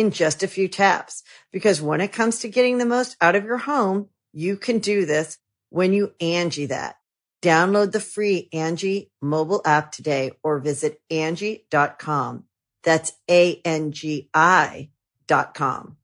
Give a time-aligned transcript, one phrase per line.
[0.00, 1.22] in just a few taps.
[1.52, 5.04] Because when it comes to getting the most out of your home, you can do
[5.04, 6.96] this when you Angi that.
[7.42, 12.44] Download the free Angi mobile app today or visit Angi.com.
[12.82, 14.90] That's A-N-G-I
[15.26, 15.96] dot com.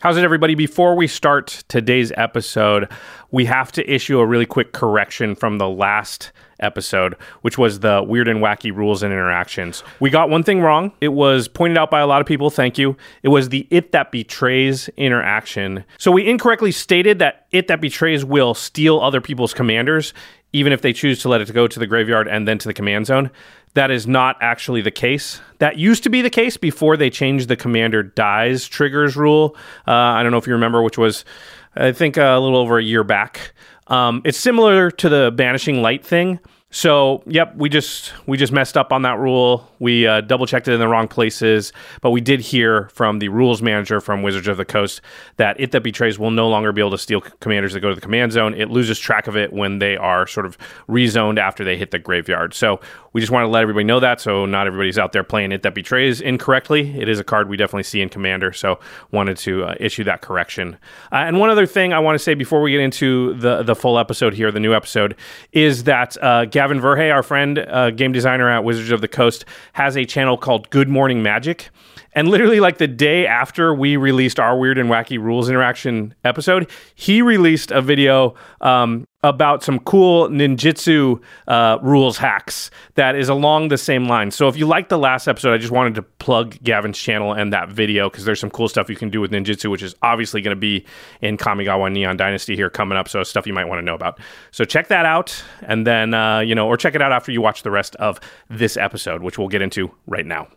[0.00, 0.54] How's it, everybody?
[0.54, 2.88] Before we start today's episode,
[3.30, 6.30] we have to issue a really quick correction from the last
[6.64, 9.84] episode, which was the weird and wacky rules and interactions.
[10.00, 10.92] We got one thing wrong.
[11.00, 12.50] It was pointed out by a lot of people.
[12.50, 12.96] Thank you.
[13.22, 15.84] It was the it that betrays interaction.
[15.98, 20.12] So we incorrectly stated that it that betrays will steal other people's commanders,
[20.52, 22.74] even if they choose to let it go to the graveyard and then to the
[22.74, 23.30] command zone.
[23.74, 25.40] That is not actually the case.
[25.58, 29.56] That used to be the case before they changed the commander dies triggers rule.
[29.86, 31.24] Uh, I don't know if you remember, which was,
[31.74, 33.52] I think, a little over a year back.
[33.88, 36.38] Um, it's similar to the banishing light thing.
[36.74, 39.70] So, yep, we just we just messed up on that rule.
[39.78, 43.28] We uh, double checked it in the wrong places, but we did hear from the
[43.28, 45.00] rules manager from Wizards of the Coast
[45.36, 47.94] that it that betrays will no longer be able to steal commanders that go to
[47.94, 48.54] the command zone.
[48.54, 50.58] It loses track of it when they are sort of
[50.88, 52.54] rezoned after they hit the graveyard.
[52.54, 52.80] So
[53.12, 55.62] we just want to let everybody know that, so not everybody's out there playing it
[55.62, 56.98] that betrays incorrectly.
[56.98, 58.80] It is a card we definitely see in Commander, so
[59.12, 60.76] wanted to uh, issue that correction.
[61.12, 63.76] Uh, and one other thing I want to say before we get into the the
[63.76, 65.14] full episode here, the new episode,
[65.52, 69.44] is that uh, Verhey, our friend, uh, game designer at Wizards of the Coast,
[69.74, 71.70] has a channel called Good Morning Magic.
[72.14, 76.70] And literally, like the day after we released our weird and wacky rules interaction episode,
[76.94, 83.68] he released a video um, about some cool ninjutsu uh, rules hacks that is along
[83.68, 84.30] the same line.
[84.30, 87.52] So if you liked the last episode, I just wanted to plug Gavin's channel and
[87.52, 90.40] that video because there's some cool stuff you can do with ninjutsu, which is obviously
[90.40, 90.84] going to be
[91.20, 93.08] in Kamigawa Neon Dynasty here coming up.
[93.08, 94.20] So stuff you might want to know about.
[94.52, 97.40] So check that out, and then uh, you know, or check it out after you
[97.40, 98.20] watch the rest of
[98.50, 100.48] this episode, which we'll get into right now.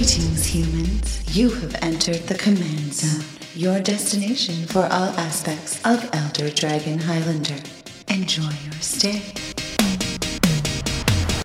[0.00, 1.36] Greetings, humans.
[1.36, 3.22] You have entered the command zone,
[3.54, 7.58] your destination for all aspects of Elder Dragon Highlander.
[8.08, 9.20] Enjoy your stay.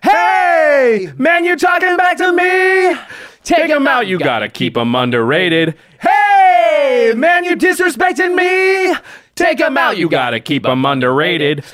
[0.02, 2.98] Hey, man, you're talking back to me?
[3.44, 5.76] Take him out, you gotta keep him underrated.
[6.00, 8.96] Hey, man, you disrespecting me?
[9.36, 11.66] Take him out, you gotta keep him underrated.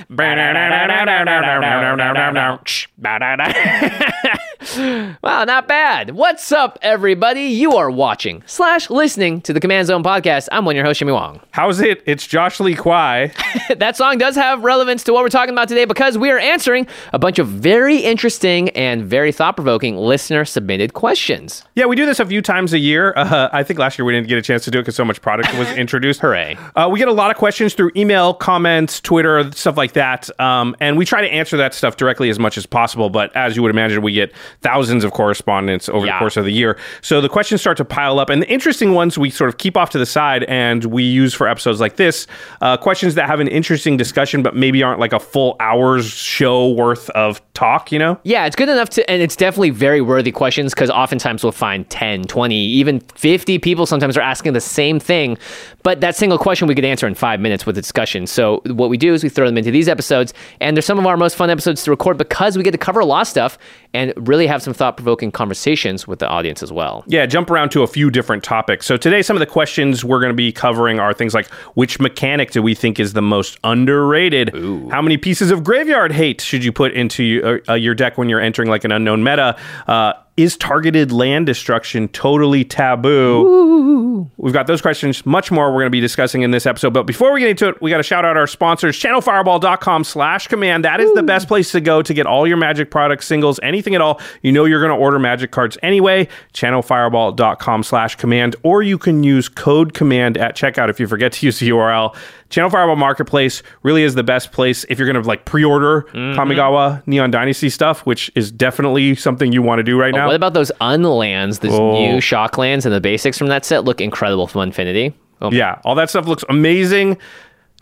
[4.78, 6.12] Wow, not bad.
[6.12, 7.44] What's up, everybody?
[7.44, 10.48] You are watching slash listening to the Command Zone podcast.
[10.52, 11.42] I'm one your host, Jimmy Wong.
[11.52, 12.02] How's it?
[12.06, 13.34] It's Josh Lee Kwai.
[13.78, 16.88] that song does have relevance to what we're talking about today because we are answering
[17.12, 21.66] a bunch of very interesting and very thought provoking listener submitted questions.
[21.76, 23.14] Yeah, we do this a few times a year.
[23.18, 25.04] Uh, I think last year we didn't get a chance to do it because so
[25.04, 26.22] much product was introduced.
[26.22, 26.58] Hooray.
[26.78, 30.30] Uh, we get a lot of questions through email, comments, Twitter, stuff like that.
[30.40, 33.10] Um, and we try to answer that stuff directly as much as possible.
[33.10, 36.14] But as you would imagine, we get thousands of correspondence over Yeah.
[36.14, 36.78] the course of the year.
[37.02, 38.30] So the questions start to pile up.
[38.30, 41.34] And the interesting ones we sort of keep off to the side and we use
[41.34, 42.28] for episodes like this
[42.62, 46.70] uh, questions that have an interesting discussion, but maybe aren't like a full hour's show
[46.72, 48.20] worth of talk, you know?
[48.24, 51.90] Yeah, it's good enough to, and it's definitely very worthy questions because oftentimes we'll find
[51.90, 55.38] 10, 20, even 50 people sometimes are asking the same thing.
[55.84, 58.28] But that single question we could answer in five minutes with a discussion.
[58.28, 61.08] So what we do is we throw them into these episodes, and they're some of
[61.08, 63.58] our most fun episodes to record because we get to cover a lot of stuff
[63.94, 67.04] and really have some thought provoking conversations with the audience as well.
[67.08, 68.86] Yeah, jump around to a few different topics.
[68.86, 72.00] So today, some of the questions we're going to be covering are things like which
[72.00, 74.54] mechanic do we think is the most underrated?
[74.92, 78.30] How many pieces of graveyard hate should you put into your, uh, your deck when
[78.30, 79.58] you're entering like an unknown meta?
[79.88, 84.28] Uh, Is targeted land destruction totally taboo?
[84.38, 86.94] We've got those questions, much more we're going to be discussing in this episode.
[86.94, 90.48] But before we get into it, we got to shout out our sponsors, channelfireball.com slash
[90.48, 90.84] command.
[90.84, 93.94] That is the best place to go to get all your magic products, singles, anything
[93.94, 94.20] at all.
[94.42, 96.28] You know you're going to order magic cards anyway.
[96.54, 101.46] Channelfireball.com slash command, or you can use code command at checkout if you forget to
[101.46, 102.16] use the URL.
[102.52, 107.02] Channel Fireball Marketplace really is the best place if you're going to like pre-order Kamigawa
[107.08, 110.28] Neon Dynasty stuff, which is definitely something you want to do right now.
[110.28, 111.94] What about those unlands, these Oh.
[111.94, 115.16] new shock lands and the basics from that set look incredible from Infinity.
[115.42, 117.18] Oh, Yeah, all that stuff looks amazing.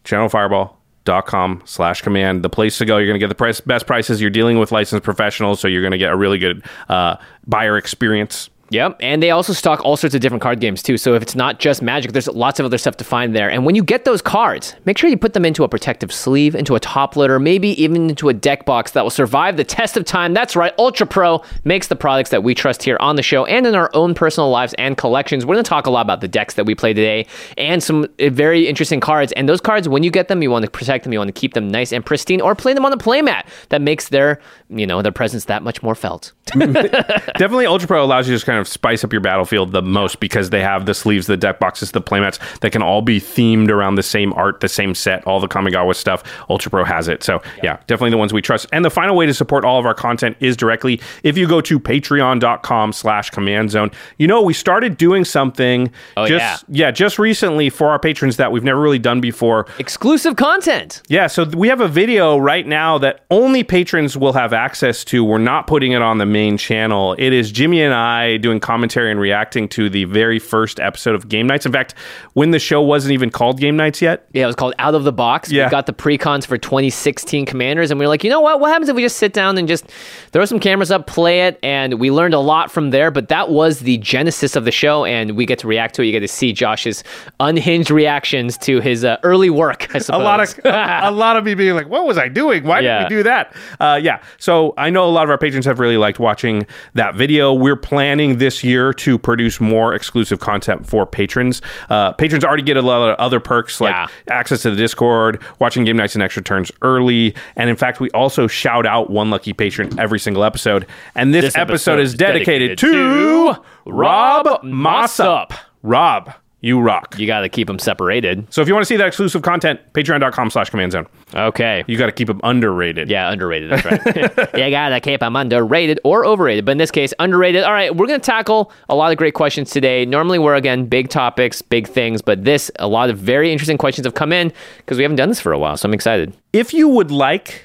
[0.06, 2.44] Channelfireball.com slash command.
[2.44, 2.98] The place to go.
[2.98, 4.22] You're going to get the price, best prices.
[4.22, 7.16] You're dealing with licensed professionals, so you're going to get a really good uh,
[7.48, 8.50] buyer experience.
[8.72, 10.98] Yep, and they also stock all sorts of different card games too.
[10.98, 13.50] So if it's not just Magic, there's lots of other stuff to find there.
[13.50, 16.54] And when you get those cards, make sure you put them into a protective sleeve,
[16.54, 19.98] into a top loader, maybe even into a deck box that will survive the test
[19.98, 20.34] of time.
[20.34, 23.66] That's right, Ultra Pro makes the products that we trust here on the show and
[23.66, 25.46] in our own personal lives and collections.
[25.46, 27.26] We're going to talk a lot about the decks that we play today
[27.58, 29.32] and some uh, very interesting cards.
[29.34, 31.40] And those cards, when you get them, you want to protect them, you want to
[31.40, 33.48] keep them nice and pristine, or play them on the playmat.
[33.70, 34.40] That makes their,
[34.70, 36.34] you know, their presence that much more felt.
[36.54, 40.20] Definitely, Ultra Pro allows you to just kind of spice up your battlefield the most
[40.20, 43.70] because they have the sleeves, the deck boxes, the playmats that can all be themed
[43.70, 46.24] around the same art, the same set, all the Kamigawa stuff.
[46.50, 47.24] Ultra Pro has it.
[47.24, 48.68] So, yeah, definitely the ones we trust.
[48.72, 51.62] And the final way to support all of our content is directly if you go
[51.62, 53.92] to patreon.com slash command zone.
[54.18, 58.52] You know, we started doing something Oh, just, yeah, just recently for our patrons that
[58.52, 59.66] we've never really done before.
[59.78, 61.02] Exclusive content.
[61.08, 65.24] Yeah, so we have a video right now that only patrons will have access to.
[65.24, 67.16] We're not putting it on the main channel.
[67.18, 71.28] It is Jimmy and I doing commentary and reacting to the very first episode of
[71.28, 71.66] Game Nights.
[71.66, 71.94] In fact,
[72.34, 74.26] when the show wasn't even called Game Nights yet.
[74.32, 75.52] Yeah, it was called Out of the Box.
[75.52, 75.66] Yeah.
[75.66, 78.62] We got the pre-cons for 2016 Commanders, and we were like, you know what?
[78.62, 79.86] What happens if we just sit down and just
[80.32, 81.60] throw some cameras up, play it?
[81.62, 83.12] And we learned a lot from there.
[83.12, 86.06] But that was the genesis of the show, and we get to react to it.
[86.06, 87.04] You get to see Josh's
[87.40, 89.94] unhinged reactions to his uh, early work.
[89.94, 90.24] I A suppose.
[90.24, 92.64] lot of a lot of me being like, "What was I doing?
[92.64, 93.00] Why Yeah.
[93.00, 94.22] did we do that?" Uh, yeah.
[94.38, 97.54] So I know a lot of our patrons have really liked watching that video.
[97.54, 101.62] We're planning this year to produce more exclusive content for patrons.
[101.90, 104.08] Uh, patrons already get a lot of other perks like Yeah.
[104.30, 108.10] access to the Discord, watching game nights and extra turns early, and in fact, we
[108.12, 110.86] also shout out one lucky patron every single episode.
[111.16, 115.54] And this, This episode, episode is dedicated, dedicated to to Rob Mossop.
[115.84, 117.18] Rob, you rock.
[117.18, 118.46] you got to keep them separated.
[118.54, 121.08] So if you want to see that exclusive content, patreon.com slash command zone.
[121.34, 121.84] Okay.
[121.88, 123.10] You got to keep them underrated.
[123.10, 123.72] Yeah, underrated.
[123.72, 124.06] That's right.
[124.58, 127.64] you gotta keep them underrated or overrated, but in this case, underrated.
[127.64, 130.06] All right, we're gonna tackle a lot of great questions today.
[130.06, 134.06] Normally, we're again big topics, big things, but this, a lot of very interesting questions
[134.06, 135.78] have come in because we haven't done this for a while.
[135.78, 136.36] So I'm excited.
[136.52, 137.64] If you would like,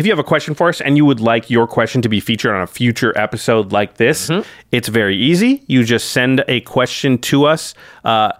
[0.00, 2.20] if you have a question for us and you would like your question to be
[2.20, 4.30] featured on a future episode like this,
[4.72, 5.62] it's very easy.
[5.66, 7.74] You just send a question to us.
[8.02, 8.32] Uh,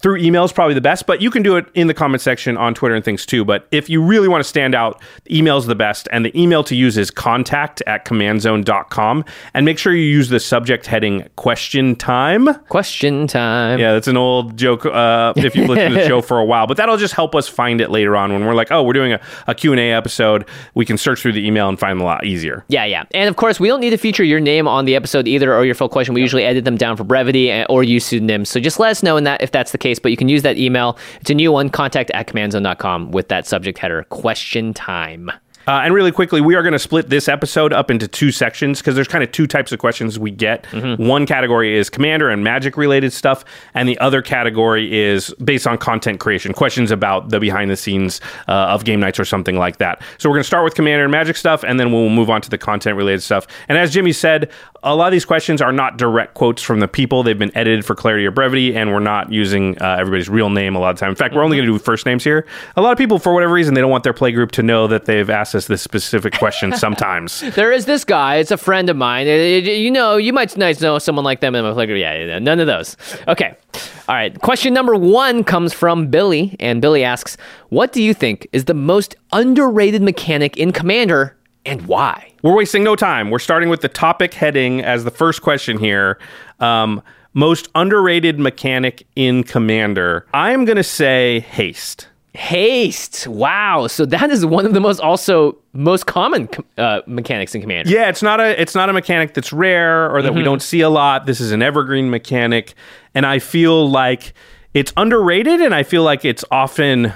[0.00, 2.56] through email is probably the best, but you can do it in the comment section
[2.56, 3.44] on Twitter and things too.
[3.44, 6.08] But if you really want to stand out, email is the best.
[6.12, 9.24] And the email to use is contact at commandzone.com.
[9.54, 12.54] And make sure you use the subject heading question time.
[12.68, 13.78] Question time.
[13.78, 16.66] Yeah, that's an old joke uh, if you've listened to the show for a while.
[16.66, 19.12] But that'll just help us find it later on when we're like, oh, we're doing
[19.12, 20.48] a, a Q&A episode.
[20.74, 22.64] We can search through the email and find them a lot easier.
[22.68, 23.04] Yeah, yeah.
[23.12, 25.64] And of course, we don't need to feature your name on the episode either or
[25.64, 26.14] your full question.
[26.14, 28.48] We usually edit them down for brevity or use pseudonyms.
[28.48, 29.87] So just let us know in that if that's the case.
[29.98, 30.98] But you can use that email.
[31.20, 35.30] It's a new one, contact at commandzone.com with that subject header, question time.
[35.68, 38.78] Uh, and really quickly, we are going to split this episode up into two sections
[38.78, 40.64] because there's kind of two types of questions we get.
[40.98, 45.76] One category is commander and magic related stuff, and the other category is based on
[45.76, 49.76] content creation, questions about the behind the scenes uh, of game nights or something like
[49.76, 50.00] that.
[50.16, 52.40] So we're going to start with commander and magic stuff, and then we'll move on
[52.40, 53.46] to the content related stuff.
[53.68, 54.50] And as Jimmy said,
[54.82, 57.22] a lot of these questions are not direct quotes from the people.
[57.22, 60.76] They've been edited for clarity or brevity, and we're not using uh, everybody's real name
[60.76, 61.10] a lot of time.
[61.10, 62.46] In fact, we're only going to do first names here.
[62.76, 65.06] A lot of people, for whatever reason, they don't want their playgroup to know that
[65.06, 67.40] they've asked us this specific question sometimes.
[67.54, 68.36] There is this guy.
[68.36, 69.26] It's a friend of mine.
[69.26, 72.00] You know, you might nice know someone like them in my playground.
[72.00, 72.96] Yeah, yeah, none of those.
[73.26, 73.56] Okay.
[74.08, 74.38] All right.
[74.40, 77.36] Question number one comes from Billy, and Billy asks,
[77.68, 81.36] "What do you think is the most underrated mechanic in Commander,
[81.68, 83.30] and why?" We're wasting no time.
[83.30, 86.18] We're starting with the topic heading as the first question here.
[86.60, 87.02] Um,
[87.34, 90.26] most underrated mechanic in Commander.
[90.34, 92.08] I'm going to say haste.
[92.34, 93.26] Haste.
[93.26, 93.86] Wow.
[93.88, 97.90] So that is one of the most also most common uh, mechanics in Commander.
[97.90, 100.80] Yeah, it's not a it's not a mechanic that's rare or that we don't see
[100.80, 101.26] a lot.
[101.26, 102.74] This is an evergreen mechanic,
[103.14, 104.34] and I feel like
[104.74, 107.12] it's underrated, and I feel like it's often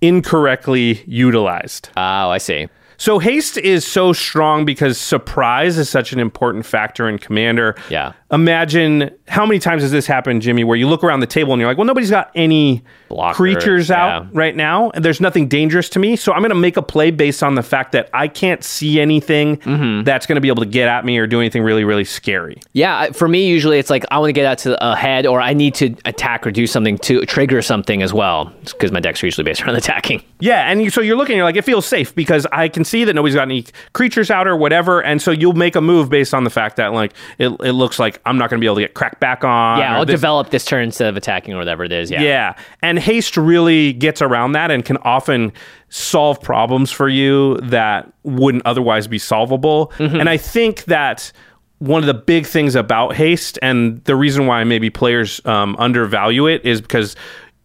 [0.00, 1.90] incorrectly utilized.
[1.96, 2.68] Oh, I see.
[2.98, 7.76] So haste is so strong because surprise is such an important factor in Commander.
[7.90, 8.12] Yeah.
[8.32, 11.60] Imagine how many times has this happened, Jimmy, where you look around the table and
[11.60, 14.28] you're like, well, nobody's got any Blocker, creatures out yeah.
[14.32, 16.16] right now, and there's nothing dangerous to me.
[16.16, 19.00] So I'm going to make a play based on the fact that I can't see
[19.00, 20.04] anything Mm-hmm.
[20.04, 22.60] that's going to be able to get at me or do anything really, really scary.
[22.72, 25.40] Yeah, for me, usually it's like I want to get out to a head or
[25.40, 28.52] I need to attack or do something to trigger something as well.
[28.64, 30.22] Because my decks are usually based around attacking.
[30.40, 33.04] Yeah, and you, so you're looking, you're like, it feels safe because I can see
[33.04, 36.34] that nobody's got any creatures out or whatever, and so you'll make a move based
[36.34, 38.76] on the fact that like it, it looks like I'm not going to be able
[38.76, 39.78] to get cracked back on.
[39.78, 42.10] Yeah, I'll this- develop this turn instead of attacking or whatever it is.
[42.10, 42.22] Yeah.
[42.22, 45.52] Yeah, and haste really gets around that and can often
[45.88, 49.92] solve problems for you that wouldn't otherwise be solvable.
[49.98, 51.30] And I think that
[51.78, 56.46] one of the big things about haste and the reason why maybe players um, undervalue
[56.46, 57.14] it is because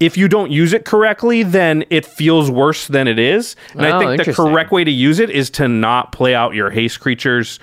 [0.02, 3.56] if you don't use it correctly, then it feels worse than it is.
[3.74, 6.54] And I Oh, think the correct way to use it is to not play out
[6.56, 7.60] your haste creatures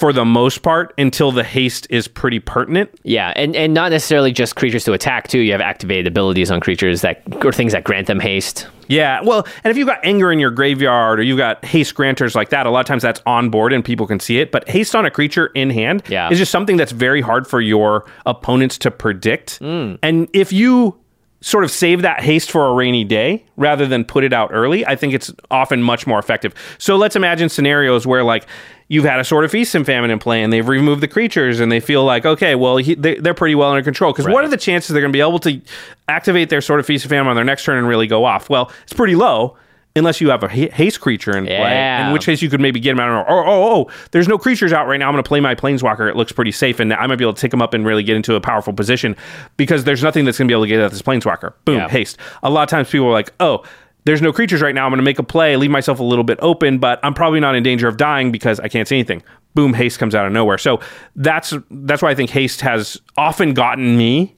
[0.00, 2.90] for the most part until the haste is pretty pertinent.
[3.04, 5.40] Yeah, and, and not necessarily just creatures to attack too.
[5.40, 8.66] You have activated abilities on creatures that or things that grant them haste.
[8.88, 12.34] Yeah, well, and if you've got anger in your graveyard or you've got haste granters
[12.34, 14.50] like that, a lot of times that's on board and people can see it.
[14.50, 16.30] But haste on a creature in hand Yeah.
[16.30, 19.58] is just something that's very hard for your opponents to predict.
[19.58, 19.96] Hmm.
[20.02, 20.96] And if you
[21.42, 24.84] sort of save that haste for a rainy day rather than put it out early,
[24.86, 26.54] I think it's often much more effective.
[26.78, 28.46] So let's imagine scenarios where like
[28.92, 31.60] you've had a sort of feast and famine in play and they've removed the creatures
[31.60, 34.12] and they feel like okay well he, they, they're pretty well under control.
[34.12, 35.60] Because what are the chances they're going to be able to
[36.08, 38.50] activate their sort of feast and famine on their next turn and really go off?
[38.50, 39.56] Well it's pretty low
[39.96, 42.06] unless you have a haste creature in play Yeah.
[42.06, 44.38] in which case you could maybe get them out and oh oh oh there's no
[44.38, 45.06] creatures out right now.
[45.08, 46.08] I'm going to play my planeswalker.
[46.08, 48.02] It looks pretty safe and i might be able to take them up and really
[48.02, 49.16] get into a powerful position
[49.56, 51.54] because there's nothing that's going to be able to get at this planeswalker.
[51.64, 51.88] Boom Yeah.
[51.88, 52.18] haste.
[52.42, 53.64] A lot of times people are like oh
[54.04, 54.84] there's no creatures right now.
[54.84, 57.40] I'm going to make a play, leave myself a little bit open, but I'm probably
[57.40, 59.22] not in danger of dying because I can't see anything.
[59.54, 60.58] Boom, haste comes out of nowhere.
[60.58, 60.80] So
[61.16, 64.36] that's that's why I think haste has often gotten me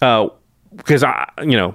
[0.00, 0.28] uh,
[0.76, 1.74] because I, you know,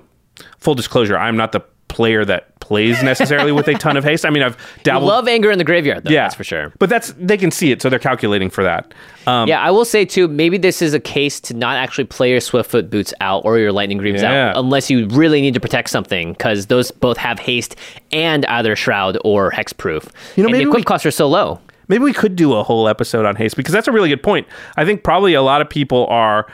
[0.58, 4.26] full disclosure, I'm not the player that plays necessarily with a ton of haste.
[4.26, 5.08] I mean, I've dabbled.
[5.08, 6.12] love anger in the graveyard, though.
[6.12, 6.74] yeah, that's for sure.
[6.80, 8.94] But that's they can see it, so they're calculating for that.
[9.26, 10.28] Um, yeah, I will say too.
[10.28, 13.72] Maybe this is a case to not actually play your Swiftfoot boots out or your
[13.72, 14.50] Lightning Greaves Yeah.
[14.50, 17.76] out, unless you really need to protect something, because those both have haste
[18.12, 20.10] and either shroud or hexproof.
[20.36, 21.60] You know, and maybe the we- equip costs are so low.
[21.90, 24.46] Maybe we could do a whole episode on haste because that's a really good point.
[24.76, 26.46] I think probably a lot of people are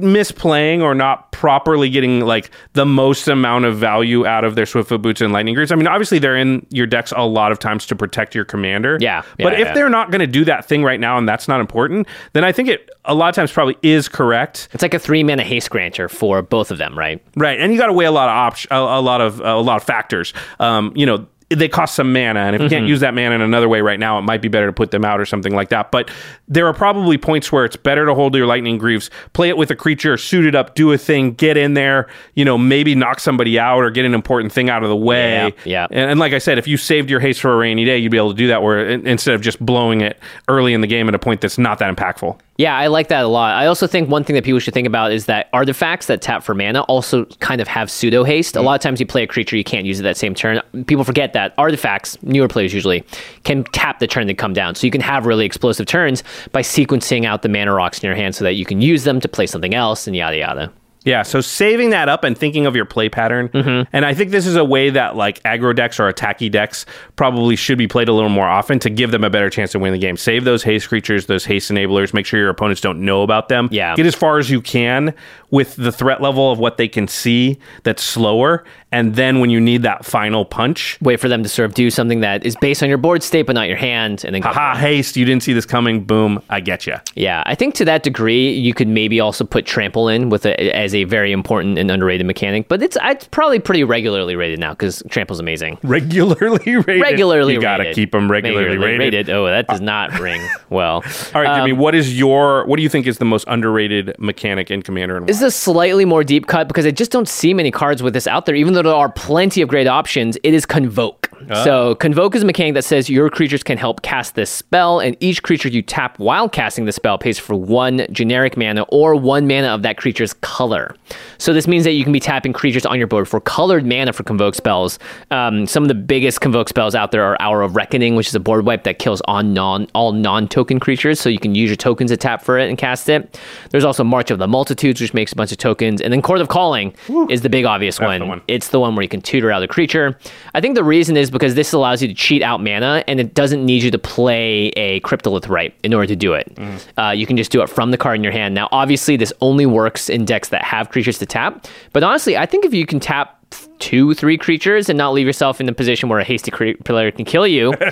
[0.00, 5.02] misplaying or not properly getting like the most amount of value out of their Swiftfoot
[5.02, 5.70] boots and lightning greaves.
[5.70, 8.98] I mean, obviously they're in your decks a lot of times to protect your commander.
[9.00, 9.74] Yeah, but if yeah.
[9.74, 12.52] they're not going to do that thing right now and that's not important, then I
[12.52, 14.68] think it a lot of times probably is correct.
[14.72, 17.22] It's like a three mana haste granter for both of them, right?
[17.36, 19.56] Right, and you got to weigh a lot of op- a, a lot of a
[19.56, 20.34] lot of factors.
[20.60, 22.90] Um, you know, they cost some mana, and if you can't mm-hmm.
[22.90, 25.04] use that mana in another way right now, it might be better to put them
[25.04, 25.90] out or something like that.
[25.90, 26.10] But
[26.46, 29.70] there are probably points where it's better to hold your lightning greaves, play it with
[29.70, 32.08] a creature, suit it up, do a thing, get in there.
[32.34, 35.54] You know, maybe knock somebody out or get an important thing out of the way.
[35.64, 35.86] Yeah, yeah.
[35.90, 38.10] And, and like I said, if you saved your haste for a rainy day, you'd
[38.10, 38.62] be able to do that.
[38.62, 41.78] Where instead of just blowing it early in the game at a point that's not
[41.78, 42.38] that impactful.
[42.58, 43.54] Yeah, I like that a lot.
[43.54, 46.42] I also think one thing that people should think about is that artifacts that tap
[46.42, 48.56] for mana also kind of have pseudo haste.
[48.56, 48.64] A mm.
[48.64, 50.60] lot of times you play a creature, you can't use it that same turn.
[50.88, 53.04] People forget that artifacts, newer players usually,
[53.44, 54.74] can tap the turn they come down.
[54.74, 58.16] So you can have really explosive turns by sequencing out the mana rocks in your
[58.16, 60.72] hand so that you can use them to play something else and yada yada.
[61.08, 63.48] Yeah, so saving that up and thinking of your play pattern.
[63.48, 63.88] Mm-hmm.
[63.94, 66.84] And I think this is a way that like aggro decks or attacky decks
[67.16, 69.78] probably should be played a little more often to give them a better chance to
[69.78, 70.18] win the game.
[70.18, 73.70] Save those haste creatures, those haste enablers, make sure your opponents don't know about them.
[73.72, 73.96] Yeah.
[73.96, 75.14] Get as far as you can
[75.50, 78.64] with the threat level of what they can see that's slower.
[78.90, 81.90] And then when you need that final punch, Wait for them to sort of do
[81.90, 84.74] something that is based on your board state but not your hand, and then haha,
[84.76, 86.96] haste, you didn't see this coming, boom, I get you.
[87.14, 90.58] Yeah, I think to that degree, you could maybe also put trample in with a,
[90.74, 92.68] as a very important and underrated mechanic.
[92.68, 95.78] But it's it's probably pretty regularly rated now because trample's amazing.
[95.82, 97.02] Regularly rated.
[97.02, 97.94] Regularly, rated You gotta rated.
[97.94, 99.28] keep them regularly, rated.
[99.30, 100.40] Oh, that does not ring
[100.70, 101.04] well.
[101.34, 104.14] All right, Jimmy, Um, what is your, what do you think is the most underrated
[104.18, 105.26] mechanic in Commander and?
[105.26, 108.14] This is a slightly more deep cut because I just don't see many cards with
[108.14, 108.54] this out there.
[108.54, 111.28] Even though there are plenty of great options, it is Convoke.
[111.50, 111.64] Ah.
[111.64, 115.16] So Convoke is a mechanic that says your creatures can help cast this spell, and
[115.20, 119.46] each creature you tap while casting the spell pays for one generic mana or one
[119.46, 120.94] mana of that creature's color.
[121.38, 124.12] So this means that you can be tapping creatures on your board for colored mana
[124.12, 124.98] for Convoke spells.
[125.30, 128.34] Um, some of the biggest Convoke spells out there are Hour of Reckoning, which is
[128.34, 131.76] a board wipe that kills on non all non-token creatures, so you can use your
[131.76, 133.38] tokens to tap for it and cast it.
[133.70, 136.40] There's also March of the Multitudes, which makes a bunch of tokens, and then Chord
[136.40, 136.94] of Calling
[137.30, 138.28] is the big obvious one.
[138.28, 138.42] one.
[138.48, 140.18] It's That's the one where you can tutor out a creature.
[140.52, 143.32] I think the reason is because this allows you to cheat out mana, and it
[143.32, 146.54] doesn't need you to play a Cryptolith Rite in order to do it.
[146.54, 146.80] Mm.
[146.98, 148.54] Uh, you can just do it from the card in your hand.
[148.54, 151.66] Now, obviously, this only works in decks that have creatures to tap.
[151.94, 153.42] But honestly, I think if you can tap
[153.78, 157.10] two, three creatures and not leave yourself in the position where a hasty cre- player
[157.10, 157.72] can kill you.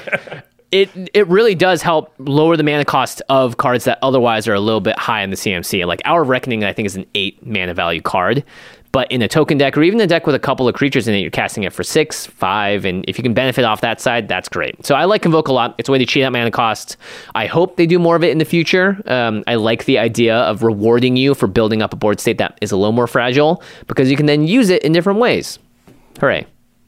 [0.72, 4.58] It, it really does help lower the mana cost of cards that otherwise are a
[4.58, 5.86] little bit high in the CMC.
[5.86, 8.44] Like Hour of Reckoning, I think, is an eight mana value card.
[8.92, 11.14] But in a token deck or even a deck with a couple of creatures in
[11.14, 14.28] it, you're casting it for six, five, and if you can benefit off that side,
[14.28, 14.86] that's great.
[14.86, 15.74] So I like Convoke a lot.
[15.78, 16.96] It's a way to cheat out mana cost.
[17.34, 19.02] I hope they do more of it in the future.
[19.06, 22.56] Um, I like the idea of rewarding you for building up a board state that
[22.60, 25.58] is a little more fragile because you can then use it in different ways.
[26.20, 26.46] Hooray.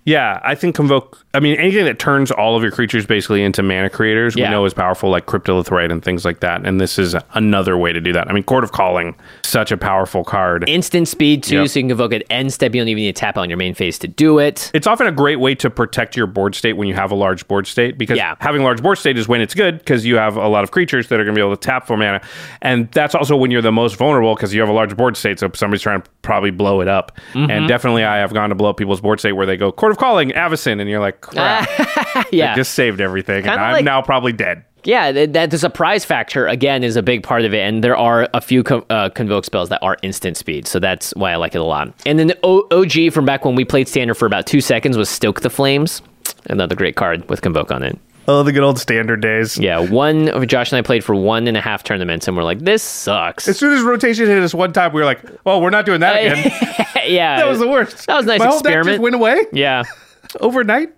[0.08, 1.22] Yeah, I think convoke.
[1.34, 4.46] I mean, anything that turns all of your creatures basically into mana creators, Yeah.
[4.48, 6.64] we know is powerful, like Cryptolith Rite and things like that.
[6.64, 8.26] And this is another way to do that.
[8.26, 10.66] I mean, Chord of Calling, such a powerful card.
[10.66, 11.68] Instant speed too, Yep.
[11.68, 12.74] so you can convoke at end step.
[12.74, 14.70] You don't even need to tap on your main phase to do it.
[14.72, 17.46] It's often a great way to protect your board state when you have a large
[17.46, 18.34] board state because Yeah.
[18.40, 20.70] having a large board state is when it's good because you have a lot of
[20.70, 22.22] creatures that are going to be able to tap for mana.
[22.62, 25.38] And that's also when you're the most vulnerable because you have a large board state.
[25.38, 27.12] So somebody's trying to probably blow it up.
[27.34, 27.50] Mm-hmm.
[27.50, 29.92] And definitely, I have gone to blow up people's board state where they go, Chord
[29.92, 30.80] of Calling, Avacyn.
[30.80, 31.68] And you're like, crap,
[32.32, 32.52] yeah.
[32.52, 33.42] I just saved everything.
[33.42, 34.64] Kinda and I'm like- now probably dead.
[34.84, 37.96] Yeah, th- that the surprise factor again is a big part of it, and there
[37.96, 41.36] are a few co- uh, convoke spells that are instant speed, so that's why I
[41.36, 41.92] like it a lot.
[42.06, 44.96] And then the o- OG from back when we played standard for about two seconds
[44.96, 46.00] was Stoke the Flames,
[46.46, 47.98] another great card with convoke on it.
[48.30, 49.56] Oh, the good old standard days.
[49.56, 52.58] Yeah, one Josh and I played for one and a half tournaments, and we're like,
[52.58, 53.48] this sucks.
[53.48, 56.00] As soon as rotation hit us one time, we were like, well, we're not doing
[56.00, 56.52] that again.
[57.10, 58.06] yeah, that was the worst.
[58.06, 58.94] That was a nice My whole deck experiment.
[58.96, 59.82] just went away Yeah,
[60.40, 60.90] overnight.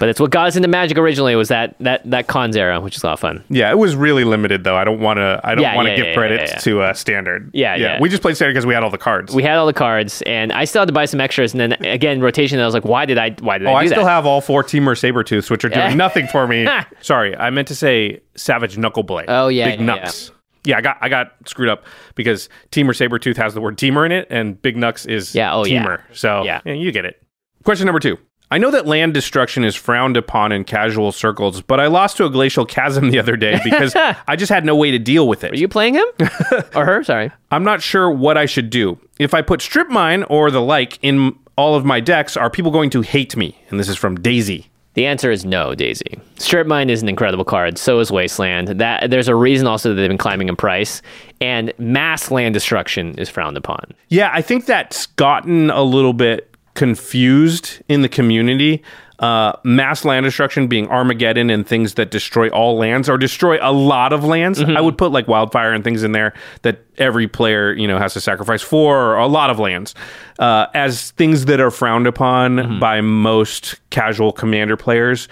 [0.00, 2.96] but it's what got us into Magic originally was that that that Khans era, which
[2.96, 3.44] is a lot of fun.
[3.48, 4.76] Yeah, it was really limited though.
[4.76, 5.40] I don't want to.
[5.44, 7.50] I don't Yeah, want to yeah, give yeah, credit to uh, standard.
[7.52, 8.00] Yeah, yeah.
[8.00, 9.34] We just played standard because we had all the cards.
[9.34, 11.52] We had all the cards, and I still had to buy some extras.
[11.54, 12.58] And then again, rotation.
[12.60, 13.30] I was like, why did I?
[13.40, 14.10] Why did I oh, I I still that?
[14.10, 16.66] have all four Temur Sabertooths, which are doing nothing for me.
[17.00, 19.26] Sorry, I meant to say Savage Knuckleblade.
[19.28, 20.30] Oh, yeah, Big Nux.
[20.64, 20.78] Yeah.
[20.78, 21.84] I got I got screwed up
[22.14, 25.64] because Temur Sabertooth has the word Temur in it, and Big Nux is Yeah, oh.
[25.64, 26.00] Temur.
[26.12, 27.20] So yeah, you get it.
[27.64, 28.16] Question number two.
[28.52, 32.26] I know that land destruction is frowned upon in casual circles, but I lost to
[32.26, 33.94] a glacial chasm the other day because
[34.28, 35.52] I just had no way to deal with it.
[35.52, 36.04] Are you playing him
[36.74, 37.02] or her?
[37.02, 37.30] Sorry.
[37.50, 38.98] I'm not sure what I should do.
[39.18, 42.70] If I put strip mine or the like in all of my decks, are people
[42.70, 43.56] going to hate me?
[43.70, 44.68] And this is from Daisy.
[44.92, 46.20] The answer is no, Daisy.
[46.36, 47.78] Strip Mine is an incredible card.
[47.78, 48.68] So is Wasteland.
[48.68, 51.00] That there's a reason also that they've been climbing in price,
[51.40, 53.94] and mass land destruction is frowned upon.
[54.08, 58.82] Yeah, I think that's gotten a little bit confused in the community.
[59.18, 63.72] Uh, mass land destruction being Armageddon and things that destroy all lands or destroy a
[63.72, 64.60] lot of lands.
[64.60, 68.14] I would put like wildfire and things in there that every player you know has
[68.14, 69.94] to sacrifice for or a lot of lands
[70.40, 75.28] uh, as things that are frowned upon by most casual commander players.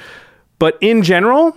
[0.61, 1.57] But in general,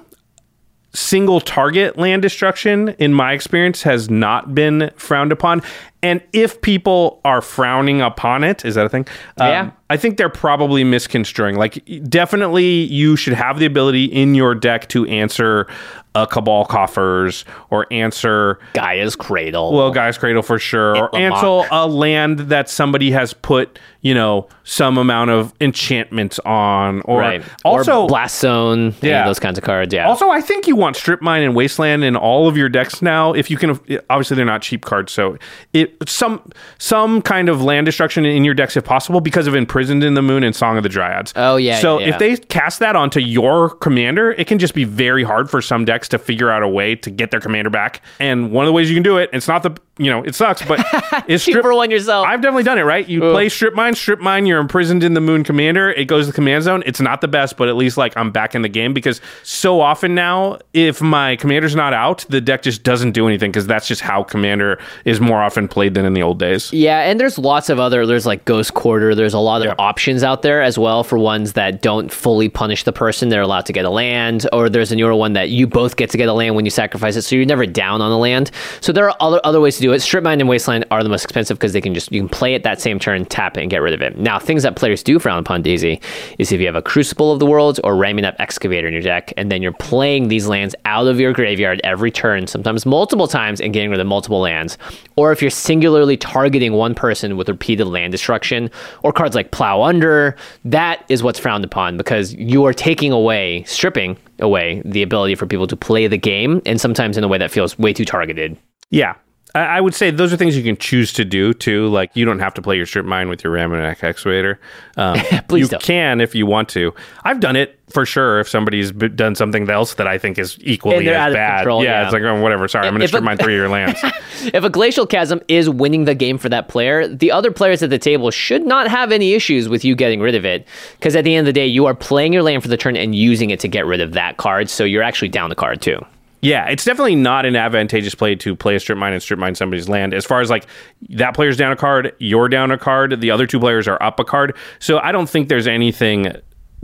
[0.94, 5.62] single target land destruction, in my experience, has not been frowned upon.
[6.04, 9.08] And if people are frowning upon it, is that a thing?
[9.40, 9.72] Um, Yeah.
[9.90, 11.56] I think they're probably misconstruing.
[11.56, 15.68] Like, definitely, you should have the ability in your deck to answer
[16.16, 19.72] a Cabal Coffers or answer Gaea's Cradle.
[19.74, 24.48] well, Gaea's Cradle for sure, or answer a land that somebody has put, you know,
[24.64, 27.44] some amount of enchantments on, or right.
[27.66, 28.96] also or Blast Zone.
[29.02, 29.10] Yeah.
[29.10, 29.26] Yeah.
[29.26, 29.94] those kinds of cards.
[29.94, 30.08] Yeah.
[30.08, 33.34] also, I think you want Strip Mine and Wasteland in all of your decks now.
[33.34, 35.38] If you can, obviously they're not cheap cards, so
[35.74, 36.42] it some
[36.78, 40.22] some kind of land destruction in your decks if possible because of Imprisoned in the
[40.22, 41.34] Moon and Song of the Dryads.
[41.36, 44.84] Oh, yeah, So yeah, if they cast that onto your commander, it can just be
[44.84, 48.02] very hard for some decks to figure out a way to get their commander back.
[48.20, 50.34] And one of the ways you can do it, it's not the you know it
[50.34, 50.80] sucks, but
[51.28, 52.26] it's strip one yourself.
[52.28, 53.08] I've definitely done it, right?
[53.08, 56.32] You play strip mine, strip mine, you're imprisoned in the moon commander, it goes to
[56.32, 56.84] the command zone.
[56.86, 59.82] It's not the best, but at least like I'm back in the game because so
[59.82, 63.88] often now, if my commander's not out, the deck just doesn't do anything because that's
[63.88, 66.72] just how commander is more often played than in the old days.
[66.74, 68.06] Yeah, and there's lots of other.
[68.06, 69.16] There's like Ghost Quarter.
[69.16, 69.76] There's a lot of Yeah.
[69.80, 73.30] options out there as well for ones that don't fully punish the person.
[73.30, 76.10] They're allowed to get a land, or there's a newer one that you both get
[76.12, 78.52] to get a land when you sacrifice it, so you're never down on the land.
[78.82, 80.00] So there are other other ways to do it.
[80.02, 82.54] Strip Mine and Wasteland are the most expensive because they can just you can play
[82.54, 84.18] it that same turn, tap it, and get rid of it.
[84.18, 86.00] Now, things that players do frown upon, Daisy,
[86.38, 89.34] is if you have a Crucible of the Worlds or Ramunap Excavator in your deck,
[89.38, 93.60] and then you're playing these lands out of your graveyard every turn, sometimes multiple times,
[93.62, 94.78] and getting rid of multiple lands.
[95.16, 98.70] Or if you're singularly targeting one person with repeated land destruction,
[99.02, 103.64] or cards like Plow Under, that is what's frowned upon because you are taking away,
[103.64, 107.40] stripping away the ability for people to play the game, and sometimes in a way
[107.40, 108.56] that feels way too targeted.
[108.92, 109.16] Yeah.
[109.56, 111.88] I, I would say those are things you can choose to do too.
[111.90, 114.60] Like you don't have to play your strip mine with your Ramunap excavator.
[114.98, 115.84] Um, Please you don't.
[115.84, 116.94] can if you want to.
[117.24, 118.40] I've done it for sure.
[118.40, 121.36] If somebody's b- done something else that I think is equally And they're out as
[121.36, 122.04] bad, control, yeah, yeah.
[122.06, 122.68] it's like oh, whatever.
[122.68, 124.00] Sorry, I'm going to strip a- mine three of your lands.
[124.54, 127.90] If a glacial chasm is winning the game for that player, the other players at
[127.90, 130.68] the table should not have any issues with you getting rid of it.
[131.00, 132.98] Because at the end of the day, you are playing your land for the turn
[132.98, 134.70] and using it to get rid of that card.
[134.70, 136.04] So you're actually down the card too.
[136.44, 139.56] Yeah, it's definitely not an advantageous play to play a strip mine and strip mine
[139.56, 140.14] somebody's land.
[140.14, 140.68] As far as like
[141.10, 144.20] that player's down a card, you're down a card, the other two players are up
[144.20, 144.54] a card.
[144.80, 146.34] So I don't think there's anything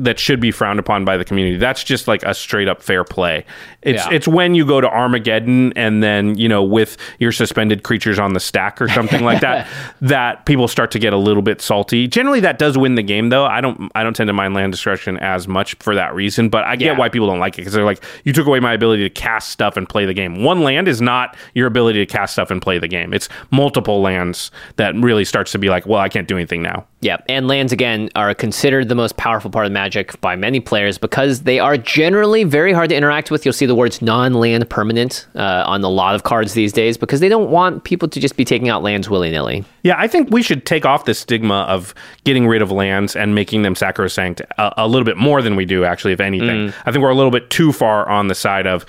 [0.01, 1.57] that should be frowned upon by the community.
[1.57, 3.45] That's just like a straight up fair play.
[3.81, 4.13] It's Yeah.
[4.13, 8.31] it's when you go to Armageddon and then, you know, with your suspended creatures on
[8.33, 9.67] the stack or something like that,
[10.01, 12.07] that people start to get a little bit salty.
[12.07, 13.45] Generally that does win the game though.
[13.45, 16.63] I don't I don't tend to mind land destruction as much for that reason, but
[16.63, 16.97] I get Yeah.
[16.97, 19.49] why people don't like it because they're like, you took away my ability to cast
[19.49, 20.43] stuff and play the game.
[20.43, 23.13] One land is not your ability to cast stuff and play the game.
[23.13, 26.85] It's multiple lands that really starts to be like, well, I can't do anything now.
[27.01, 30.97] Yeah, and lands again are considered the most powerful part of Magic by many players
[30.97, 33.45] because they are generally very hard to interact with.
[33.45, 37.21] You'll see the words non-land permanent uh, on a lot of cards these days because
[37.21, 39.63] they don't want people to just be taking out lands willy nilly.
[39.83, 43.33] Yeah, I think we should take off the stigma of getting rid of lands and
[43.33, 46.73] making them sacrosanct a, a little bit more than we do, actually, if anything.
[46.85, 48.85] I think we're a little bit too far on the side of,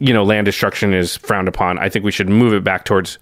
[0.00, 1.78] you know, land destruction is frowned upon.
[1.78, 3.18] I think we should move it back towards.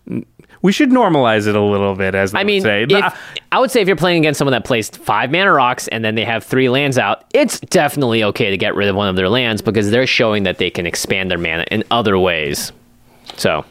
[0.63, 2.85] We should normalize it a little bit, as I mean, say.
[2.89, 3.19] if,
[3.51, 6.15] I would say if you're playing against someone that plays five mana rocks and then
[6.17, 9.29] they have three lands out, it's definitely okay to get rid of one of their
[9.31, 12.73] lands because they're showing that they can expand their mana in other ways.
[13.37, 13.65] So,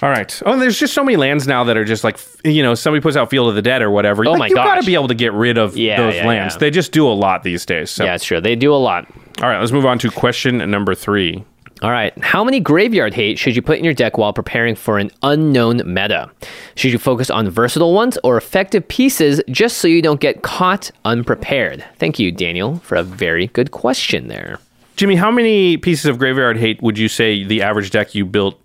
[0.00, 0.42] All right.
[0.46, 3.02] Oh, and there's just so many lands now that are just like, you know, somebody
[3.02, 4.24] puts out Field of the Dead or whatever.
[4.26, 6.26] Oh like, my you got to be able to get rid of Yeah, those yeah,
[6.26, 6.54] lands.
[6.54, 6.58] yeah.
[6.60, 7.90] They just do a lot these days.
[7.90, 8.40] So, yeah, it's true.
[8.40, 9.06] They do a lot.
[9.42, 11.44] all right, let's move on to question number three.
[11.82, 12.16] All right.
[12.22, 15.82] How many graveyard hate should you put in your deck while preparing for an unknown
[15.84, 16.30] meta?
[16.74, 20.90] Should you focus on versatile ones or effective pieces just so you don't get caught
[21.04, 21.84] unprepared?
[21.96, 24.58] Thank you, Daniel, for a very good question there.
[24.96, 28.58] Jimmy, how many pieces of graveyard hate would you say the average deck you built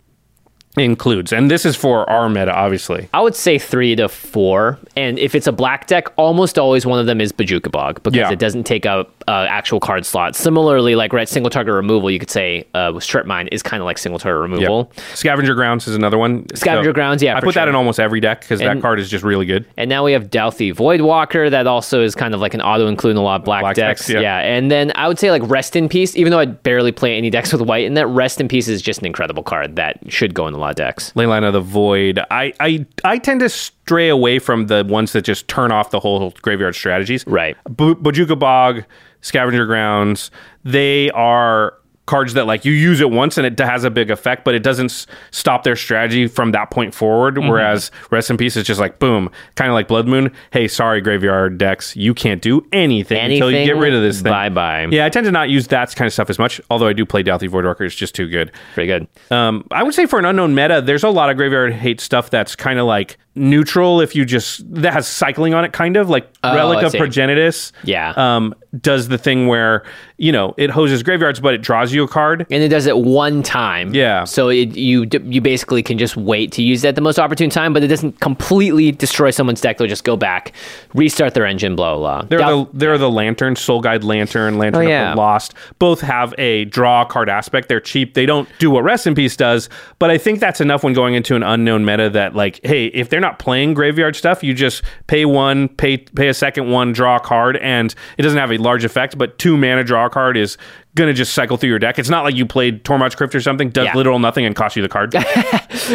[0.78, 1.34] includes?
[1.34, 3.10] And this is for our meta, obviously.
[3.14, 4.80] I would say three to four.
[4.96, 8.16] And if it's a black deck, almost always one of them is Bojuka Bog because
[8.18, 8.32] Yeah.
[8.32, 10.40] it doesn't take up uh, actual card slots.
[10.40, 13.86] Similarly, like right, single target removal, you could say uh, Strip Mine is kind of
[13.86, 14.92] like single target removal.
[15.14, 16.46] Scavenger Grounds is another one.
[16.56, 19.24] Scavenger Grounds, yeah, I put that in almost every deck because that card is just
[19.24, 19.66] really good.
[19.78, 23.12] And now we have Dauthi Voidwalker that also is kind of like an auto include
[23.12, 24.08] in a lot of black, Black decks.
[24.08, 24.40] decks, yeah.
[24.40, 27.30] And then I would say like Rest in Peace, even though I barely play any
[27.30, 30.34] decks with white in that, Rest in Peace is just an incredible card that should
[30.34, 31.12] go in a of decks.
[31.14, 32.20] Leyline of the Void.
[32.30, 36.00] I, I I tend to stray away from the ones that just turn off the
[36.00, 37.26] whole graveyard strategies.
[37.28, 37.58] Right.
[37.76, 38.84] B- Bojuka Bog,
[39.22, 40.32] Scavenger Grounds,
[40.64, 41.74] they are
[42.08, 44.64] cards that like you use it once and it has a big effect, but it
[44.64, 47.36] doesn't s- stop their strategy from that point forward.
[47.36, 47.48] Mm-hmm.
[47.50, 50.32] Whereas Rest in Peace is just like boom, kind of like Blood Moon.
[50.52, 54.32] Hey, sorry, graveyard decks, you can't do anything, until you get rid of this thing.
[54.32, 54.88] bye-bye.
[54.92, 56.60] Yeah, I tend to not use that kind of stuff as much.
[56.70, 58.52] Although I do play Dauthi Voidwalker, it's just too good.
[58.74, 59.08] Pretty good.
[59.36, 62.30] Um, I would say for an unknown meta, there's a lot of graveyard hate stuff
[62.30, 64.02] that's kind of like neutral.
[64.02, 66.92] If you just that has cycling on it, kind of like Oh, Relic of.
[66.94, 67.72] Progenitus.
[67.84, 68.14] Yeah.
[68.18, 69.84] um, does the thing where
[70.22, 72.46] you know it hoses graveyards, but it draws you a card.
[72.52, 73.94] and it does it one time.
[73.94, 74.24] Yeah.
[74.24, 77.50] So it, you you basically can just wait to use it at the most opportune
[77.50, 79.78] time, but it doesn't completely destroy someone's deck.
[79.78, 80.54] They'll just go back,
[80.94, 82.20] restart their engine, blah blah.
[82.22, 82.28] blah.
[82.30, 85.12] There are the there are the lantern, Soul Guide Lantern, Lantern Oh, of yeah.
[85.12, 85.54] the Lost.
[85.80, 87.68] Both have a draw card aspect.
[87.68, 88.14] They're cheap.
[88.14, 91.16] They don't do what Rest in Peace does, but I think that's enough when going
[91.16, 94.84] into an unknown meta that like, hey, if they're not playing graveyard stuff, you just
[95.08, 98.58] pay one, pay pay a second one, draw a card, and it doesn't have a
[98.58, 100.58] large effect, but two mana draw card is
[100.96, 101.98] gonna just cycle through your deck.
[101.98, 103.96] It's not like you played Tormod's Crypt or something, does Yeah.
[103.96, 105.16] literal nothing and costs you the card.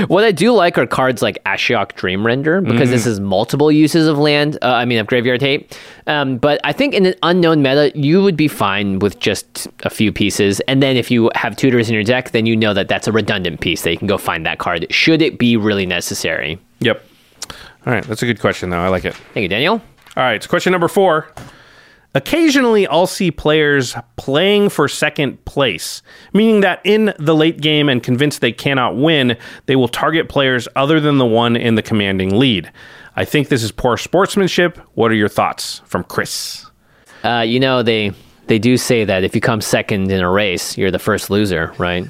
[0.08, 2.92] What I do like are cards like Ashiok Dream Render because Mm.
[2.92, 4.58] this is multiple uses of land.
[4.62, 5.70] Uh, I mean, of graveyard tape.
[6.06, 9.90] Um, but I think in an unknown meta, you would be fine with just a
[9.90, 10.60] few pieces.
[10.60, 13.12] And then if you have tutors in your deck, then you know that that's a
[13.12, 14.86] redundant piece that you can go find that card.
[14.90, 16.58] Should it be really necessary?
[16.80, 17.04] yep.
[17.86, 18.80] All right, that's a good question though.
[18.80, 19.14] I like it.
[19.34, 19.74] Thank you, Daniel.
[20.16, 21.28] All right, so question number four.
[22.16, 26.00] Occasionally, I'll see players playing for second place,
[26.32, 30.66] meaning that in the late game and convinced they cannot win, they will target players
[30.74, 32.72] other than the one in the commanding lead.
[33.16, 34.78] I think this is poor sportsmanship.
[34.94, 36.64] What are your thoughts from Chris?
[37.22, 38.12] Uh, you know they
[38.46, 41.74] they do say that if you come second in a race, you're the first loser,
[41.76, 42.08] right?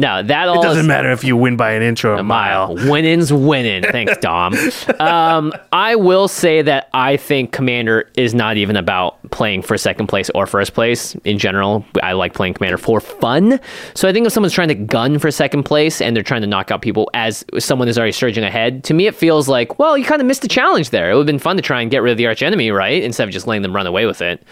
[0.00, 2.22] No, that all It doesn't is- matter if you win by an inch or a
[2.22, 2.74] mile.
[2.74, 3.82] Winning's winning.
[3.82, 4.54] Thanks, Dom.
[4.98, 10.06] um, I will say that I think Commander is not even about playing for second
[10.06, 11.84] place or first place in general.
[12.02, 13.60] I like playing Commander for fun.
[13.94, 16.46] So I think if someone's trying to gun for second place and they're trying to
[16.46, 19.98] knock out people as someone is already surging ahead, to me it feels like, well,
[19.98, 21.10] you kind of missed the challenge there.
[21.10, 23.02] It would have been fun to try and get rid of the arch enemy, right?
[23.02, 24.42] Instead of just letting them run away with it.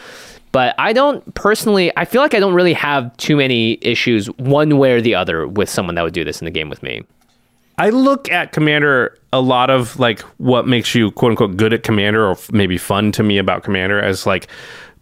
[0.52, 4.78] But I don't personally, I feel like I don't really have too many issues one
[4.78, 7.02] way or the other with someone that would do this in the game with me.
[7.76, 11.82] I look at Commander a lot of like what makes you quote unquote good at
[11.82, 14.48] Commander or maybe fun to me about Commander as like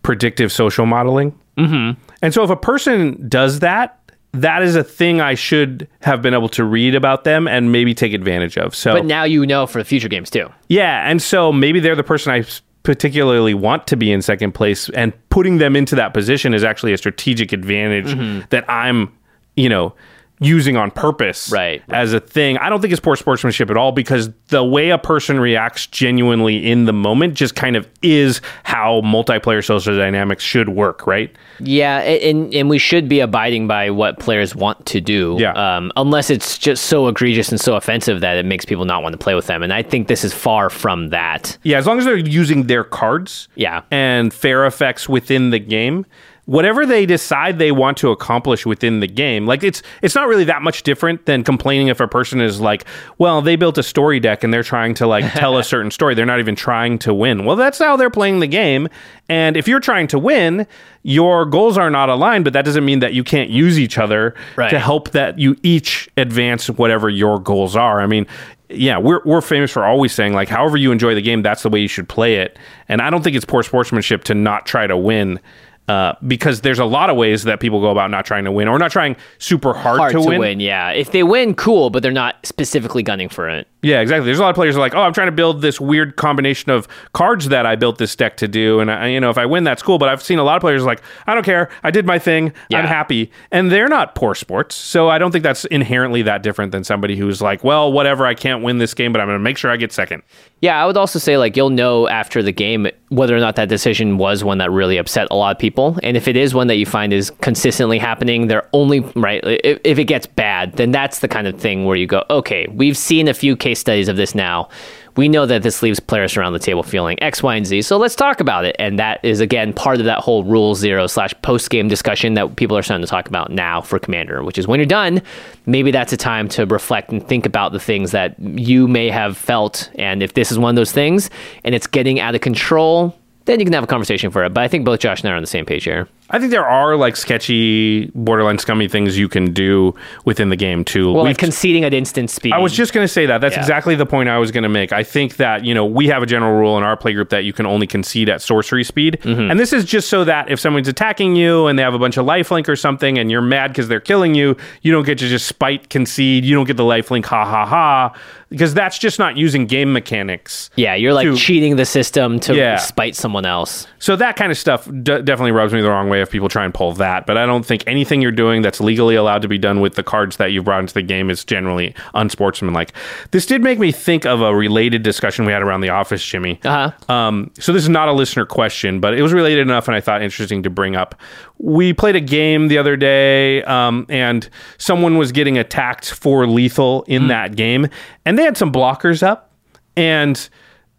[0.02, 1.38] predictive social modeling.
[1.56, 1.98] Mm-hmm.
[2.22, 3.98] And so if a person does that,
[4.32, 7.94] that is a thing I should have been able to read about them and maybe
[7.94, 8.74] take advantage of.
[8.74, 10.50] So But now you know for the future games too.
[10.68, 12.44] yeah, and so maybe they're the person I
[12.86, 16.92] particularly want to be in second place, and putting them into that position is actually
[16.92, 18.46] a strategic advantage Mm-hmm.
[18.50, 19.12] that I'm,
[19.56, 19.92] you know,
[20.40, 22.58] using on purpose Right, as a thing.
[22.58, 26.70] I don't think it's poor sportsmanship at all because the way a person reacts genuinely
[26.70, 31.34] in the moment just kind of is how multiplayer social dynamics should work, right?
[31.58, 35.36] Yeah, and and we should be abiding by what players want to do.
[35.38, 35.52] Yeah.
[35.52, 39.14] Um, unless it's just so egregious and so offensive that it makes people not want
[39.14, 39.62] to play with them.
[39.62, 41.56] And I think this is far from that.
[41.62, 43.82] Yeah, as long as they're using their cards Yeah.
[43.90, 46.04] and fair effects within the game,
[46.46, 50.44] whatever they decide they want to accomplish within the game, like it's it's not really
[50.44, 52.84] that much different than complaining if a person is like,
[53.18, 56.14] well, they built a story deck and they're trying to like tell a certain story.
[56.14, 57.44] They're not even trying to win.
[57.44, 58.88] Well, that's how they're playing the game.
[59.28, 60.66] And if you're trying to win,
[61.02, 64.34] your goals are not aligned, but that doesn't mean that you can't use each other
[64.56, 64.70] Right.
[64.70, 68.00] to help that you each advance whatever your goals are.
[68.00, 68.26] I mean,
[68.68, 71.68] yeah, we're we're famous for always saying like, however you enjoy the game, that's the
[71.68, 72.56] way you should play it.
[72.88, 75.40] And I don't think it's poor sportsmanship to not try to win.
[75.88, 78.66] Uh, because there's a lot of ways that people go about not trying to win
[78.66, 80.40] or not trying super hard, Hard to, to win.
[80.40, 80.60] win.
[80.60, 80.90] yeah.
[80.90, 83.68] If they win, cool, but they're not specifically gunning for it.
[83.86, 84.26] Yeah, exactly.
[84.26, 86.16] There's a lot of players who are like, oh, I'm trying to build this weird
[86.16, 89.38] combination of cards that I built this deck to do, and I, you know, if
[89.38, 89.96] I win, that's cool.
[89.98, 92.52] But I've seen a lot of players like, I don't care, I did my thing,
[92.68, 92.80] Yeah.
[92.80, 94.74] I'm happy, and they're not poor sports.
[94.74, 98.34] So I don't think that's inherently that different than somebody who's like, well, whatever, I
[98.34, 100.24] can't win this game, but I'm going to make sure I get second.
[100.62, 103.68] Yeah, I would also say like you'll know after the game whether or not that
[103.68, 106.66] decision was one that really upset a lot of people, and if it is one
[106.66, 109.40] that you find is consistently happening, they're only right.
[109.44, 112.66] If, if it gets bad, then that's the kind of thing where you go, okay,
[112.72, 114.68] we've seen a few case studies of this now.
[115.16, 117.82] We know that this leaves players around the table feeling X, Y, and Z.
[117.82, 118.76] So let's talk about it.
[118.78, 122.56] And that is again part of that whole rule zero slash post game discussion that
[122.56, 125.22] people are starting to talk about now for Commander, which is when you're done,
[125.64, 129.36] maybe that's a time to reflect and think about the things that you may have
[129.36, 129.90] felt.
[129.94, 131.30] And if this is one of those things
[131.64, 134.52] and it's getting out of control, then you can have a conversation for it.
[134.52, 136.08] But I think both Josh and I are on the same page here.
[136.30, 140.84] I think there are like sketchy, borderline scummy things you can do within the game
[140.84, 141.06] too.
[141.12, 142.52] Well, We've- like conceding at instant speed.
[142.52, 143.40] I was just going to say that.
[143.40, 143.60] That's Yeah.
[143.60, 144.92] exactly the point I was going to make.
[144.92, 147.52] I think that, you know, we have a general rule in our playgroup that you
[147.52, 149.18] can only concede at sorcery speed.
[149.22, 149.50] Mm-hmm.
[149.50, 152.16] And this is just so that if someone's attacking you and they have a bunch
[152.16, 155.28] of lifelink or something and you're mad because they're killing you, you don't get to
[155.28, 156.44] just spite concede.
[156.44, 158.12] You don't get the lifelink, ha ha ha.
[158.48, 160.70] Because that's just not using game mechanics.
[160.76, 162.76] yeah, you're like to- cheating the system to Yeah.
[162.76, 163.86] spite someone else.
[163.98, 166.64] So that kind of stuff d- definitely rubs me the wrong way if people try
[166.64, 167.26] and pull that.
[167.26, 170.02] But I don't think anything you're doing that's legally allowed to be done with the
[170.02, 172.92] cards that you've brought into the game is generally unsportsmanlike.
[173.30, 176.60] This did make me think of a related discussion we had around the office, Jimmy.
[176.64, 177.12] Uh huh.
[177.12, 180.00] Um, so this is not a listener question, but it was related enough, and I
[180.00, 181.14] thought interesting to bring up.
[181.58, 184.48] We played a game the other day, um, and
[184.78, 187.28] someone was getting attacked for lethal in Hmm.
[187.28, 187.88] that game,
[188.24, 189.52] and they had some blockers up,
[189.96, 190.48] and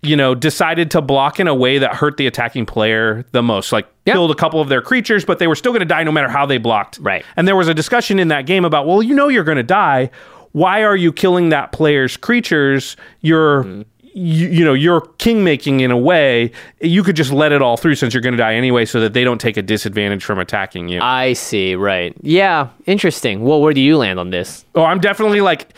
[0.04, 3.72] you know decided to block in a way that hurt the attacking player the most,
[3.72, 4.16] like Yep.
[4.16, 6.30] killed a couple of their creatures, but they were still going to die no matter
[6.30, 6.98] how they blocked.
[7.02, 7.24] Right.
[7.36, 9.64] And there was a discussion in that game about, well, you know, you're going to
[9.64, 10.10] die.
[10.54, 12.98] Why are you killing that player's creatures?
[13.22, 13.84] You're
[14.18, 17.78] you, you know you're king making in a way you could just let it all
[17.78, 20.40] through since you're going to die anyway so that they don't take a disadvantage from
[20.40, 21.76] attacking you I see.
[21.76, 22.16] Right.
[22.24, 22.70] Yeah.
[22.88, 23.44] Interesting.
[23.44, 24.66] Well, where do you land on this?
[24.74, 25.72] oh i'm definitely like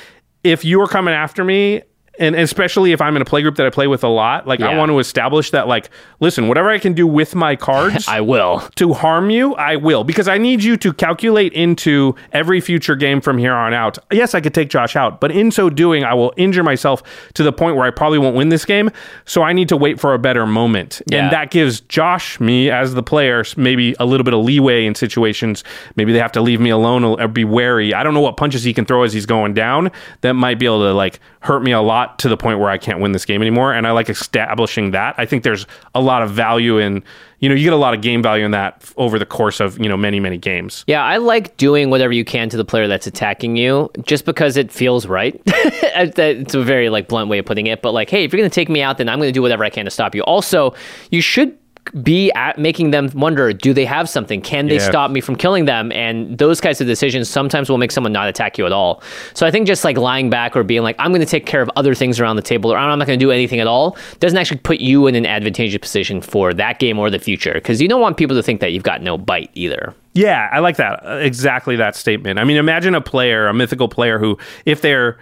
[0.45, 1.81] if you're coming after me
[2.19, 4.77] and especially if i'm in a playgroup that i play with a lot like i
[4.77, 8.59] want to establish that like listen whatever i can do with my cards I will.
[8.75, 13.21] to harm you, I will, because I need you to calculate into every future game
[13.21, 13.97] from here on out.
[14.11, 17.03] Yes, I could take Josh out, but in so doing, I will injure myself
[17.35, 18.89] to the point where I probably won't win this game.
[19.25, 21.01] So I need to wait for a better moment.
[21.09, 21.23] Yeah.
[21.23, 24.95] And that gives Josh, me as the player, maybe a little bit of leeway in
[24.95, 25.63] situations.
[25.95, 27.93] Maybe they have to leave me alone or be wary.
[27.93, 30.65] I don't know what punches he can throw as he's going down that might be
[30.65, 33.25] able to like hurt me a lot to the point where I can't win this
[33.25, 33.73] game anymore.
[33.73, 35.15] And I like establishing that.
[35.17, 37.01] I think there's a lot of value in,
[37.39, 39.79] you know, you get a lot of game value in that over the course of,
[39.79, 40.83] you know, many, many games.
[40.85, 44.57] Yeah, I like doing whatever you can to the player that's attacking you just because
[44.57, 45.41] it feels right.
[45.45, 48.49] it's a very like blunt way of putting it, but like, hey, if you're going
[48.49, 50.23] to take me out, then I'm going to do whatever I can to stop you.
[50.23, 50.73] Also,
[51.09, 51.57] you should
[52.03, 54.89] be at making them wonder do they have something can they Yeah.
[54.89, 58.27] stop me from killing them and those kinds of decisions sometimes will make someone not
[58.27, 59.01] attack you at all
[59.33, 61.61] so i think just like lying back or being like i'm going to take care
[61.61, 63.97] of other things around the table or i'm not going to do anything at all
[64.19, 67.81] doesn't actually put you in an advantageous position for that game or the future because
[67.81, 70.77] you don't want people to think that you've got no bite either Yeah, I like
[70.77, 71.05] that.
[71.05, 72.39] Uh, Exactly that statement.
[72.39, 75.17] I mean, imagine a player, a mythical player who, if they're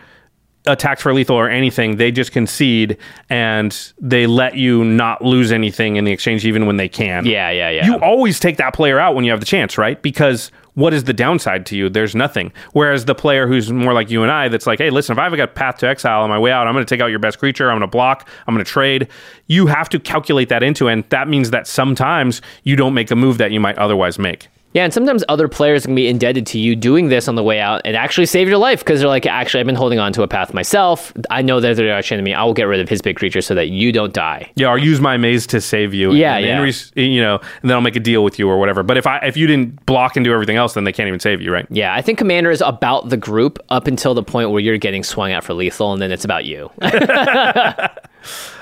[0.67, 2.97] attacked for lethal or anything, they just concede
[3.29, 7.25] and they let you not lose anything in the exchange, even when they can.
[7.25, 10.01] yeah yeah yeah You always take that player out when you have the chance, right?
[10.01, 11.89] Because what is the downside to you?
[11.89, 12.51] There's nothing.
[12.73, 15.35] Whereas the player who's more like you and I, that's like, hey, listen, if I've
[15.35, 17.39] got path to exile on my way out, I'm going to take out your best
[17.39, 17.71] creature.
[17.71, 18.29] I'm going to block.
[18.45, 19.07] I'm going to trade.
[19.47, 23.15] You have to calculate that into, and that means that sometimes you don't make a
[23.15, 24.49] move that you might otherwise make.
[24.73, 27.59] Yeah, and sometimes other players can be indebted to you doing this on the way
[27.59, 30.23] out and actually save your life because their like, actually, I've been holding on to
[30.23, 31.13] a path myself.
[31.29, 32.33] I know that they're arch enemy.
[32.33, 34.51] I will get rid of his big creature so that you don't die.
[34.55, 36.13] Yeah, or use my maze to save you.
[36.13, 36.55] Yeah, and, yeah.
[36.55, 38.83] and res- you know, and then I'll make a deal with you or whatever.
[38.83, 41.19] But if I if you didn't block and do everything else, then they can't even
[41.19, 41.65] save you, right?
[41.69, 45.03] Yeah, I think Commander is about the group up until the point where you're getting
[45.03, 46.69] swung out for lethal, and then it's about you.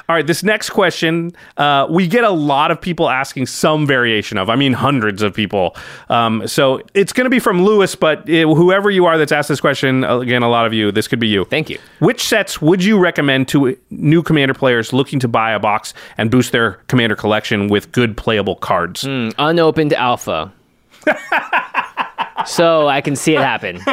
[0.07, 4.37] All right, this next question, uh, we get a lot of people asking some variation
[4.37, 4.49] of.
[4.49, 5.75] I mean, hundreds of people.
[6.09, 9.49] Um, so it's going to be from Lewis, but uh, whoever you are that's asked
[9.49, 11.45] this question, uh, again, a lot of you, this could be you.
[11.45, 11.79] Thank you.
[11.99, 16.29] Which sets would you recommend to new commander players looking to buy a box and
[16.29, 19.03] boost their commander collection with good playable cards?
[19.05, 20.53] Unopened alpha.
[22.45, 23.79] so I can see it happen.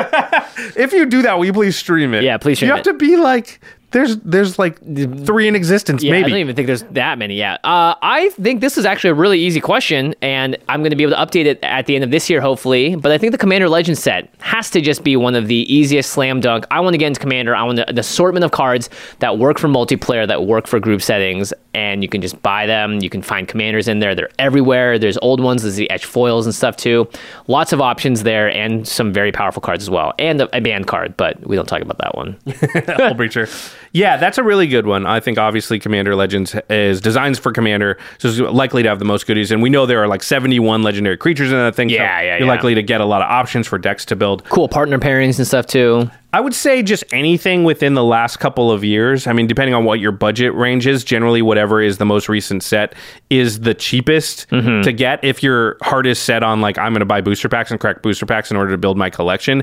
[0.76, 2.22] If you do that, will you please stream it?
[2.22, 2.90] Yeah, please stream You have it.
[2.90, 3.61] to be like
[3.92, 4.78] there's there's like
[5.24, 7.37] three in existence, Yeah, I don't even think there's that many.
[7.37, 10.96] Yeah, uh, I think this is actually a really easy question, and I'm going to
[10.96, 12.96] be able to update it at the end of this year, hopefully.
[12.96, 16.11] But I think the Commander Legend set has to just be one of the easiest
[16.11, 16.66] slam dunk.
[16.70, 17.55] I want to get into Commander.
[17.55, 21.52] I want an assortment of cards that work for multiplayer, that work for group settings,
[21.74, 23.00] and you can just buy them.
[23.00, 24.14] You can find commanders in there.
[24.14, 24.98] They're everywhere.
[24.98, 25.62] There's old ones.
[25.62, 27.09] There's the etch foils and stuff too.
[27.46, 30.87] Lots of options there, and some very powerful cards as well, and a, a banned
[30.87, 31.16] card.
[31.16, 32.33] But we don't talk about that one.
[32.46, 33.48] Hull Breacher.
[33.92, 35.07] Yeah, that's a really good one.
[35.07, 39.05] I think obviously Commander Legends is designed for Commander, so it's likely to have the
[39.05, 39.50] most goodies.
[39.50, 41.90] And we know there are like 71 legendary creatures in that thing.
[41.90, 42.52] so Yeah, yeah, You're yeah.
[42.52, 44.44] likely to get a lot of options for decks to build.
[44.48, 46.11] cool partner pairings and stuff too.
[46.35, 49.26] I would say just anything within the last couple of years.
[49.26, 52.62] I mean, depending on what your budget range is, generally whatever is the most recent
[52.62, 52.94] set
[53.28, 54.81] is the cheapest Mm-hmm.
[54.85, 55.22] to get.
[55.22, 58.00] If your heart is set on like I'm going to buy booster packs and crack
[58.00, 59.62] booster packs in order to build my collection,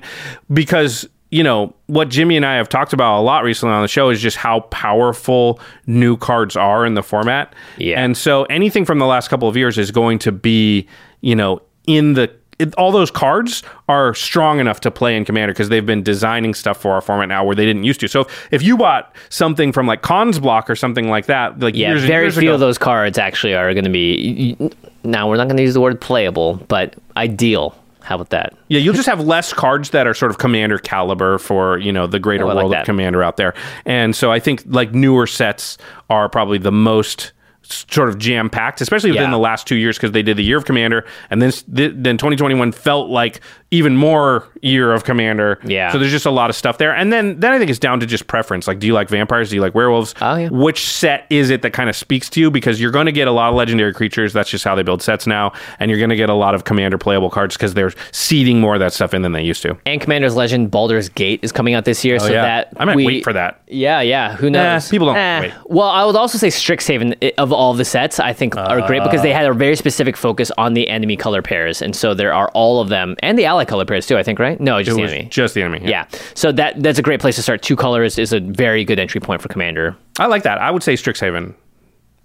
[0.54, 3.88] because you know what Jimmy and I have talked about a lot recently on the
[3.88, 7.54] show is just how powerful new cards are in the format.
[7.78, 8.04] Yeah.
[8.04, 10.88] and so anything from the last couple of years is going to be
[11.22, 15.54] you know in the it, all those cards are strong enough to play in Commander
[15.54, 18.10] because they've been designing stuff for our format now where they didn't used to.
[18.10, 21.74] So if, if you bought something from like Khans Block or something like that, like
[21.74, 24.58] Yeah, years very years few ago, of those cards actually are going to be.
[25.06, 27.79] Now we're not going to use the word playable, but ideal.
[28.10, 28.56] How about that?
[28.70, 32.08] Yeah, you'll just have less cards that are sort of commander caliber for, you know,
[32.08, 32.80] the greater Oh, like world that.
[32.82, 33.54] of commander out there.
[33.86, 35.78] And so I think like newer sets
[36.10, 39.30] are probably the most sort of jam packed, especially within Yeah.
[39.32, 42.72] the last two years because they did the year of commander and then then 2021
[42.72, 43.42] felt like
[43.72, 45.60] even more year of commander.
[45.64, 45.92] Yeah.
[45.92, 46.94] So there's just a lot of stuff there.
[46.94, 48.68] And then then I think it's down to just preference.
[48.68, 49.50] Like do you like vampires?
[49.50, 50.16] Do you like werewolves?
[50.22, 50.50] Oh, yeah.
[50.50, 53.28] Which set is it that kind of speaks to you because you're going to get
[53.28, 54.34] a lot of legendary creatures.
[54.34, 55.54] That's just how they build sets now.
[55.80, 58.76] And you're going to get a lot of commander playable cards because they're seeding more
[58.76, 59.78] of that stuff in than they used to.
[59.86, 62.44] And Commander's Legend Baldur's Gate is coming out this year, oh, so Oh, yeah.
[62.44, 63.62] that I might we, wait for that.
[63.68, 64.36] Yeah, yeah.
[64.36, 64.90] Who knows?
[64.90, 65.42] people don't eh.
[65.42, 65.54] wait.
[65.66, 69.04] Well, I would also say Strixhaven eh, of all the sets, I think are great
[69.04, 69.38] because they uh.
[69.38, 72.82] had a very specific focus on the enemy color pairs, and so there are all
[72.82, 74.18] of them, and the ally color pairs too.
[74.18, 74.60] I think, right?
[74.60, 75.30] No, just It the was enemy.
[75.30, 75.82] just the enemy.
[75.90, 76.06] yeah.
[76.36, 77.62] So that that's a great place to start.
[77.62, 79.96] Two colors is a very good entry point for Commander.
[80.20, 80.60] I like that.
[80.60, 81.54] I would say Strixhaven.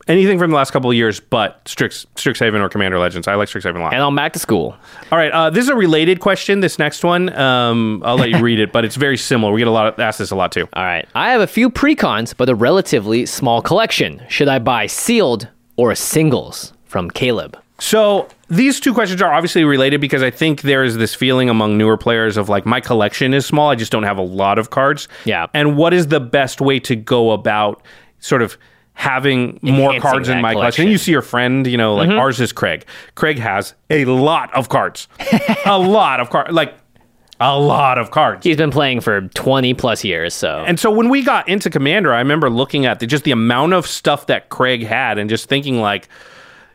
[0.06, 3.26] Anything from the last couple of years, but Strix, Strixhaven or Commander Legends.
[3.26, 3.94] I like Strixhaven a lot.
[3.94, 4.76] And on back to school.
[5.10, 6.60] All right, uh, this is a related question.
[6.60, 9.50] This next one, um, I'll let you read it, but it's very similar.
[9.50, 10.68] We get a lot of asked this a lot too.
[10.74, 11.08] All right.
[11.14, 14.20] I have a few precons, but a relatively small collection.
[14.28, 17.58] Should I buy sealed or singles from Caleb?
[17.78, 21.78] So these two questions are obviously related because I think there is this feeling among
[21.78, 23.70] newer players of like my collection is small.
[23.70, 25.08] I just don't have a lot of cards.
[25.24, 25.46] Yeah.
[25.54, 27.82] And what is the best way to go about
[28.20, 28.58] sort of
[28.94, 30.84] having more cards in my collection?
[30.84, 30.88] collection.
[30.88, 32.18] You see your friend, you know, like mm-hmm.
[32.18, 32.84] ours is Craig.
[33.14, 35.08] Craig has a lot of cards.
[35.66, 36.52] a lot of cards.
[36.52, 36.74] Like
[37.40, 38.44] a lot of cards.
[38.44, 40.64] He's been playing for 20 plus years, so.
[40.66, 43.72] And so when we got into Commander, I remember looking at the, just the amount
[43.72, 46.08] of stuff that Craig had and just thinking like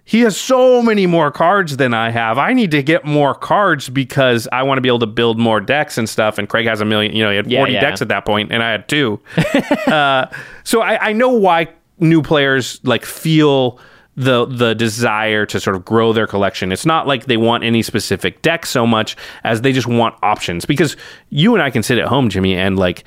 [0.10, 2.40] he has so many more cards than I have.
[2.40, 5.62] I need to get more cards because I want to be able to build more
[5.62, 6.40] decks and stuff.
[6.40, 7.80] And Craig has a million, you know, he had Yeah, 40 yeah.
[7.80, 9.20] decks at that point and I had two.
[9.86, 10.26] uh,
[10.64, 11.68] so I, I know why
[12.00, 13.80] new players like feel
[14.16, 16.72] the the desire to sort of grow their collection.
[16.72, 20.66] It's not like they want any specific deck so much as they just want options.
[20.66, 20.98] Because
[21.30, 23.04] you and I can sit at home, Jimmy, and like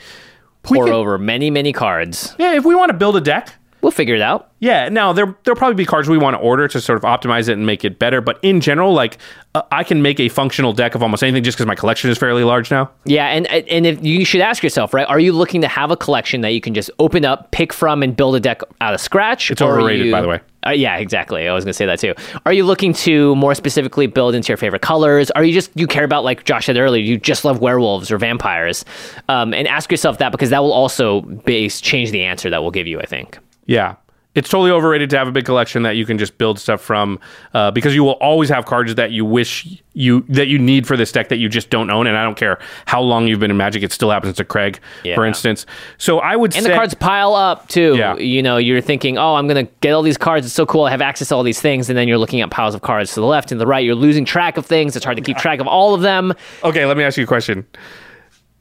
[0.62, 2.36] pore over many, many cards.
[2.38, 4.50] yeah, if we want to build a deck, We'll figure it out.
[4.60, 4.88] yeah.
[4.88, 7.54] Now there there'll probably be cards we want to order to sort of optimize it
[7.54, 8.20] and make it better.
[8.20, 9.18] But in general, like
[9.56, 12.16] uh, I can make a functional deck of almost anything just because my collection is
[12.16, 12.90] fairly large now.
[13.04, 15.06] Yeah, and and if you should ask yourself, right?
[15.08, 18.04] Are you looking to have a collection that you can just open up, pick from,
[18.04, 19.50] and build a deck out of scratch?
[19.50, 20.40] It's overrated, you- by the way.
[20.64, 21.48] Uh, yeah, exactly.
[21.48, 22.14] I was going to say that too.
[22.46, 25.28] Are you looking to more specifically build into your favorite colors?
[25.32, 27.02] Are you just you care about like Josh said earlier?
[27.02, 28.84] You just love werewolves or vampires?
[29.28, 32.70] Um, and ask yourself that because that will also base change the answer that we'll
[32.70, 33.00] give you.
[33.00, 33.38] I think.
[33.66, 33.96] Yeah.
[34.34, 37.20] It's totally overrated to have a big collection that you can just build stuff from,
[37.52, 40.96] uh, because you will always have cards that you wish you that you need for
[40.96, 42.06] this deck that you just don't own.
[42.06, 44.80] And I don't care how long you've been in Magic, it still happens to Craig,
[45.04, 45.16] Yeah.
[45.16, 45.66] for instance.
[45.98, 47.94] So I would And say the cards pile up too.
[47.98, 48.16] Yeah.
[48.16, 50.46] You know, you're thinking, oh, I'm going to get all these cards.
[50.46, 50.84] It's so cool.
[50.84, 51.90] I have access to all these things.
[51.90, 53.84] And then you're looking at piles of cards to the left and the right.
[53.84, 54.96] You're losing track of things.
[54.96, 56.32] It's hard to keep track of all of them.
[56.64, 57.66] Okay, let me ask you a question.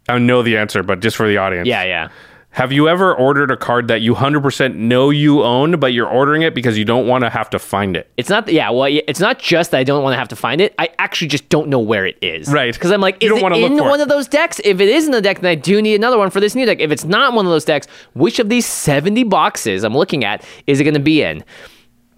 [0.10, 1.66] I know the answer, but just for the audience.
[1.66, 2.10] Yeah, yeah.
[2.54, 6.42] Have you ever ordered a card that you 100% know you own, but you're ordering
[6.42, 8.12] it because you don't want to have to find it?
[8.18, 10.60] It's not, yeah, well, it's not just that I don't want to have to find
[10.60, 10.76] it.
[10.78, 12.50] I actually just don't know where it is.
[12.52, 12.74] Right.
[12.74, 14.04] Because I'm like, You is don't it look in for one it.
[14.04, 14.60] of those decks?
[14.66, 16.66] If it is in the deck, then I do need another one for this new
[16.66, 16.82] deck.
[16.82, 20.44] If it's not one of those decks, which of these 70 boxes I'm looking at
[20.68, 21.46] is it going to be in?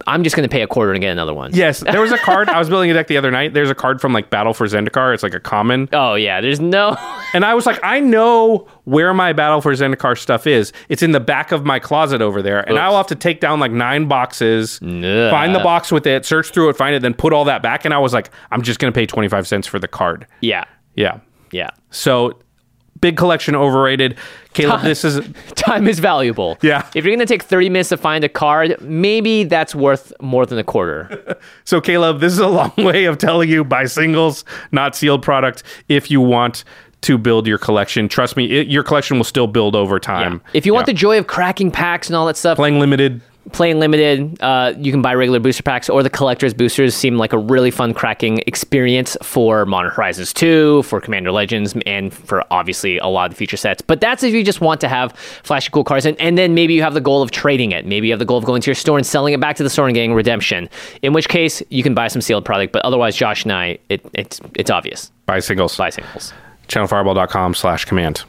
[0.06, 1.52] I'm just going to pay a quarter and get another one.
[1.54, 2.48] Yes, there was a card.
[2.48, 3.54] I was building a deck the other night.
[3.54, 5.14] There's a card from like Battle for Zendikar.
[5.14, 5.88] It's like a common.
[5.92, 6.40] Oh, yeah.
[6.40, 6.96] There's no.
[7.34, 10.72] And I was like, I know where my Battle for Zendikar stuff is.
[10.88, 12.60] It's in the back of my closet over there.
[12.60, 15.30] And I'll have to take down like nine boxes, Nah.
[15.32, 17.84] find the box with it, search through it, find it, then put all that back.
[17.84, 20.28] And I was like, I'm just going to pay 25 cents for the card.
[20.42, 20.64] yeah.
[20.94, 21.18] Yeah.
[21.50, 21.70] Yeah.
[21.90, 22.38] So
[23.04, 24.16] big collection overrated.
[24.54, 25.20] Caleb, this is.
[25.56, 26.56] Time is valuable.
[26.62, 26.88] Yeah.
[26.94, 30.58] If you're to take 30 minutes to find a card, maybe that's worth more than
[30.58, 31.36] a quarter.
[31.64, 35.62] So, Caleb, this is a long way of telling you buy singles, not sealed product,
[35.88, 36.64] if you want
[37.02, 38.08] to build your collection.
[38.08, 40.40] Trust me, it, your collection will still build over time.
[40.52, 40.92] If you want Yeah.
[40.94, 43.20] the joy of cracking packs and all that stuff, playing limited,
[43.52, 47.32] playing limited, uh, you can buy regular booster packs or the collector's boosters seem like
[47.32, 52.98] a really fun cracking experience for Modern Horizons 2, for Commander Legends, and for obviously
[52.98, 53.82] a lot of the feature sets.
[53.82, 56.06] But that's if you just want to have flashy cool cards.
[56.06, 57.86] And, and then maybe you have the goal of trading it.
[57.86, 59.62] Maybe you have the goal of going to your store and selling it back to
[59.62, 60.68] the store and getting redemption.
[61.02, 62.72] In which case, you can buy some sealed product.
[62.72, 65.10] But otherwise, Josh and I, it, it's, it's obvious.
[65.26, 65.76] buy singles.
[65.76, 66.32] Buy singles.
[66.68, 68.24] Channelfireball.com slash command.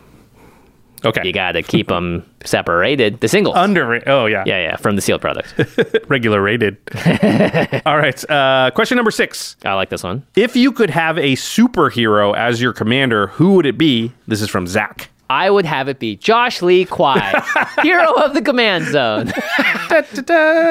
[1.03, 1.21] Okay.
[1.23, 3.19] You got to keep them separated.
[3.19, 3.55] The singles.
[3.55, 4.43] Under, oh, yeah.
[4.45, 5.53] yeah, yeah, from the sealed product.
[6.09, 6.77] Regular rated.
[7.85, 8.29] All right.
[8.29, 9.55] Uh, question number six.
[9.65, 10.25] I like this one.
[10.35, 14.11] If you could have a superhero as your commander, who would it be?
[14.27, 15.09] This is from Zach.
[15.29, 17.43] I would have it be Josh Lee Kwai,
[17.81, 19.29] hero of the command zone.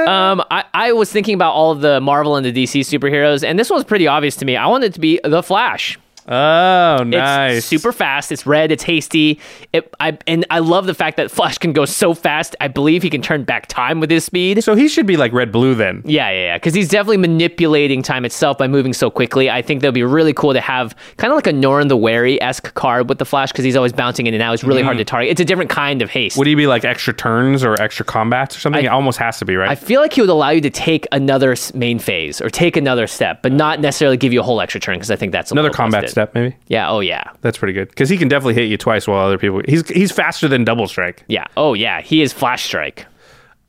[0.09, 3.59] um, I, I was thinking about all of the Marvel and the DC superheroes, and
[3.59, 4.57] this one was pretty obvious to me.
[4.57, 5.99] I wanted it to be the Flash.
[6.27, 7.64] Oh, It's nice.
[7.64, 8.33] super fast.
[8.33, 8.72] It's red.
[8.72, 9.41] It's hasty.
[9.72, 12.57] It, I and I love the fact that Flash can go so fast.
[12.61, 14.64] I believe he can turn back time with his speed.
[14.64, 16.03] So he should be like red blue then.
[16.05, 16.57] Yeah, yeah, yeah.
[16.57, 19.51] Because he's definitely manipulating time itself by moving so quickly.
[19.51, 22.41] I think that'd be really cool to have kind of like a Norin the Wary
[22.41, 24.55] esque card with the Flash because he's always bouncing in and out.
[24.55, 25.01] It's really hard mm.
[25.01, 25.31] to target.
[25.31, 26.39] It's a different kind of haste.
[26.39, 28.85] Would he be like extra turns or extra combats or something?
[28.85, 29.68] it almost has to be, right?
[29.68, 33.07] I feel like he would allow you to take another main phase or take another
[33.07, 35.55] step, but not necessarily give you a whole extra turn because I think that's a
[35.55, 36.14] Another combat.
[36.15, 36.57] Step, maybe.
[36.69, 36.91] Yeah.
[36.91, 37.25] Oh yeah.
[37.43, 39.61] That's pretty good because he can definitely hit you twice while other people.
[39.69, 41.25] He's he's faster than double strike.
[41.29, 41.47] Yeah.
[41.57, 42.01] Oh yeah.
[42.01, 43.07] He is Flash Strike.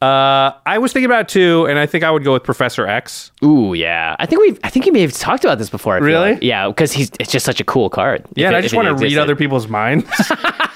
[0.01, 2.85] Uh, I was thinking about it too, and I think I would go with Professor
[2.85, 3.31] X.
[3.43, 4.15] Ooh yeah.
[4.19, 4.57] I think we.
[4.63, 5.95] I think you may have talked about this before.
[5.95, 6.33] I Really?
[6.33, 6.43] like.
[6.43, 6.67] Yeah.
[6.67, 7.09] Because he's.
[7.19, 8.23] It's just such a cool card.
[8.35, 10.05] Yeah, it- I just want to read other people's minds.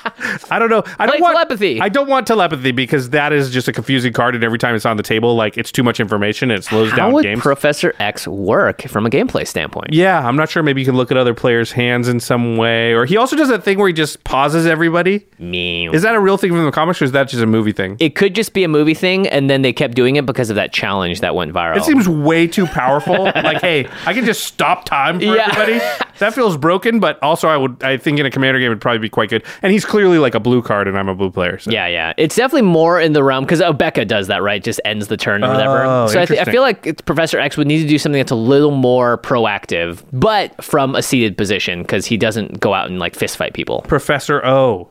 [0.50, 0.84] I don't know.
[0.98, 1.82] I don't want telepathy.
[1.82, 4.86] I don't want telepathy because that is just a confusing card, and every time it's
[4.86, 7.42] on the table, like it's too much information and it slows How down would games.
[7.42, 9.94] Professor X work from a gameplay standpoint?
[9.94, 10.64] yeah, I'm not sure.
[10.64, 13.50] Maybe you can look at other players' hands in some way, or he also does
[13.50, 15.26] that thing where he just pauses everybody.
[15.40, 15.90] Me.
[15.90, 17.98] Is that a real thing from the comics, or is that just a movie thing?
[18.00, 20.56] it could just be a movie thing, and then they kept doing it because of
[20.56, 21.78] that challenge that went viral.
[21.78, 23.24] It seems way too powerful.
[23.36, 25.50] like, hey, I can just stop time for Yeah.
[25.52, 25.80] everybody.
[26.20, 29.00] That feels broken, but also I would I think in a commander game it'd probably
[29.00, 29.42] be quite good.
[29.62, 31.58] And he's clearly like like a blue card, and I'm a blue player.
[31.58, 31.72] So.
[31.72, 32.14] Yeah, yeah.
[32.16, 34.64] It's definitely more in the realm because Becca does that, right?
[34.64, 35.84] Just ends the turn or whatever.
[35.84, 38.20] Oh, so I, th- I feel like it's- Professor X would need to do something
[38.20, 42.90] that's a little more proactive, but from a seated position because he doesn't go out
[42.92, 43.82] and like fist fight people.
[43.88, 44.88] Professor O.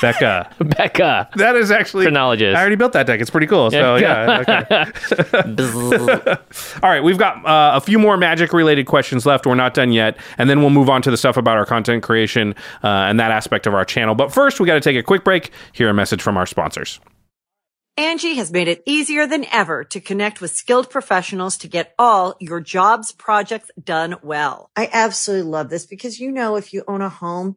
[0.00, 0.50] Becca.
[0.58, 1.28] Becca.
[1.36, 2.56] That is actually Chronologist.
[2.56, 3.20] I already built that deck.
[3.20, 3.70] It's pretty cool.
[3.70, 4.40] So yeah.
[4.40, 4.84] okay.
[6.82, 9.46] All right, we've got uh, a few more magic related questions left.
[9.46, 12.02] We're not done yet, and then we'll move on to the stuff about our content
[12.02, 14.14] creation uh, and that aspect of our channel.
[14.14, 15.50] But first, we got to take a quick break.
[15.72, 17.00] Hear a message from our sponsors.
[17.98, 22.36] Angi has made it easier than ever to connect with skilled professionals to get all
[22.38, 24.70] your jobs projects done well.
[24.76, 27.56] I absolutely love this because, you know, if you own a home,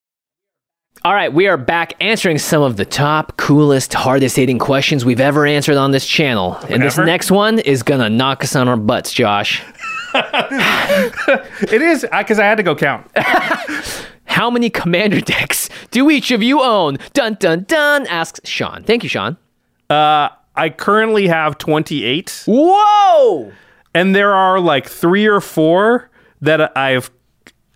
[1.03, 5.19] All right, we are back answering some of the top, coolest, hardest hitting questions we've
[5.19, 6.57] ever answered on this channel.
[6.69, 9.63] And this next one is going to knock us on our butts, Josh.
[10.13, 13.09] It is because I had to go count.
[14.25, 16.97] How many commander decks do each of you own?
[17.13, 18.83] Dun dun dun, asks Sean.
[18.83, 19.37] Thank you, Sean.
[19.89, 23.53] Uh, I currently have 28, Whoa!
[23.93, 26.09] and there are like three or four
[26.41, 27.09] that I've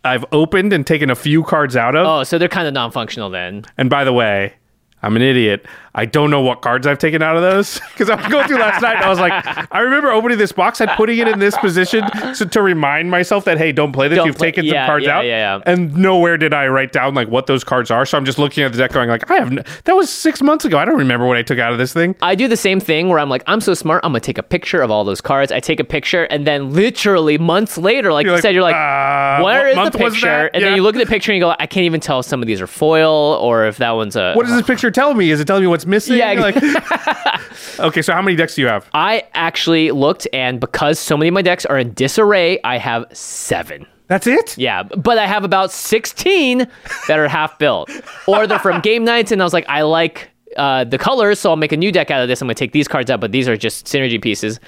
[0.06, 2.06] I've opened and taken a few cards out of.
[2.06, 3.66] Oh, so they're kind of non functional then.
[3.78, 4.54] And by the way,
[5.02, 5.66] I'm an idiot.
[5.98, 8.58] I don't know what cards I've taken out of those because I was going through
[8.60, 9.32] last night and I was like,
[9.72, 12.04] I remember opening this box and putting it in this position
[12.36, 14.18] so to remind myself that hey, don't play this.
[14.18, 15.64] Don't You've play- taken yeah, some cards yeah, out, yeah, yeah.
[15.66, 18.06] and nowhere did I write down like what those cards are.
[18.06, 20.42] So I'm just looking at the deck, going like, I have n- that was six
[20.42, 20.78] months ago.
[20.78, 22.14] I don't remember what I took out of this thing.
[22.22, 24.44] I do the same thing where I'm like, I'm so smart, I'm gonna take a
[24.44, 25.52] picture of all those cards.
[25.52, 28.64] I take a picture, and then literally months later, like You're you like, said, you're
[28.64, 30.50] like, uh, where is the picture?
[30.54, 32.26] And then you look at the picture and you go, I can't even tell if
[32.26, 34.34] some of these are foil or if that one's a.
[34.34, 35.32] What does this picture tell me?
[35.32, 36.18] Is it telling me what's missing?
[36.18, 36.56] Yeah, Like,
[37.80, 38.88] okay, so how many decks do you have?
[38.94, 43.06] I actually looked, and because so many of my decks are in disarray, I have
[43.14, 43.86] seven.
[44.08, 44.58] That's it.
[44.58, 46.68] Yeah, but I have about 16
[47.08, 47.90] that are half built.
[48.28, 51.50] Or they're from game nights, and I was like, I like uh, the colors, so
[51.50, 52.42] I'll make a new deck out of this.
[52.42, 54.60] I'm going to take these cards out, but these are just synergy pieces.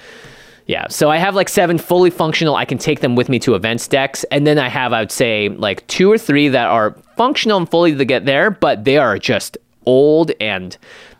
[0.66, 2.54] Yeah, so I have like seven fully functional.
[2.54, 4.24] I can take them with me to events decks.
[4.24, 7.68] And then I have, I would say, like two or three that are functional and
[7.70, 9.56] fully to get there, but they are just
[9.86, 10.76] old and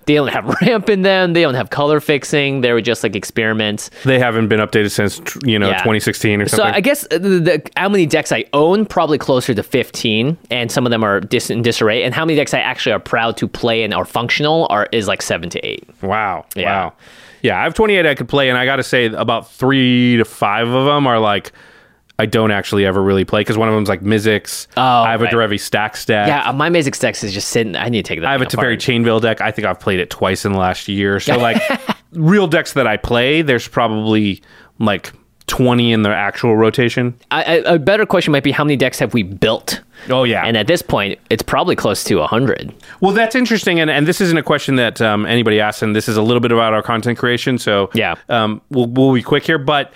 [0.09, 1.35] they don't have ramp in them.
[1.35, 2.63] They don't have color fixing.
[2.63, 3.91] They were just like experiments.
[4.05, 5.79] They haven't been updated since you know Yeah.
[5.79, 6.73] 2016 or something.
[6.73, 6.77] So.
[6.77, 10.73] I guess uh, the, the, how many decks I own probably closer to 15, and
[10.73, 12.03] some of them are dis- in disarray.
[12.03, 15.07] And how many decks I actually are proud to play and are functional are is
[15.07, 15.87] like seven to eight.
[16.03, 16.47] Wow.
[16.57, 16.87] Yeah.
[16.87, 16.93] Wow.
[17.43, 20.25] Yeah, I have 28 I could play, and I got to say, about three to
[20.25, 21.53] five of them are like,
[22.21, 24.67] I don't actually ever really play because one of them's like Mizzix.
[24.77, 25.33] Oh, I have right.
[25.33, 26.27] a Derevi Stax deck.
[26.27, 27.77] Yeah, uh, my Mizzix decks is just sitting.
[27.77, 28.29] I need to take that.
[28.29, 28.77] I have a Teferi.
[28.77, 29.41] Chainveil deck.
[29.41, 31.21] I think I've played it twice in the last year.
[31.21, 31.63] So, like,
[32.13, 34.43] real decks that I play, there's probably
[34.81, 35.13] like
[35.47, 37.15] 20 in the actual rotation.
[37.31, 39.81] I, I, a better question might be how many decks have we built?
[40.11, 40.45] Oh, yeah.
[40.45, 42.75] And at this point, it's probably close to 100.
[43.01, 46.09] Well, that's interesting, and, and this isn't a question that um, anybody asked, and this
[46.09, 47.59] is a little bit about our content creation.
[47.59, 48.17] So Yeah.
[48.29, 49.93] um, we'll we'll be quick here, but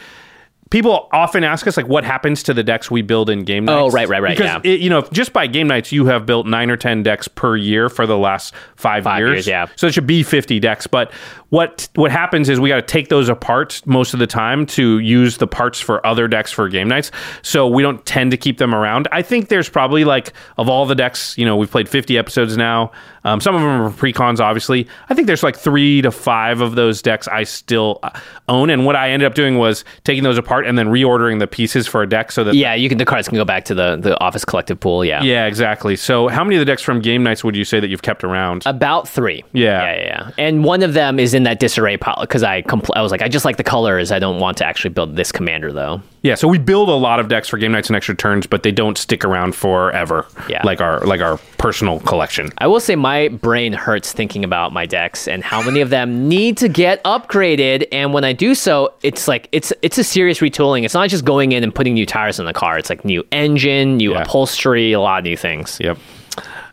[0.72, 3.72] people often ask us like, what happens to the decks we build in game oh,
[3.72, 3.94] nights?
[3.94, 4.72] Oh, right, right, right, Because yeah.
[4.72, 7.54] it, you know, just by Game Knights, you have built nine or ten decks per
[7.56, 9.66] year for the last five, Five years, yeah.
[9.76, 11.12] So it should be fifty decks, but.
[11.52, 14.98] What what happens is we got to take those apart most of the time to
[15.00, 17.10] use the parts for other decks for Game Knights.
[17.42, 19.06] So we don't tend to keep them around.
[19.12, 22.56] I think there's probably like of all the decks, you know, we've played 50 episodes
[22.56, 22.90] now.
[23.24, 24.88] Um, some of them are precons, obviously.
[25.08, 28.70] I think there's like three to five of those decks I still uh, own.
[28.70, 31.86] And what I ended up doing was taking those apart and then reordering the pieces
[31.86, 32.98] for a deck so that Yeah, you can.
[32.98, 35.04] The cards can go back to the the office collective pool.
[35.04, 35.22] Yeah.
[35.22, 35.96] yeah, exactly.
[35.96, 38.24] So how many of the decks from Game Knights would you say that you've kept
[38.24, 38.62] around?
[38.66, 39.44] About three.
[39.52, 39.82] Yeah.
[39.82, 40.30] yeah, yeah, yeah.
[40.38, 43.22] And one of them is in that disarray pile because I compl- I was like,
[43.22, 44.10] I just like the colors.
[44.12, 46.02] I don't want to actually build this commander though.
[46.22, 48.62] Yeah, so we build a lot of decks for Game Knights and extra turns, but
[48.62, 50.26] they don't stick around forever.
[50.48, 50.62] Yeah.
[50.64, 52.50] like our like our personal collection.
[52.58, 56.28] I will say my brain hurts thinking about my decks and how many of them
[56.28, 57.86] need to get upgraded.
[57.90, 60.84] And when I do so, it's like it's it's a serious retooling.
[60.84, 62.78] It's not just going in and putting new tires in the car.
[62.78, 64.22] It's like new engine, new Yeah.
[64.22, 65.78] upholstery, a lot of new things.
[65.80, 65.98] Yep,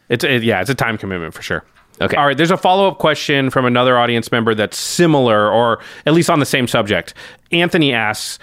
[0.09, 1.63] it's it, yeah, it's a time commitment for sure.
[2.01, 2.15] Okay.
[2.15, 2.37] All right.
[2.37, 6.39] There's a follow up question from another audience member that's similar, or at least on
[6.39, 7.13] the same subject.
[7.51, 8.39] Anthony asks.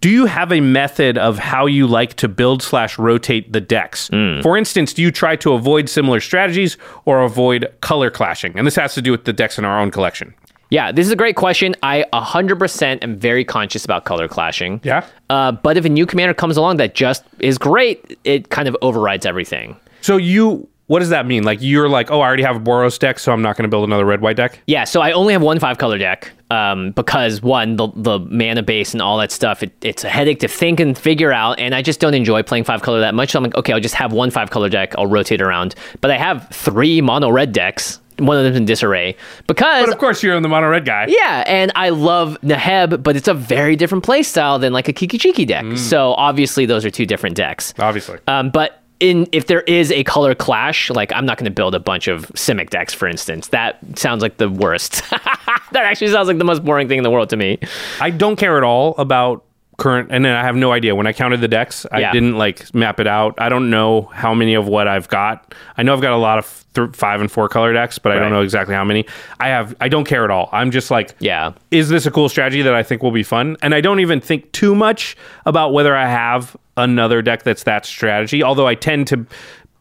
[0.00, 4.06] Do you have a method of how you like to build slash rotate the decks?
[4.06, 4.40] Hmm.
[4.42, 8.56] For instance, do you try to avoid similar strategies or avoid color clashing?
[8.56, 10.34] And this has to do with the decks in our own collection.
[10.70, 11.74] Yeah, this is a great question.
[11.82, 14.80] I 100% am very conscious about color clashing.
[14.84, 15.04] Yeah?
[15.30, 18.76] Uh, but if a new commander comes along that just is great, it kind of
[18.82, 19.76] overrides everything.
[20.02, 21.44] So you, what does that mean?
[21.44, 23.68] Like you're like, oh, I already have a Boros deck, so I'm not going to
[23.68, 24.60] build another red white deck.
[24.66, 28.62] Yeah, so I only have one five color deck um, because one, the the mana
[28.62, 31.74] base and all that stuff, it, it's a headache to think and figure out, and
[31.74, 33.30] I just don't enjoy playing five color that much.
[33.30, 34.94] So I'm like, okay, I'll just have one five color deck.
[34.96, 38.00] I'll rotate around, but I have three mono red decks.
[38.18, 39.14] One of them's in disarray
[39.46, 41.06] because But of course, you're in the mono red guy.
[41.08, 44.92] Yeah, and I love Neheb, but it's a very different play style than like a
[44.92, 45.78] Kiki-Jiki deck.
[45.78, 47.74] So obviously, those are two different decks.
[47.78, 48.18] Obviously.
[48.26, 51.74] Um, but in if there is a color clash, like I'm not going to build
[51.74, 53.48] a bunch of Simic decks, for instance.
[53.48, 55.02] That sounds like the worst.
[55.10, 57.58] that actually sounds like the most boring thing in the world to me.
[58.00, 59.44] I don't care at all about
[59.78, 60.94] current, and then I have no idea.
[60.94, 62.12] When I counted the decks, I Yeah.
[62.12, 63.34] didn't like map it out.
[63.38, 65.54] I don't know how many of what I've got.
[65.78, 68.18] I know I've got a lot of th- five and four color decks, but I
[68.18, 69.06] don't know exactly how many.
[69.38, 69.74] I have.
[69.80, 70.48] I don't care at all.
[70.52, 71.52] I'm just like, Yeah.
[71.70, 73.56] is this a cool strategy that I think will be fun?
[73.62, 75.16] And I don't even think too much
[75.46, 78.42] about whether I have another deck that's that strategy.
[78.42, 79.26] Although I tend to.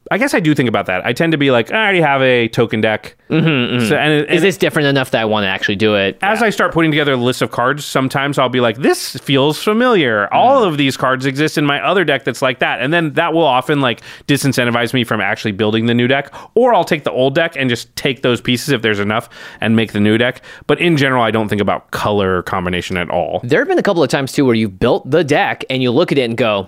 [0.10, 1.05] I guess I do think about that.
[1.05, 3.16] I tend to be like, I already have a token deck.
[3.30, 5.95] Mm-hmm, So, and, it- Is and this different enough that I want to actually do
[5.95, 6.18] it?
[6.22, 9.62] as I start putting together a list of cards, sometimes I'll be like, this feels
[9.62, 10.34] familiar.
[10.34, 12.80] All of these cards exist in my other deck that's like that.
[12.82, 16.34] And then that will often like disincentivize me from actually building the new deck.
[16.55, 19.30] Or I'll take the old deck and just take those pieces if there's enough
[19.62, 20.41] and make the new deck.
[20.68, 23.41] But in general, I don't think about color combination at all.
[23.43, 25.91] There have been a couple of times too where you've built the deck and you
[25.91, 26.68] look at it and go,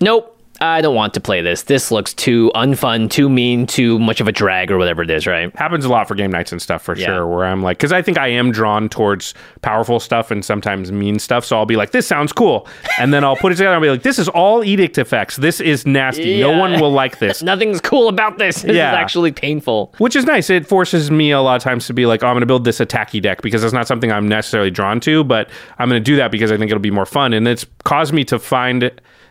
[0.00, 0.34] nope.
[0.60, 1.62] I don't want to play this.
[1.62, 5.26] This looks too unfun, too mean, too much of a drag, or whatever it is,
[5.26, 5.54] right?
[5.56, 7.06] Happens a lot for Game Knights and stuff for Yeah.
[7.06, 10.90] sure, where I'm like, because I think I am drawn towards powerful stuff and sometimes
[10.90, 11.44] mean stuff.
[11.44, 12.66] So I'll be like, this sounds cool.
[12.98, 15.36] And then I'll put it together and I'll be like, this is all edict effects.
[15.36, 16.40] This is nasty.
[16.40, 17.42] No one will like this.
[17.48, 18.62] Nothing's cool about this.
[18.62, 18.90] This Yeah.
[18.92, 19.94] is actually painful.
[19.98, 20.50] Which is nice.
[20.50, 22.64] It forces me a lot of times to be like, oh, I'm going to build
[22.64, 25.48] this attacky deck because it's not something I'm necessarily drawn to, but
[25.78, 27.32] I'm going to do that because I think it'll be more fun.
[27.32, 28.90] And it's caused me to find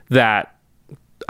[0.09, 0.53] that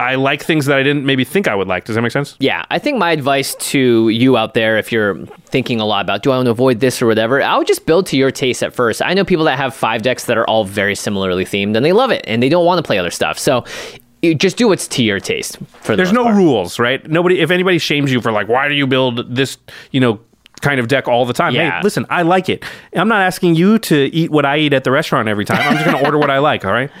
[0.00, 1.84] I like things that I didn't maybe think I would like.
[1.84, 2.36] Does that make sense?
[2.38, 6.22] Yeah, I think my advice to you out there, if you're thinking a lot about
[6.22, 8.62] do I want to avoid this or whatever, I would just build to your taste
[8.62, 9.02] at first.
[9.02, 11.92] I know people that have five decks that are all very similarly themed and they
[11.92, 13.40] love it and they don't want to play other stuff.
[13.40, 13.64] So
[14.22, 15.58] you just do what's to your taste.
[15.80, 16.36] For the There's no part.
[16.36, 17.04] rules, right?
[17.08, 19.58] Nobody, if anybody shames you for like, why do you build this,
[19.90, 20.20] you know,
[20.60, 21.54] kind of deck all the time?
[21.54, 21.78] Yeah.
[21.78, 22.64] Hey, listen, I like it.
[22.94, 25.60] I'm not asking you to eat what I eat at the restaurant every time.
[25.60, 26.90] I'm just going to order what I like, all right?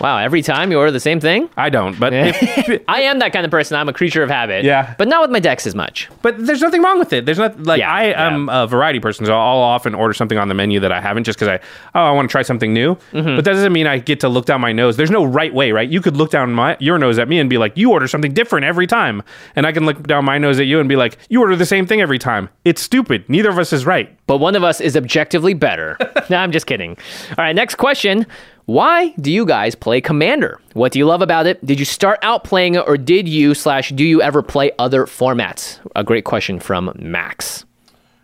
[0.00, 1.48] Wow, every time you order the same thing?
[1.56, 3.76] I don't, but if, I am that kind of person.
[3.78, 4.64] I'm a creature of habit.
[4.64, 4.94] Yeah.
[4.98, 6.08] But not with my decks as much.
[6.22, 7.24] but there's nothing wrong with it.
[7.24, 8.26] There's not like Yeah, I yeah.
[8.34, 11.24] am a variety person, so I'll often order something on the menu that I haven't
[11.24, 11.60] just because I
[11.98, 12.94] oh I want to try something new.
[13.12, 13.36] Mm-hmm.
[13.36, 14.96] But that doesn't mean I get to look down my nose.
[14.96, 15.88] There's no right way, right?
[15.88, 18.32] You could look down my your nose at me and be like, you order something
[18.34, 19.22] different every time,
[19.54, 21.66] and I can look down my nose at you and be like, you order the
[21.66, 22.48] same thing every time.
[22.64, 23.24] It's stupid.
[23.28, 24.14] Neither of us is right.
[24.26, 25.96] But one of us is objectively better.
[26.30, 26.96] no, I'm just kidding.
[27.30, 28.26] All right, next question.
[28.66, 30.60] Why do you guys play Commander?
[30.72, 31.64] What do you love about it?
[31.64, 35.06] Did you start out playing it or did you slash do you ever play other
[35.06, 35.78] formats?
[35.94, 37.64] A great question from Max.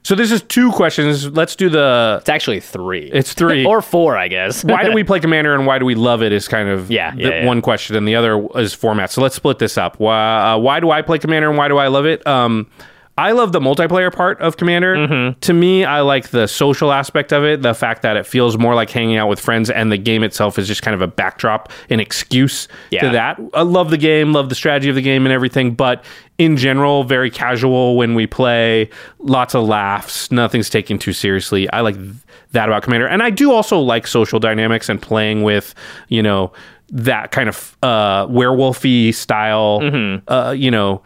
[0.02, 1.28] So this is two questions.
[1.28, 3.08] Let's do the It's actually three.
[3.12, 3.64] It's three.
[3.68, 4.64] or four, I guess.
[4.64, 7.14] why do we play Commander and why do we love it is kind of Yeah,
[7.16, 7.46] yeah, yeah.
[7.46, 9.12] one question, and the other is format.
[9.12, 10.00] So let's split this up.
[10.00, 12.26] Why, uh, why do I play Commander and why do I love it?
[12.26, 12.68] Um,
[13.22, 14.96] I love the multiplayer part of Commander.
[14.96, 15.38] Mm-hmm.
[15.40, 18.74] To me, I like the social aspect of it, the fact that it feels more
[18.74, 21.70] like hanging out with friends, and the game itself is just kind of a backdrop,
[21.88, 23.02] an excuse Yeah.
[23.02, 23.40] to that.
[23.54, 26.04] I love the game, love the strategy of the game and everything, but
[26.38, 31.70] in general, very casual when we play, lots of laughs, nothing's taken too seriously.
[31.70, 32.10] I like th-
[32.50, 33.06] that about Commander.
[33.06, 35.74] And I do also like social dynamics and playing with,
[36.08, 36.52] you know,
[36.94, 40.30] that kind of uh, werewolfy style, Mm-hmm.
[40.30, 41.02] uh, you know,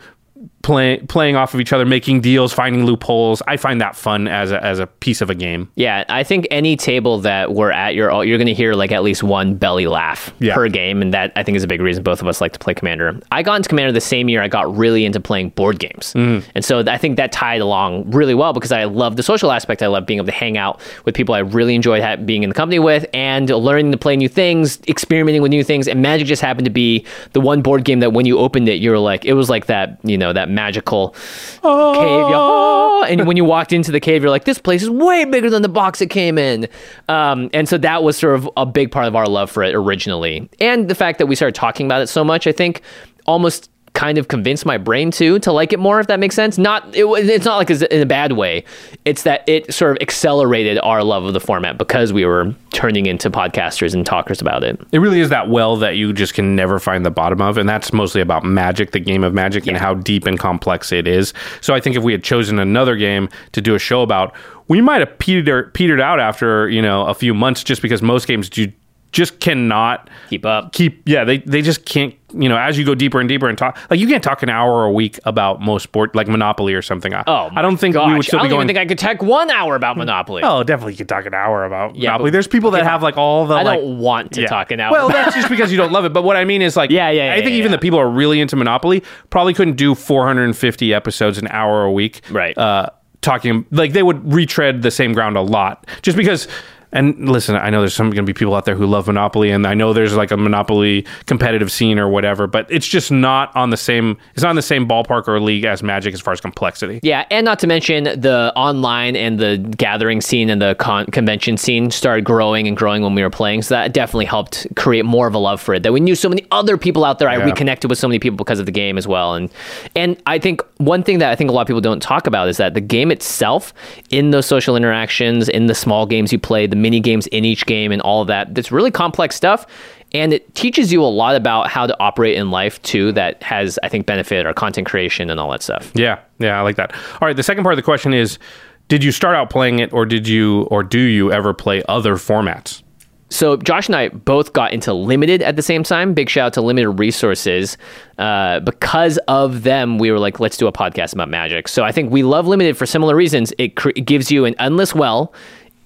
[0.66, 3.40] play, playing off of each other, making deals, finding loopholes.
[3.46, 5.70] I find that fun as a, as a piece of a game.
[5.76, 8.90] Yeah, I think any table that we're at, you're all, you're going to hear like
[8.92, 10.54] at least one belly laugh Yeah.
[10.54, 12.58] per game, and that I think is a big reason both of us like to
[12.58, 13.18] play Commander.
[13.30, 16.50] I got into Commander the same year I got really into playing board games, Mm-hmm.
[16.56, 19.82] and so I think that tied along really well because I love the social aspect.
[19.82, 22.48] I love being able to hang out with people I really enjoyed ha- being in
[22.50, 25.86] the company with, and learning to play new things, experimenting with new things.
[25.86, 28.80] And Magic just happened to be the one board game that when you opened it,
[28.80, 31.62] you were like, it was like that, you know, that magical cave.
[31.62, 35.24] You're, "Oh," and when you walked into the cave, you're like, this place is way
[35.24, 36.66] bigger than the box it came in.
[37.08, 39.74] Um, and so that was sort of a big part of our love for it
[39.74, 40.48] originally.
[40.58, 42.82] And the fact that we started talking about it so much, I think
[43.26, 46.58] almost kind of convinced my brain too to like it more if that makes sense.
[46.58, 48.62] Not it, it's not like it's in a bad way.
[49.06, 53.06] It's that it sort of accelerated our love of the format because we were turning
[53.06, 54.78] into podcasters and talkers about it.
[54.92, 57.66] It really is that well that you just can never find the bottom of, and
[57.66, 61.32] that's mostly about Magic, the game of Magic, and how deep and complex it is.
[61.62, 64.34] So I think if we had chosen another game to do a show about,
[64.68, 68.28] we might have petered petered out after you know a few months, just because most
[68.28, 68.72] games you
[69.12, 71.02] just cannot keep up keep.
[71.06, 72.14] Yeah, they they just can't.
[72.34, 74.50] You know, as you go deeper and deeper and talk, like you can't talk an
[74.50, 77.14] hour a week about most sport, like Monopoly or something.
[77.14, 78.08] I- oh I don't think gosh.
[78.08, 78.66] we would still I be don't going.
[78.68, 81.32] even think I could talk one hour about Monopoly Oh, definitely you could talk an
[81.34, 82.30] hour about Yeah, Monopoly.
[82.32, 84.48] There's people that have like all the I like don't want to yeah.
[84.48, 86.12] talk an hour Well, that's just because you don't love it.
[86.12, 87.76] But what I mean is like, Yeah, yeah, I think yeah, even yeah.
[87.76, 91.92] the people who are really into Monopoly probably couldn't do 450 episodes an hour a
[91.92, 92.20] week.
[92.30, 92.58] Right.
[92.58, 92.90] Uh,
[93.22, 96.48] talking like they would retread the same ground a lot just because.
[96.96, 99.50] And listen, I know there's some going to be people out there who love Monopoly,
[99.50, 103.54] and I know there's like a Monopoly competitive scene or whatever, but it's just not
[103.54, 104.16] on the same.
[104.32, 107.00] It's not in the same ballpark or league as Magic as far as complexity.
[107.02, 111.58] Yeah, and not to mention the online and the gathering scene and the con- convention
[111.58, 113.60] scene started growing and growing when we were playing.
[113.60, 115.82] So that definitely helped create more of a love for it.
[115.82, 117.28] That we knew so many other people out there.
[117.28, 119.34] I reconnected with so many people because of the game as well.
[119.34, 119.50] And
[119.94, 122.48] and I think one thing that I think a lot of people don't talk about
[122.48, 123.74] is that the game itself,
[124.08, 127.66] in those social interactions, in the small games you play, the mini games in each
[127.66, 129.66] game, and all of that, that's really complex stuff.
[130.12, 133.10] And it teaches you a lot about how to operate in life too.
[133.10, 135.90] That has, I think, benefited our content creation and all that stuff.
[135.94, 136.94] Yeah, yeah, I like that.
[136.94, 138.38] All right, the second part of the question is
[138.86, 142.14] did you start out playing it or did you or do you ever play other
[142.14, 142.84] formats?
[143.28, 146.14] So Josh and I both got into limited at the same time.
[146.14, 147.76] Big shout out to limited resources.
[148.18, 151.66] Uh, because of them, we were like, let's do a podcast about magic.
[151.66, 153.52] So I think we love limited for similar reasons.
[153.58, 155.34] It, cr- it gives you an endless well.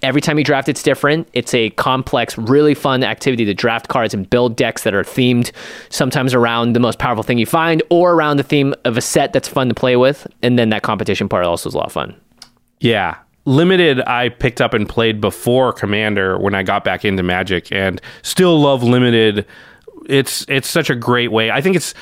[0.03, 1.29] Every time you draft, it's different.
[1.35, 5.53] It's a complex, really fun activity to draft cards and build decks that are themed,
[5.91, 9.33] sometimes around the most powerful thing you find, or around the theme of a set
[9.33, 10.27] that's fun to play with.
[10.43, 12.19] And then that competition part also is a lot of fun.
[12.81, 13.17] Yeah.
[13.45, 18.01] Limited, I picked up and played before Commander when I got back into Magic, and
[18.23, 19.47] still love Limited.
[20.07, 21.51] It's it's such a great way.
[21.51, 21.95] I think it's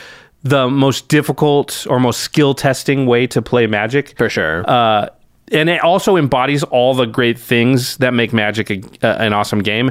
[0.42, 4.64] the most difficult or most skill testing way to play Magic For sure.
[4.68, 5.08] Uh,
[5.52, 9.90] and it also embodies all the great things that make Magic a, an awesome game.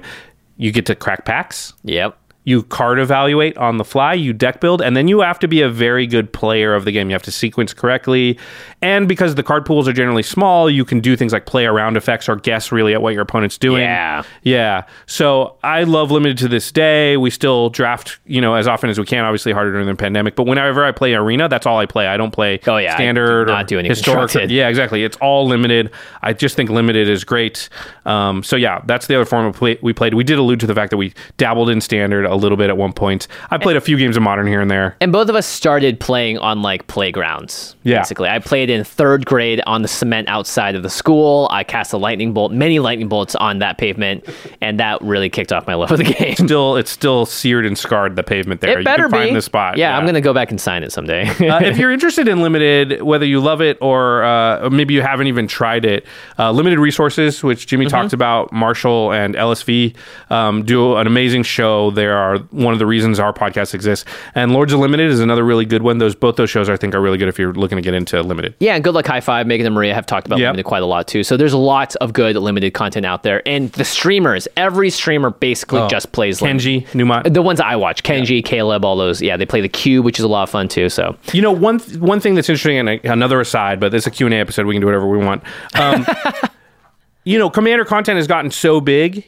[0.58, 1.74] You get to crack packs.
[1.84, 2.18] yep.
[2.44, 5.62] you card evaluate on the fly, you deck build, and then you have to be
[5.62, 7.10] a very good player of the game.
[7.10, 8.40] You have to sequence correctly.
[8.82, 11.98] And because the card pools are generally small, you can do things like play around
[11.98, 13.82] effects or guess really at what your opponent's doing.
[13.82, 14.22] Yeah.
[14.44, 14.84] Yeah.
[15.08, 17.18] So I love limited to this day.
[17.18, 20.36] We still draft, you know, as often as we can, obviously harder during the pandemic.
[20.36, 22.06] But whenever I play arena, that's all I play.
[22.08, 24.20] I don't play Oh, yeah, I standard do not or do any historic.
[24.26, 24.52] constructed.
[24.52, 25.04] Yeah, exactly.
[25.04, 25.90] It's all limited.
[26.22, 27.70] I just think limited is great.
[28.06, 30.14] Um, so yeah, that's the other form of play we played.
[30.14, 32.78] We did allude to the fact that we dabbled in standard a little bit at
[32.78, 33.28] one point.
[33.50, 34.96] I played a few games of Modern here and there.
[35.02, 37.76] And both of us started playing on like playgrounds.
[37.84, 38.00] Yeah.
[38.00, 41.48] Basically, I played in third grade on the cement outside of the school.
[41.52, 44.26] I cast a lightning bolt, many lightning bolts on that pavement,
[44.62, 46.36] and that really kicked off my love of the game.
[46.36, 48.80] Still, it's still seared and scarred the pavement there.
[48.80, 49.78] It better you can find be the spot.
[49.78, 51.28] Yeah, I'm gonna go back and sign it someday.
[51.28, 55.02] uh, if you're interested in limited, whether you love it or, uh, or maybe you
[55.02, 56.06] haven't even tried it,
[56.38, 57.92] uh, limited resources, which Jimmy Mm-hmm.
[57.96, 59.96] talked about, Marshall and LSV
[60.30, 61.90] um, do an amazing show.
[61.92, 64.04] They are one of the reasons our podcast exists.
[64.36, 66.00] And Lords of Limited is another really good one.
[66.00, 68.22] Those both those shows I think are really good if you're looking to get into
[68.22, 68.56] limited.
[68.60, 69.46] Yeah, and good luck high five.
[69.46, 70.48] Megan and Maria have talked about Yep.
[70.48, 71.22] limited quite a lot too.
[71.24, 73.48] So there's lots of good limited content out there.
[73.48, 76.86] And the streamers, every streamer basically just plays limited.
[76.86, 77.32] Kenji, Numot.
[77.34, 79.22] The ones I watch, Kenji, Caleb, all those.
[79.22, 80.90] Yeah, they play the cube, which is a lot of fun too.
[80.90, 84.08] So You know, one th- one thing that's interesting, and another aside, but this is
[84.08, 84.66] a Q&A episode.
[84.66, 85.44] We can do whatever we want.
[85.76, 86.06] Um,
[87.26, 89.26] you know, Commander content has gotten so big.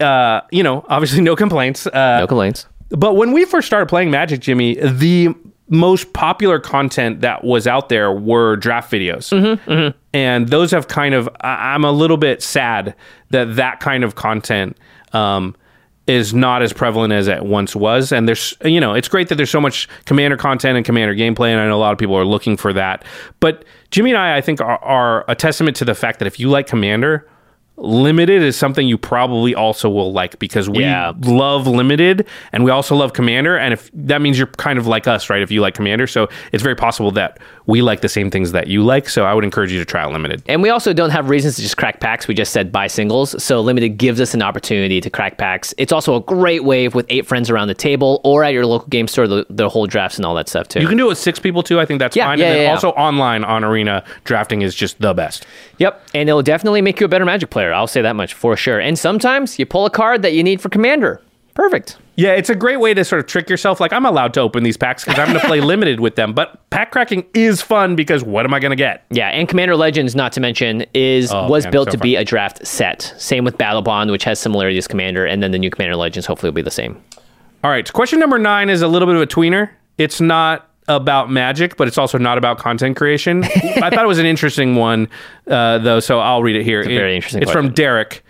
[0.00, 1.86] Uh, you know, obviously no complaints.
[1.86, 2.66] Uh, no complaints.
[2.90, 5.34] But when we first started playing Magic, Jimmy, the
[5.72, 11.28] most popular content that was out there were draft videos, and those have kind of.
[11.40, 12.94] I- I'm a little bit sad
[13.30, 14.76] that that kind of content.
[15.12, 15.56] Um,
[16.08, 19.36] is not as prevalent as it once was and there's you know it's great that
[19.36, 22.16] there's so much commander content and commander gameplay and i know a lot of people
[22.18, 23.04] are looking for that
[23.38, 26.40] but jimmy and i i think are, are a testament to the fact that if
[26.40, 27.24] you like commander
[27.76, 31.12] limited is something you probably also will like because we Yeah.
[31.22, 35.08] love limited and we also love commander and if that means you're kind of like
[35.08, 38.30] us right if you like commander so it's very possible that we like the same
[38.30, 40.92] things that you like so i would encourage you to try limited And we also
[40.92, 42.28] don't have reasons to just crack packs.
[42.28, 43.42] We just said buy singles.
[43.42, 45.72] So limited gives us an opportunity to crack packs.
[45.78, 48.88] It's also a great way with eight friends around the table or at your local
[48.88, 50.80] game store, the, the whole drafts and all that stuff too.
[50.80, 52.52] you can do it with six people too i think that's Yeah, fine yeah, and
[52.54, 52.74] then yeah, yeah.
[52.74, 55.46] also online on arena drafting is just the best
[55.78, 57.61] Yep, and it'll definitely make you a better Magic player.
[57.70, 58.80] I'll say that much for sure.
[58.80, 61.20] And sometimes you pull a card that you need for Commander.
[61.52, 61.98] Perfect.
[62.16, 63.78] Yeah, it's a great way to sort of trick yourself.
[63.78, 66.32] Like, I'm allowed to open these packs because I'm going to play limited with them.
[66.32, 69.04] But pack cracking is fun because what am I going to get?
[69.10, 72.02] Yeah, and Commander Legends, not to mention, is Oh, was man, built so to fun.
[72.02, 73.14] be a draft set.
[73.18, 76.48] Same with Battlebond, which has similarities to Commander, and then the new Commander Legends hopefully
[76.50, 77.02] will be the same.
[77.64, 79.70] All right, question number nine is a little bit of a tweener.
[79.98, 83.44] It's not about magic, but it's also not about content creation.
[83.44, 85.08] I thought it was an interesting one,
[85.46, 86.80] uh, though, so I'll read it here.
[86.80, 87.72] It's very interesting It's from.
[87.72, 88.24] Derek.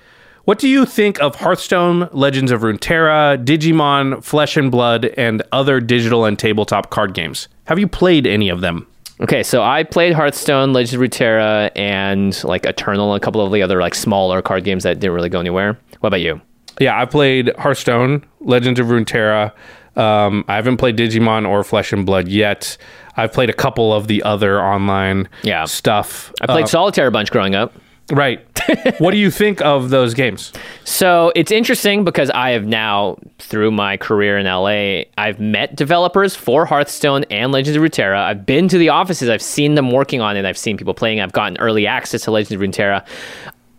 [0.45, 5.81] What do you think of Hearthstone, Legends of Runeterra, Digimon, Flesh and Blood, and other
[5.81, 7.47] digital and tabletop card games?
[7.65, 8.87] Have you played any of them?
[9.21, 13.53] Okay, so I played Hearthstone, Legends of Runeterra, and like Eternal, and a couple of
[13.53, 15.79] the other like smaller card games that didn't really go anywhere.
[16.01, 16.41] What about you?
[16.81, 19.53] Yeah, I played Hearthstone, Legends of Runeterra.
[19.97, 22.77] Um, I haven't played Digimon or Flesh and Blood yet.
[23.17, 25.65] I've played a couple of the other online Yeah.
[25.67, 26.33] stuff.
[26.41, 27.75] I played Solitaire a bunch growing up.
[28.11, 28.41] Right.
[28.99, 30.53] what do you think of those games?
[30.85, 36.35] So it's interesting because I have now, through my career in LA, I've met developers
[36.35, 38.19] for Hearthstone and Legends of Runeterra.
[38.19, 41.21] I've been to the offices, I've seen them working on it, I've seen people playing.
[41.21, 43.05] I've gotten early access to Legends of Runeterra.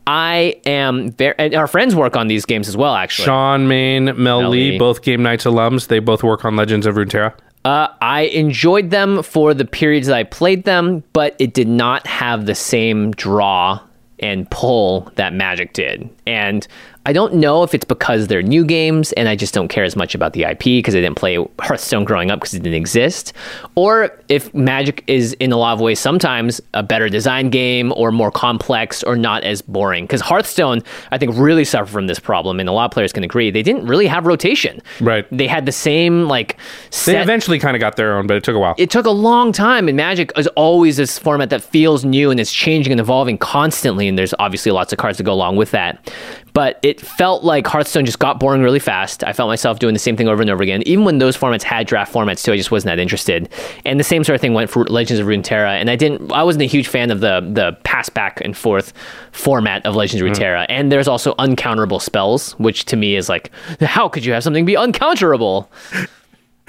[0.05, 2.95] I am very, and our friends work on these games as well.
[2.95, 4.77] Actually, Sean Main, Mel, Mel Lee, Lee.
[4.77, 5.87] both Game Knights alums.
[5.87, 7.33] They both work on Legends of Runeterra.
[7.65, 12.05] Uh, I enjoyed them for the periods that I played them, but it did not
[12.07, 13.79] have the same draw
[14.19, 16.09] and pull that Magic did.
[16.27, 16.67] And
[17.05, 19.95] I don't know if it's because they're new games and I just don't care as
[19.95, 23.33] much about the IP because I didn't play Hearthstone growing up because it didn't exist,
[23.75, 28.11] or if Magic is in a lot of ways sometimes a better design game or
[28.11, 30.05] more complex or not as boring.
[30.05, 30.81] Because Hearthstone,
[31.11, 33.51] I think, really suffered from this problem, and a lot of players can agree.
[33.51, 34.81] They didn't really have rotation.
[35.01, 35.25] Right.
[35.31, 36.57] They had the same like
[37.05, 38.75] They eventually kind of got their own, but it took a while.
[38.77, 42.39] it took a long time and magic is always this format that feels new and
[42.39, 45.71] is changing and evolving constantly and there's obviously lots of cards to go along with
[45.71, 46.11] that
[46.53, 49.23] but it felt like hearthstone just got boring really fast.
[49.23, 50.83] I felt myself doing the same thing over and over again.
[50.85, 53.49] Even when those formats had draft formats too i just wasn't that interested.
[53.85, 56.43] And the same sort of thing went for legends of runeterra and i didn't i
[56.43, 58.93] wasn't a huge fan of the the pass back and forth
[59.31, 60.41] format of legends of mm-hmm.
[60.41, 60.65] runeterra.
[60.69, 63.51] And there's also uncounterable spells which to me is like
[63.81, 65.67] how could you have something be uncounterable?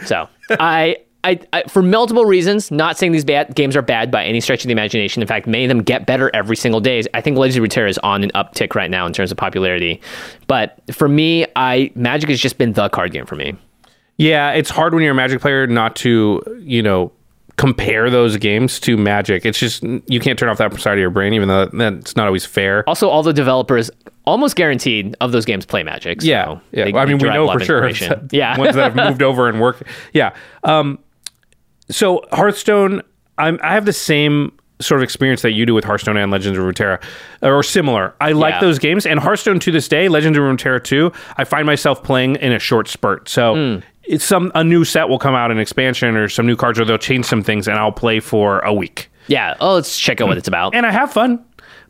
[0.05, 4.25] So I, I, I, for multiple reasons, not saying these bad games are bad by
[4.25, 5.23] any stretch of the imagination.
[5.23, 7.03] In fact, many of them get better every single day.
[7.15, 10.01] I think Legends of Runeterra is on an uptick right now in terms of popularity.
[10.47, 13.55] But for me, I Magic has just been the card game for me.
[14.17, 17.11] Yeah, it's hard when you're a Magic player not to, you know,
[17.57, 19.45] compare those games to Magic.
[19.47, 22.27] It's just you can't turn off that side of your brain, even though that's not
[22.27, 22.85] always fair.
[22.89, 23.91] Also, all the developers
[24.27, 26.23] almost guaranteed of those games play Magic.
[26.23, 26.85] so Yeah, yeah.
[26.87, 27.91] they- I mean, we know for sure.
[28.33, 29.87] Yeah, ones that have moved over and work.
[30.13, 30.35] Yeah.
[30.65, 30.99] Um,
[31.91, 33.03] so Hearthstone,
[33.39, 36.59] I'm, I have the same sort of experience that you do with Hearthstone and Legends
[36.59, 37.03] of Runeterra,
[37.43, 38.15] or similar.
[38.21, 38.61] I like Yeah.
[38.61, 42.37] those games, and Hearthstone to this day, Legends of Runeterra 2, I find myself playing
[42.37, 43.29] in a short spurt.
[43.29, 43.81] So Hmm.
[44.03, 46.85] it's some a new set will come out, an expansion or some new cards, or
[46.85, 49.55] they'll change some things, and I'll play for a week, Yeah.
[49.61, 50.75] Oh, let's check out what it's about.
[50.75, 51.39] and I have fun.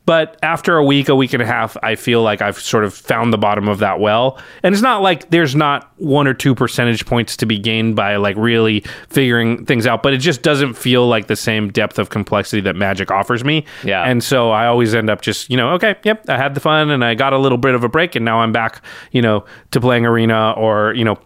[0.07, 2.93] But after a week, a week and a half, I feel like I've sort of
[2.93, 4.39] found the bottom of that well.
[4.63, 8.17] And it's not like there's not one or two percentage points to be gained by
[8.17, 12.11] like really figuring things out, but it just doesn't feel like the same depth of
[12.11, 13.65] complexity that Magic offers me.
[13.83, 14.03] Yeah.
[14.03, 16.91] And so I always end up just, you know, okay, yep, I had the fun
[16.91, 19.45] and I got a little bit of a break and now I'm back, you know,
[19.71, 21.19] to playing Arena or, you know,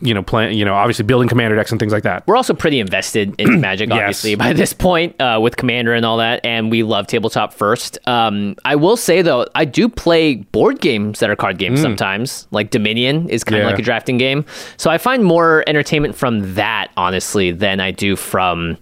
[0.00, 2.26] you know, playing, you know, obviously building commander decks and things like that.
[2.26, 3.98] We're also pretty invested in Magic, Yes.
[3.98, 7.98] obviously, by this point, uh, with Commander and all that, and we love tabletop first.
[8.08, 12.46] Um, I will say, though, I do play board games that are card games sometimes.
[12.50, 13.64] Like Dominion is kind of.
[13.64, 13.70] Yeah.
[13.70, 14.44] like a drafting game.
[14.76, 18.78] So I find more entertainment from that, honestly, than I do from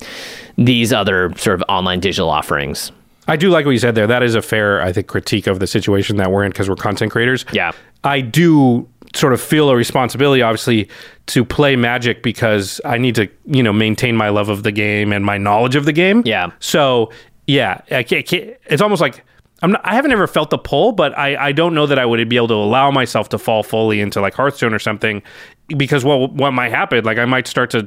[0.57, 2.91] these other sort of online digital offerings.
[3.27, 4.07] I do like what you said there.
[4.07, 6.77] That is a fair, I think, critique of the situation that we're in because we're
[6.77, 7.45] content creators.
[7.53, 7.73] Yeah.
[8.05, 10.89] I do sort of feel a responsibility, obviously,
[11.27, 15.13] to play Magic because I need to, you know, maintain my love of the game
[15.13, 16.23] and my knowledge of the game.
[16.25, 16.51] Yeah.
[16.61, 17.11] So
[17.47, 19.25] yeah, I can't, can't- it's almost like
[19.63, 22.29] not, I haven't ever felt the pull, but I, I don't know that I would
[22.29, 25.23] be able to allow myself to fall fully into like Hearthstone or something
[25.77, 27.05] because what what might happen?
[27.05, 27.87] Like I might start to,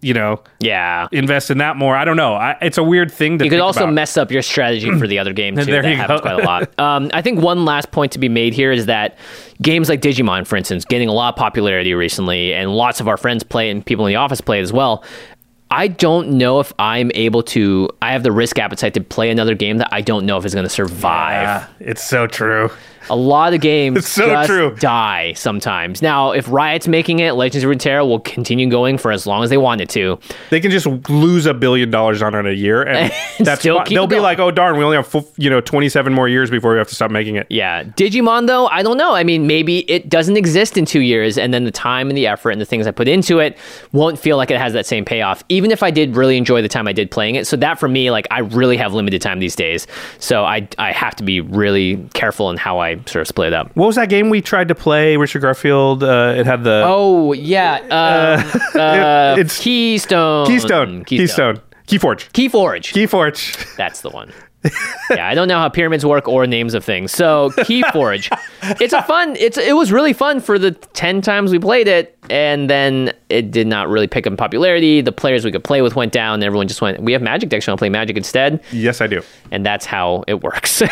[0.00, 1.08] you know, Yeah.
[1.12, 1.94] invest in that more.
[1.96, 2.34] I don't know.
[2.34, 3.44] I, it's a weird thing to.
[3.44, 3.92] You could also about.
[3.94, 5.64] mess up your strategy for the other game too.
[5.64, 6.70] There that you happens quite a lot.
[6.78, 9.18] Um, I think one last point to be made here is that
[9.60, 13.16] games like Digimon, for instance, getting a lot of popularity recently, and lots of our
[13.18, 15.04] friends play and people in the office play it as well.
[15.70, 17.88] I don't know if I'm able to.
[18.02, 20.54] I have the risk appetite to play another game that I don't know if is
[20.54, 21.42] going to survive.
[21.42, 22.70] Yeah, it's so true.
[23.08, 24.74] A lot of games so just true.
[24.76, 26.02] die sometimes.
[26.02, 29.50] Now, if Riot's making it, Legends of Runeterra will continue going for as long as
[29.50, 30.18] they want it to.
[30.50, 33.94] They can just lose a billion dollars on it a year, and that's Still keep
[33.94, 34.22] they'll be going.
[34.22, 36.78] like, "Oh darn, we only have fu- you know twenty seven more years before we
[36.78, 37.84] have to stop making it." Yeah.
[37.84, 39.14] Digimon, though, I don't know.
[39.14, 42.26] I mean, maybe it doesn't exist in two years, and then the time and the
[42.26, 43.56] effort and the things I put into it
[43.92, 46.68] won't feel like it has that same payoff, even if I did really enjoy the
[46.68, 47.46] time I did playing it.
[47.46, 49.86] So, that for me, like, I really have limited time these days.
[50.18, 53.54] So, I, I have to be really careful in how I sort of split it
[53.54, 53.74] up.
[53.76, 55.16] What was that game we tried to play?
[55.16, 56.02] Richard Garfield.
[56.02, 57.76] Uh, it had the Oh, yeah.
[57.84, 60.46] Um, uh, it's- Keystone.
[60.46, 61.04] Keystone.
[61.04, 61.60] Keystone.
[61.86, 62.30] Keyforge.
[62.32, 62.92] Keyforge.
[62.92, 63.76] Keyforge.
[63.76, 64.32] That's the one.
[65.10, 67.12] yeah, I don't know how pyramids work or names of things.
[67.12, 68.28] So Keyforge,
[68.80, 69.34] it's a fun.
[69.36, 73.50] It's it was really fun for the ten times we played it, and then it
[73.50, 75.00] did not really pick up in popularity.
[75.00, 76.34] The players we could play with went down.
[76.34, 77.00] And everyone just went.
[77.02, 77.66] We have Magic decks.
[77.66, 78.62] Want to play Magic instead?
[78.70, 79.22] yes, I do.
[79.50, 80.82] And that's how it works.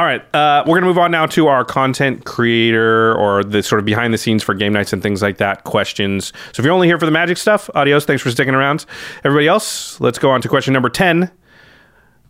[0.00, 3.62] All right, uh, we're going to move on now to our content creator or the
[3.62, 6.32] sort of behind the scenes for game nights and things like that questions.
[6.54, 8.06] So if you're only here for the magic stuff, adios.
[8.06, 8.86] Thanks for sticking around.
[9.24, 11.30] Everybody else, let's go on to question number 10.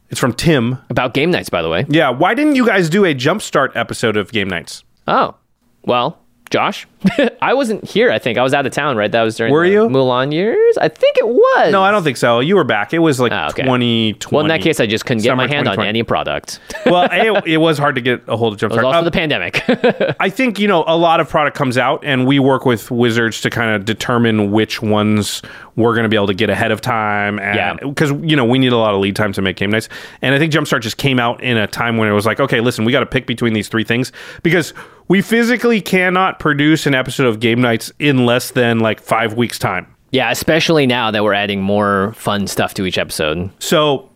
[0.08, 0.78] It's from Tim.
[0.90, 1.86] About game nights, by the way.
[1.88, 4.82] Yeah, why didn't you guys do a jumpstart episode of game nights?
[5.06, 5.36] Oh,
[5.84, 6.18] well,
[6.50, 6.88] Josh,
[7.40, 8.10] I wasn't here.
[8.10, 8.96] I think I was out of town.
[8.96, 9.88] Right, that was during Were the you?
[9.88, 10.76] Mulan years.
[10.78, 11.70] I think it was.
[11.70, 12.40] No, I don't think so.
[12.40, 12.92] You were back.
[12.92, 13.62] It was like Oh, okay.
[13.62, 14.18] 2020.
[14.34, 16.58] Well, in that case, I just couldn't get my hand on any product.
[16.86, 18.84] well, A, it was hard to get a hold of It was jumpstart.
[18.84, 19.62] also Uh, the pandemic.
[20.20, 23.40] I think you know a lot of product comes out, and we work with wizards
[23.42, 25.42] to kind of determine which ones
[25.76, 27.74] we're going to be able to get ahead of time, Yeah.
[27.74, 29.88] because you know we need a lot of lead time to make game nights.
[30.20, 32.60] And I think Jumpstart just came out in a time when it was like, okay,
[32.60, 34.10] listen, we got to pick between these three things
[34.42, 34.74] because
[35.10, 39.58] we physically cannot produce an episode of game nights in less than like five weeks
[39.58, 39.92] time.
[40.12, 43.50] Yeah, especially now that we're adding more fun stuff to each episode.
[43.58, 44.08] So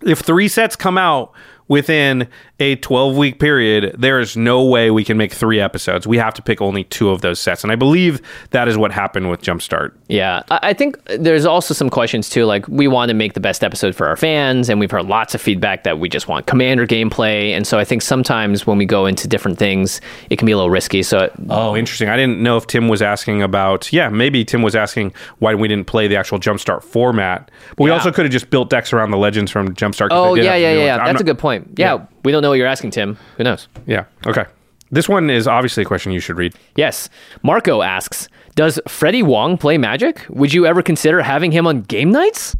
[0.00, 1.32] if three sets come out
[1.68, 6.06] within a 12 week period, there is no way we can make three episodes.
[6.06, 7.62] We have to pick only two of those sets.
[7.64, 9.92] And I believe that is what happened with Jumpstart.
[10.08, 12.44] Yeah, I think there's also some questions too.
[12.46, 15.34] Like, we want to make the best episode for our fans, and we've heard lots
[15.34, 17.50] of feedback that we just want commander gameplay.
[17.50, 20.00] And so I think sometimes when we go into different things,
[20.30, 21.02] it can be a little risky.
[21.02, 22.08] So Oh, interesting.
[22.08, 25.68] I didn't know if Tim was asking about, yeah, maybe Tim was asking why we
[25.68, 27.50] didn't play the actual Jumpstart format.
[27.76, 27.94] But we Yeah.
[27.96, 30.08] also could have just built decks around the legends from Jumpstart.
[30.12, 30.96] Oh yeah, yeah, yeah.
[30.98, 31.55] That's not- a good point.
[31.76, 32.04] Yeah, Yeah.
[32.24, 33.16] we don't know what you're asking, Tim.
[33.36, 33.68] Who knows?
[33.86, 34.04] Yeah.
[34.26, 34.44] Okay.
[34.90, 36.54] This one is obviously a question you should read.
[36.76, 37.08] Yes.
[37.42, 40.24] Marco asks, "Does Freddie Wong play Magic?
[40.28, 42.54] Would you ever consider having him on game nights?"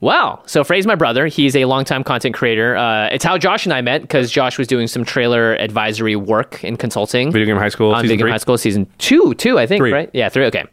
[0.00, 0.40] Wow.
[0.46, 1.26] So Freddie's my brother.
[1.26, 2.74] He's a longtime content creator.
[2.76, 6.62] Uh, it's how Josh and I met because Josh was doing some trailer advisory work
[6.64, 8.30] and consulting Video Game High School, on season Big Game three?
[8.30, 9.92] High School season two, two I think, Three.
[9.92, 10.08] right?
[10.14, 10.46] Yeah, three.
[10.46, 10.64] Okay.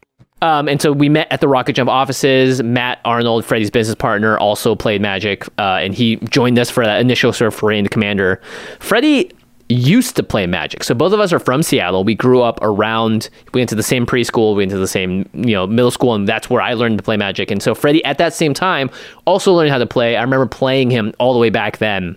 [0.41, 2.61] Um, and so we met at the Rocket Jump offices.
[2.61, 7.01] Matt Arnold, Freddie's business partner, also played Magic, uh, and he joined us for that
[7.01, 8.41] initial sort of foray into Commander.
[8.79, 9.31] Freddie
[9.69, 10.83] used to play Magic.
[10.83, 12.03] So both of us are from Seattle.
[12.03, 13.29] We grew up around.
[13.53, 14.55] We went to the same preschool.
[14.55, 17.03] We went to the same you know middle school, and that's where I learned to
[17.03, 17.51] play Magic.
[17.51, 18.89] And so Freddie, at that same time,
[19.25, 20.15] also learned how to play.
[20.15, 22.15] I remember playing him all the way back then.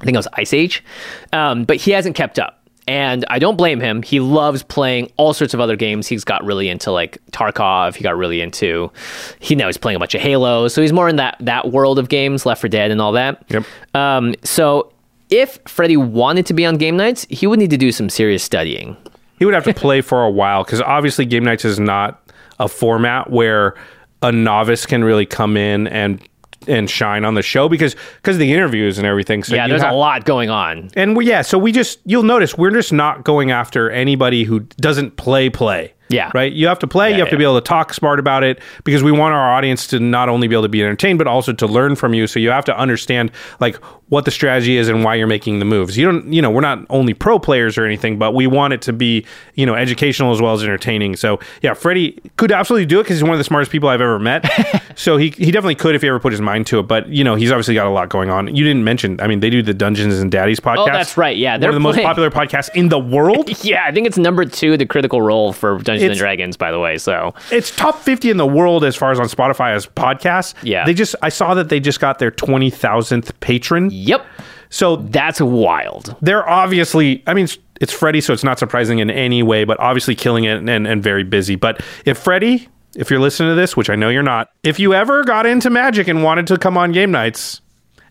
[0.00, 0.84] I think it was Ice Age,
[1.32, 2.63] um, but he hasn't kept up.
[2.86, 4.02] And I don't blame him.
[4.02, 6.06] He loves playing all sorts of other games.
[6.06, 7.94] He's got really into like Tarkov.
[7.96, 8.92] He got really into.
[9.38, 10.68] He now he's playing a bunch of Halo.
[10.68, 13.42] So he's more in that that world of games, Left 4 Dead and all that.
[13.48, 13.64] Yep.
[13.94, 14.92] Um, so
[15.30, 18.42] if Freddie wanted to be on game nights, he would need to do some serious
[18.42, 18.96] studying.
[19.38, 22.68] He would have to play for a while because obviously game nights is not a
[22.68, 23.74] format where
[24.22, 26.20] a novice can really come in and
[26.68, 29.42] and shine on the show because because the interviews and everything.
[29.44, 30.90] So yeah, there's have- a lot going on.
[30.94, 34.60] And we, yeah, so we just you'll notice we're just not going after anybody who
[34.60, 35.94] doesn't play play.
[36.10, 36.30] Yeah.
[36.34, 36.52] Right?
[36.52, 39.02] You have to play, you have to be able to talk smart about it because
[39.02, 41.66] we want our audience to not only be able to be entertained but also to
[41.66, 42.26] learn from you.
[42.26, 43.78] So you have to understand like
[44.14, 45.98] what the strategy is and why you're making the moves.
[45.98, 48.80] You don't, you know, we're not only pro players or anything, but we want it
[48.82, 51.16] to be, you know, educational as well as entertaining.
[51.16, 54.00] So, yeah, Freddie could absolutely do it because he's one of the smartest people I've
[54.00, 54.48] ever met.
[54.94, 56.84] so he, he definitely could if he ever put his mind to it.
[56.84, 58.54] But, you know, he's obviously got a lot going on.
[58.54, 60.78] You didn't mention, I mean, they do the Dungeons and Daddies oh, podcast.
[60.78, 61.36] Oh, that's right.
[61.36, 63.50] Yeah, they're of the most popular podcasts in the world.
[63.64, 66.78] Yeah, I think it's number two, the critical role for Dungeons and Dragons, by the
[66.78, 66.98] way.
[66.98, 70.54] So It's top 50 in the world as far as on Spotify as podcasts.
[70.62, 70.84] Yeah.
[70.84, 73.88] They just, I saw that they just got their 20,000th patron.
[74.06, 74.26] Yep,
[74.70, 76.16] So that's wild.
[76.20, 77.48] they're obviously, I mean,
[77.80, 81.02] it's Freddie, so it's not surprising in any way, but obviously killing it and, and
[81.02, 81.56] very busy.
[81.56, 84.94] But if Freddie, if you're listening to this, which I know you're not, if you
[84.94, 87.60] ever got into magic and wanted to come on game nights,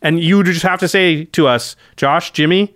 [0.01, 2.75] and you just have to say to us, Josh, Jimmy,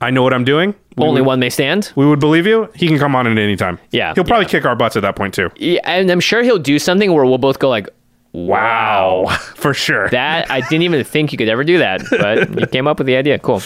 [0.00, 0.74] I know what I'm doing.
[0.96, 1.92] We Only would, one may stand.
[1.96, 2.70] We would believe you.
[2.74, 3.78] He can come on at any time.
[3.90, 4.50] Yeah, He'll probably yeah.
[4.50, 5.50] kick our butts at that point too.
[5.56, 7.88] Yeah, and I'm sure he'll do something where we'll both go like,
[8.36, 9.26] Wow.
[9.56, 10.10] For sure.
[10.10, 13.06] That I didn't even think you could ever do that, but you came up with
[13.06, 13.38] the idea.
[13.38, 13.62] Cool.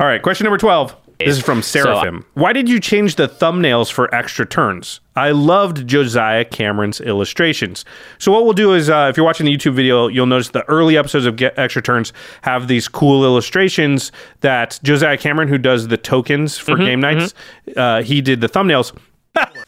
[0.00, 0.96] All right, question number 12.
[1.18, 2.24] This is from Seraphim.
[2.34, 5.00] Why did you change the thumbnails for extra turns?
[5.14, 7.84] I loved Josiah Cameron's illustrations.
[8.18, 10.68] So, what we'll do is, uh, if you're watching the YouTube video, you'll notice the
[10.68, 12.12] early episodes of Get Extra Turns
[12.42, 14.10] have these cool illustrations
[14.40, 17.32] that Josiah Cameron, who does the tokens for game nights,
[17.76, 18.92] uh, he did the thumbnails.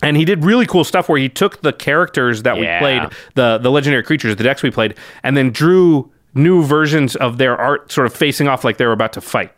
[0.02, 2.78] And he did really cool stuff where he took the characters that Yeah.
[2.78, 7.16] we played, the the legendary creatures, the decks we played, and then drew new versions
[7.16, 9.52] of their art sort of facing off like they were about to fight.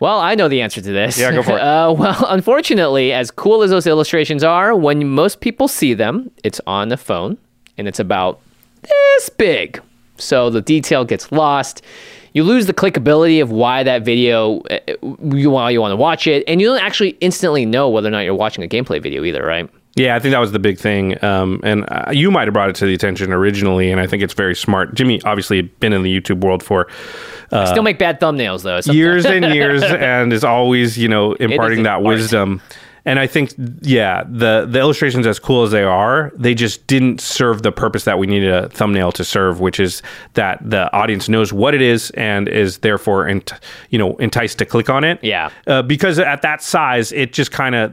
[0.00, 1.18] Well, I know the answer to this.
[1.18, 1.60] Yeah, go for it.
[1.60, 6.60] Uh, well, unfortunately, as cool as those illustrations are, when most people see them, it's
[6.68, 7.36] on the phone
[7.76, 8.38] and it's about
[8.82, 9.82] this big.
[10.16, 11.82] So the detail gets lost.
[12.38, 14.78] You lose the clickability of why that video, uh,
[15.34, 18.12] you why you want to watch it, and you don't actually instantly know whether or
[18.12, 19.68] not you're watching a gameplay video either, right?
[19.96, 21.22] Yeah, I think that was the big thing.
[21.24, 24.22] Um, and uh, you might have brought it to the attention originally, and I think
[24.22, 24.94] it's very smart.
[24.94, 26.86] Jimmy obviously had been in the YouTube world for
[27.48, 28.80] Still make bad thumbnails though.
[28.82, 28.96] sometimes.
[28.96, 32.04] years and years, and is always, you know, imparting that art.
[32.04, 32.62] wisdom.
[33.08, 37.22] And I think, yeah, the the illustrations, as cool as they are, they just didn't
[37.22, 40.02] serve the purpose that we needed a thumbnail to serve, which is
[40.34, 43.54] that the audience knows what it is and is therefore, ent-
[43.88, 45.18] you know, enticed to click on it.
[45.22, 45.48] Yeah.
[45.66, 47.92] uh, because at that size, it just kind of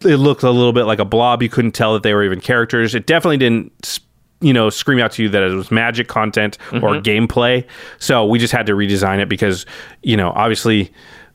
[0.00, 1.42] it looked a little bit like a blob.
[1.42, 2.94] You couldn't tell that they were even characters.
[2.94, 4.00] It definitely didn't.
[4.40, 7.64] You know, scream out to you that it was magic content or gameplay.
[7.98, 9.64] So we just had to redesign it because,
[10.02, 10.92] you know, obviously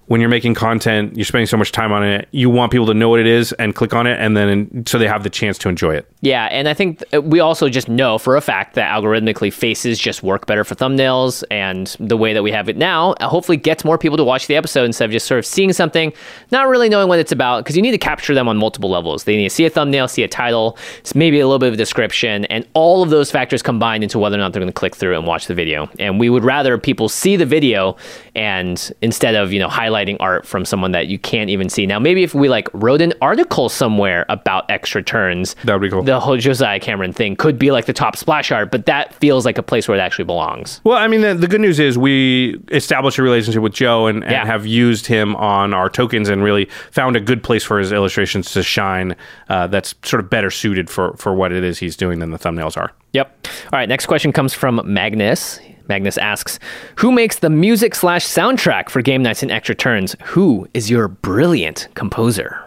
[0.07, 2.27] when you're making content, you're spending so much time on it.
[2.31, 4.97] You want people to know what it is and click on it, and then so
[4.97, 6.05] they have the chance to enjoy it.
[6.19, 9.97] Yeah, and I think th- we also just know for a fact that algorithmically faces
[9.97, 13.55] just work better for thumbnails, and the way that we have it now uh, hopefully
[13.55, 16.11] gets more people to watch the episode instead of just sort of seeing something,
[16.51, 19.23] not really knowing what it's about, because you need to capture them on multiple levels.
[19.23, 20.77] They need to see a thumbnail, see a title,
[21.15, 24.35] maybe a little bit of a description, and all of those factors combined into whether
[24.35, 25.89] or not they're going to click through and watch the video.
[25.99, 27.95] And we would rather people see the video
[28.35, 31.85] and instead of you know highlighting art from someone that you can't even see.
[31.85, 35.89] Now maybe if we like wrote an article somewhere about extra turns, That would be
[35.89, 36.03] cool.
[36.03, 39.45] the whole Josiah Cameron thing could be like the top splash art, but that feels
[39.45, 40.81] like a place where it actually belongs.
[40.83, 44.23] Well, I mean, the, the good news is we established a relationship with Joe and,
[44.23, 44.45] and Yeah.
[44.45, 48.51] have used him on our tokens and really found a good place for his illustrations
[48.51, 49.15] to shine.
[49.49, 52.39] Uh, that's sort of better suited for for what it is he's doing than the
[52.39, 52.91] thumbnails are.
[53.13, 53.47] Yep.
[53.73, 53.89] All right.
[53.89, 55.59] Next question comes from Magnus.
[55.91, 56.57] Magnus asks,
[56.95, 60.15] "Who makes the music slash soundtrack for game nights and extra turns?
[60.23, 62.57] Who is your brilliant composer?"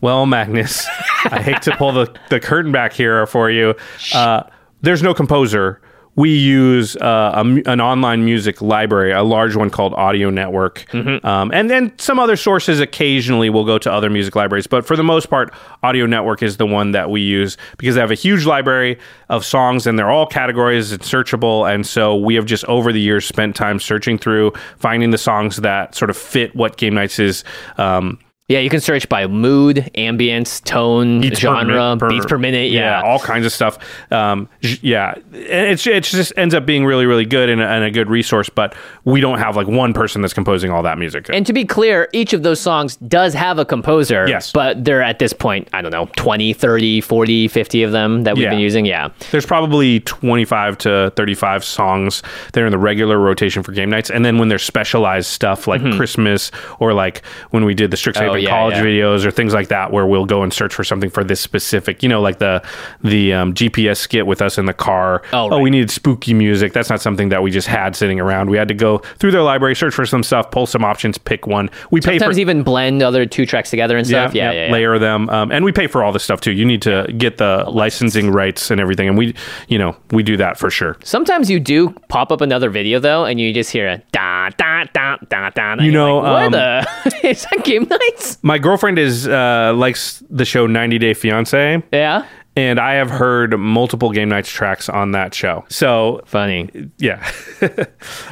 [0.00, 0.84] Well, Magnus,
[1.26, 3.74] I hate to pull the, the curtain back here for you.
[4.12, 4.42] Uh,
[4.82, 5.80] there's no composer.
[6.16, 10.92] We use uh, a an online music library, a large one called Audio Network,
[11.24, 14.66] um, and then some other sources occasionally will go to other music libraries.
[14.66, 15.52] But for the most part,
[15.82, 18.98] Audio Network is the one that we use because they have a huge library
[19.28, 20.90] of songs and they're all categories.
[20.92, 25.10] and searchable, and so we have just over the years spent time searching through, finding
[25.10, 27.44] the songs that sort of fit what Game Nights is.
[27.76, 28.18] Um,
[28.48, 32.70] Yeah, you can search by mood, ambience, tone, beats genre, per- beats per minute.
[32.70, 33.02] Yeah.
[33.02, 33.76] all kinds of stuff.
[34.12, 37.82] Um, yeah, And it's it just ends up being really really good and a, and
[37.82, 38.48] a good resource.
[38.48, 41.26] But we don't have like one person that's composing all that music.
[41.32, 44.28] And to be clear, each of those songs does have a composer.
[44.28, 44.52] Yes.
[44.52, 48.36] But they're at this point, I don't know, 20, 30, 40, 50 of them that
[48.36, 48.50] we've Yeah.
[48.50, 48.86] been using.
[48.86, 49.08] Yeah.
[49.32, 52.22] There's probably 25 to 35 songs
[52.52, 55.66] that are in the regular rotation for game nights, and then when there's specialized stuff
[55.66, 58.35] like Christmas or like when we did the Strixhaven Mm-hmm.
[58.36, 58.84] Oh, yeah, college yeah.
[58.84, 62.02] videos or things like that, where we'll go and search for something for this specific,
[62.02, 62.62] you know, like the
[63.02, 65.22] the um, GPS skit with us in the car.
[65.32, 66.72] Oh, we needed spooky music.
[66.72, 68.50] That's not something that we just had sitting around.
[68.50, 71.46] We had to go through their library, search for some stuff, pull some options, pick
[71.46, 71.70] one.
[71.90, 74.34] We pay for Sometimes even blend other two tracks together and stuff.
[74.34, 74.72] Yeah, yeah, yeah.
[74.72, 76.52] layer them, um, and we pay for all this stuff too.
[76.52, 79.34] You need to get the licensing rights and everything, and we,
[79.68, 80.96] you know, we do that for sure.
[81.02, 84.84] Sometimes you do pop up another video though, and you just hear a da da
[84.92, 85.74] da da da.
[85.82, 87.20] You know, like, what um, the?
[87.28, 88.25] is that Game Nights?
[88.42, 92.26] My girlfriend is uh, likes the show 90 Day Fiance, Yeah.
[92.56, 95.64] and I have heard multiple Game Nights tracks on that show.
[95.68, 96.68] So Funny.
[96.98, 97.28] yeah,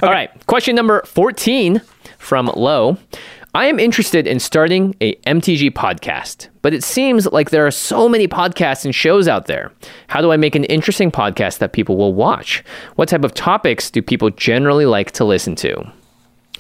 [0.03, 0.31] All right.
[0.47, 1.81] Question number 14
[2.19, 2.97] from Low.
[3.57, 8.09] I am interested in starting a MTG podcast, but it seems like there are so
[8.09, 9.71] many podcasts and shows out there.
[10.09, 12.65] How do I make an interesting podcast that people will watch?
[12.97, 15.85] What type of topics do people generally like to listen to?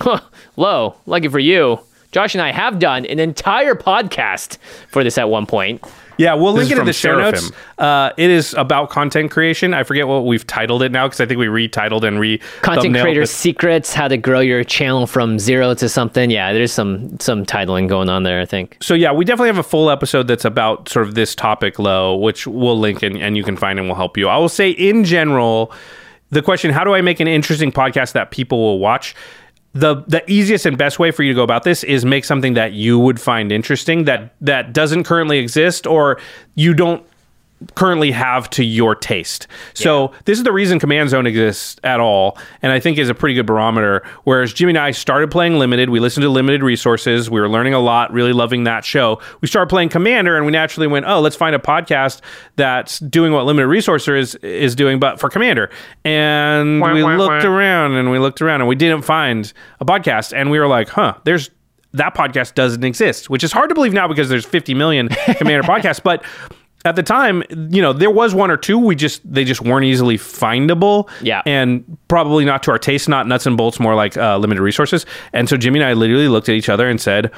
[0.00, 0.20] Huh,
[0.56, 1.80] Low, lucky for you.
[2.14, 5.84] Josh and I have done an entire podcast for this at one point.
[6.16, 6.34] yeah.
[6.34, 7.50] We'll link This is it in the show notes.
[7.76, 9.74] Uh, it is about content creation.
[9.74, 12.96] I forget what we've titled it now because I think we retitled and re Content
[12.96, 16.30] creator secrets, how to grow your channel from zero to something.
[16.30, 18.76] Yeah, there's some some titling going on there, I think.
[18.80, 22.14] So yeah, we definitely have a full episode that's about sort of this topic, low,
[22.14, 24.28] which we'll link and, and you can find and will help you.
[24.28, 25.72] I will say in general,
[26.30, 29.16] the question, how do I make an interesting podcast that people will watch?
[29.74, 32.54] The the easiest and best way for you to go about this is make something
[32.54, 36.20] that you would find interesting that that doesn't currently exist or
[36.54, 37.04] you don't
[37.74, 39.46] currently have to your taste.
[39.74, 43.14] So this is the reason Command Zone exists at all, and I think is a
[43.14, 44.04] pretty good barometer.
[44.24, 47.74] Whereas Jimmy and I started playing limited, we listened to limited resources, we were learning
[47.74, 49.20] a lot, really loving that show.
[49.40, 52.20] We started playing Commander, and we naturally went, oh, let's find a podcast
[52.56, 55.70] that's doing what limited resources is is doing, but for Commander.
[56.04, 60.50] And we looked around and we looked around and we didn't find a podcast, and
[60.50, 61.50] we were like, huh, there's
[61.94, 65.62] that podcast doesn't exist, which is hard to believe now because there's 50 million Commander
[65.68, 66.24] podcasts, but
[66.84, 68.78] at the time, you know, there was one or two.
[68.78, 71.08] We just they just weren't easily findable.
[71.22, 71.42] Yeah.
[71.46, 73.08] and probably not to our taste.
[73.08, 75.06] Not nuts and bolts, more like uh, limited resources.
[75.32, 77.30] And so Jimmy and I literally looked at each other and said,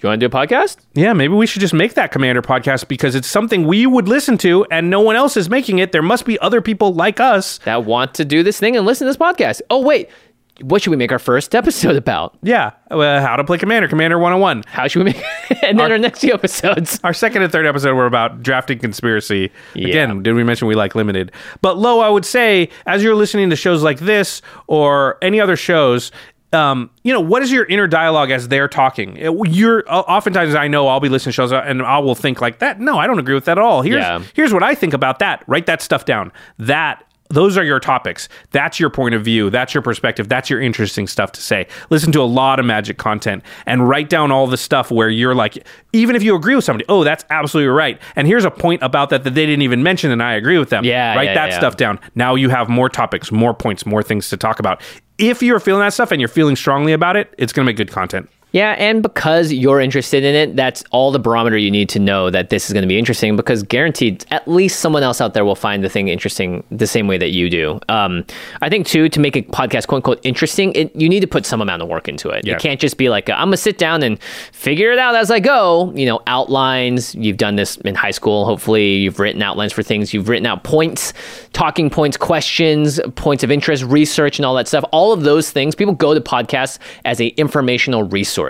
[0.00, 0.76] You want to do a podcast?
[0.94, 4.36] "Yeah, maybe we should just make that Commander podcast because it's something we would listen
[4.38, 5.92] to, and no one else is making it.
[5.92, 9.06] There must be other people like us." That want to do this thing and listen
[9.06, 9.62] to this podcast.
[9.70, 10.10] Oh wait,
[10.60, 12.36] what should we make our first episode about?
[12.42, 14.64] Yeah, uh, how to play Commander, Commander 101.
[14.66, 15.22] How should we make
[15.62, 17.00] and then our, next few episodes?
[17.04, 19.50] Our second and third episode were about drafting conspiracy.
[19.74, 19.88] Yeah.
[19.88, 21.32] Again, did we mention we like limited?
[21.60, 25.56] But low, I would say, as you're listening to shows like this or any other
[25.56, 26.12] shows,
[26.52, 29.16] um, you know, what is your inner dialogue as they're talking?
[29.16, 32.60] It- You're oftentimes I know I'll be listening to shows and I will think like
[32.60, 32.78] that.
[32.78, 33.82] No, I don't agree with that at all.
[33.82, 34.22] Here's Yeah.
[34.34, 35.42] here's what I think about that.
[35.48, 36.30] Write that stuff down.
[36.60, 37.02] That
[37.34, 38.28] those are your topics.
[38.50, 39.50] That's your point of view.
[39.50, 40.28] That's your perspective.
[40.28, 41.66] That's your interesting stuff to say.
[41.90, 45.34] Listen to a lot of magic content and write down all the stuff where you're
[45.34, 48.00] like, even if you agree with somebody, oh, that's absolutely right.
[48.16, 50.70] And here's a point about that that they didn't even mention, and I agree with
[50.70, 50.84] them.
[50.84, 51.58] Yeah, write yeah, that yeah.
[51.58, 51.98] stuff down.
[52.14, 54.80] Now you have more topics, more points, more things to talk about.
[55.18, 57.76] If you're feeling that stuff and you're feeling strongly about it, it's going to make
[57.76, 58.28] good content.
[58.54, 62.30] Yeah, and because you're interested in it, that's all the barometer you need to know
[62.30, 63.34] that this is going to be interesting.
[63.34, 67.08] Because guaranteed, at least someone else out there will find the thing interesting the same
[67.08, 67.80] way that you do.
[67.88, 68.24] Um,
[68.62, 71.44] I think too to make a podcast quote unquote interesting, it, you need to put
[71.44, 72.46] some amount of work into it.
[72.46, 72.52] Yeah.
[72.52, 74.22] You can't just be like, I'm gonna sit down and
[74.52, 75.92] figure it out as I go.
[75.92, 77.12] You know, outlines.
[77.16, 78.44] You've done this in high school.
[78.44, 80.14] Hopefully, you've written outlines for things.
[80.14, 81.12] You've written out points,
[81.52, 84.84] talking points, questions, points of interest, research, and all that stuff.
[84.92, 85.74] All of those things.
[85.74, 88.43] People go to podcasts as a informational resource,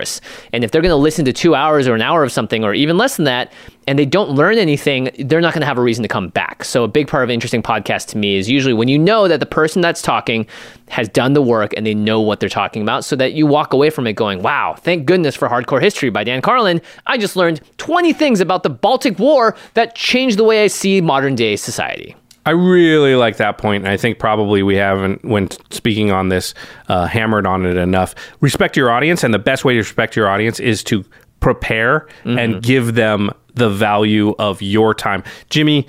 [0.53, 2.73] and if they're going to listen to two hours or an hour of something, or
[2.73, 3.51] even less than that,
[3.87, 6.63] and they don't learn anything, they're not going to have a reason to come back.
[6.63, 9.39] So, a big part of interesting podcast to me is usually when you know that
[9.39, 10.47] the person that's talking
[10.89, 13.73] has done the work and they know what they're talking about, so that you walk
[13.73, 16.81] away from it going, wow, thank goodness for Hardcore History by Dan Carlin.
[17.05, 21.01] I just learned 20 things about the Baltic War that changed the way I see
[21.01, 22.15] modern day society.
[22.45, 26.53] I really like that point, and I think probably we haven't, when speaking on this,
[26.89, 28.13] uh, hammered on it enough.
[28.39, 31.03] Respect your audience, and the best way to respect your audience is to
[31.39, 35.23] prepare and give them the value of your time.
[35.49, 35.87] Jimmy,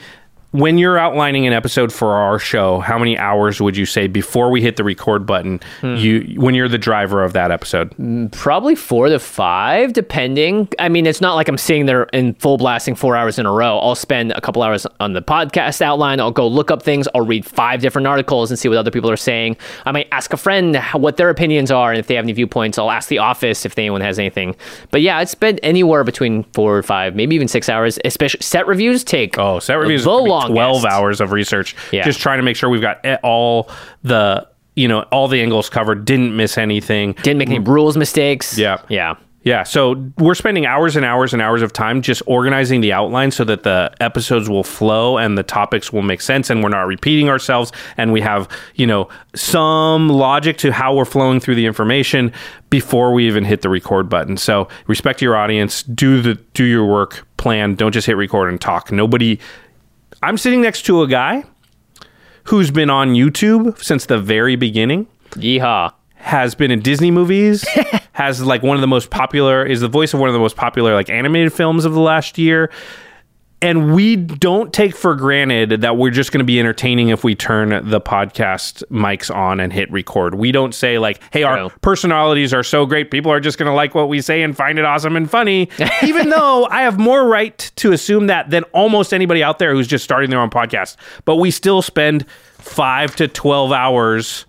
[0.56, 4.50] when you're outlining an episode for our show, how many hours would you say before
[4.50, 5.60] we hit the record button?
[5.80, 5.96] Hmm.
[5.96, 7.90] You when you're the driver of that episode.
[7.98, 10.68] Mm, probably four to five, depending.
[10.78, 13.52] I mean, it's not like I'm sitting there in full blasting four hours in a
[13.52, 13.78] row.
[13.78, 16.20] I'll spend a couple hours on the podcast outline.
[16.20, 17.06] I'll go look up things.
[17.14, 19.56] I'll read five different articles and see what other people are saying.
[19.84, 22.78] I might ask a friend what their opinions are, and if they have any viewpoints,
[22.78, 24.56] I'll ask the office if anyone has anything.
[24.90, 27.98] But yeah, it's been anywhere between four or five, maybe even six hours.
[28.04, 30.82] Especially set reviews take Oh, set reviews could be longest.
[30.82, 31.76] 12 hours of research.
[31.92, 32.04] Yeah.
[32.04, 33.70] Just trying to make sure we've got all
[34.02, 37.12] the, you know, all the angles covered, didn't miss anything.
[37.22, 37.68] Didn't make any mm.
[37.68, 38.58] rules mistakes.
[38.58, 38.80] Yeah.
[38.88, 39.16] yeah.
[39.46, 43.30] Yeah, so we're spending hours and hours and hours of time just organizing the outline
[43.30, 46.88] so that the episodes will flow and the topics will make sense and we're not
[46.88, 51.64] repeating ourselves and we have, you know, some logic to how we're flowing through the
[51.64, 52.32] information
[52.70, 54.36] before we even hit the record button.
[54.36, 58.60] So, respect your audience, do the do your work, plan, don't just hit record and
[58.60, 58.90] talk.
[58.90, 59.38] Nobody
[60.22, 61.44] I'm sitting next to a guy
[62.44, 65.92] who's been on YouTube since the very beginning Yeehaw.
[66.14, 67.66] has been in Disney movies,
[68.12, 70.56] has like one of the most popular, is the voice of one of the most
[70.56, 72.70] popular like animated films of the last year.
[73.62, 77.34] And we don't take for granted that we're just going to be entertaining if we
[77.34, 80.34] turn the podcast mics on and hit record.
[80.34, 81.68] We don't say like, "Hey, our No.
[81.80, 84.78] personalities are so great, people are just going to like what we say and find
[84.78, 85.70] it awesome and funny."
[86.02, 89.88] Even though I have more right to assume that than almost anybody out there who's
[89.88, 90.96] just starting their own podcast.
[91.24, 92.28] But we still spend
[92.58, 94.44] 5 to 12 hours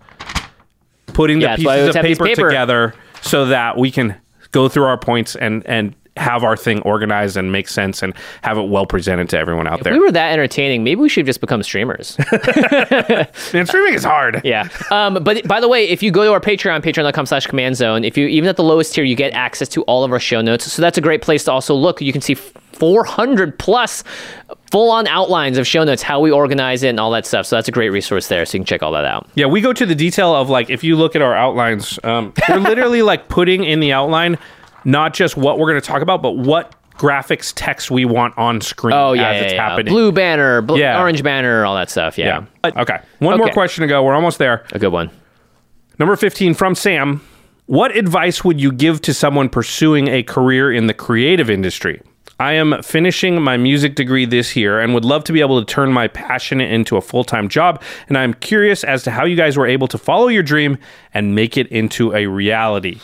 [1.14, 2.48] putting Yeah, the that's why I pieces of paper, paper.
[2.50, 4.16] together so that we can
[4.52, 8.58] go through our points and and have our thing organized and make sense and have
[8.58, 9.78] it well presented to everyone out there.
[9.78, 9.92] If there.
[9.94, 12.18] we were that entertaining, maybe we should just become streamers.
[13.52, 14.40] Man, streaming is hard.
[14.44, 14.68] yeah.
[14.90, 18.04] Um, but by the way, if you go to our Patreon, patreon.com slash command zone,
[18.04, 20.40] if you even at the lowest tier, you get access to all of our show
[20.40, 20.70] notes.
[20.70, 22.00] So that's a great place to also look.
[22.00, 24.04] You can see 400 plus
[24.70, 27.46] full on outlines of show notes, how we organize it and all that stuff.
[27.46, 28.44] So that's a great resource there.
[28.44, 29.28] So you can check all that out.
[29.34, 32.32] Yeah, we go to the detail of like if you look at our outlines, um,
[32.48, 34.38] we're literally like putting in the outline
[34.84, 38.60] not just what we're going to talk about, but what graphics text we want on
[38.60, 39.28] screen Oh, yeah.
[39.30, 39.68] as yeah, it's yeah.
[39.68, 39.92] happening.
[39.92, 40.98] Blue banner, bl- Yeah.
[41.00, 42.18] orange banner, all that stuff.
[42.18, 42.26] Yeah.
[42.26, 42.44] yeah.
[42.64, 42.98] Uh, uh, okay.
[43.20, 44.02] One more question to go.
[44.02, 44.64] We're almost there.
[44.72, 45.10] A good one.
[45.98, 47.20] Number 15 from Sam.
[47.66, 52.00] What advice would you give to someone pursuing a career in the creative industry?
[52.40, 55.66] I am finishing my music degree this year and would love to be able to
[55.72, 57.82] turn my passion into a full time job.
[58.08, 60.78] And I'm curious as to how you guys were able to follow your dream
[61.12, 63.00] and make it into a reality.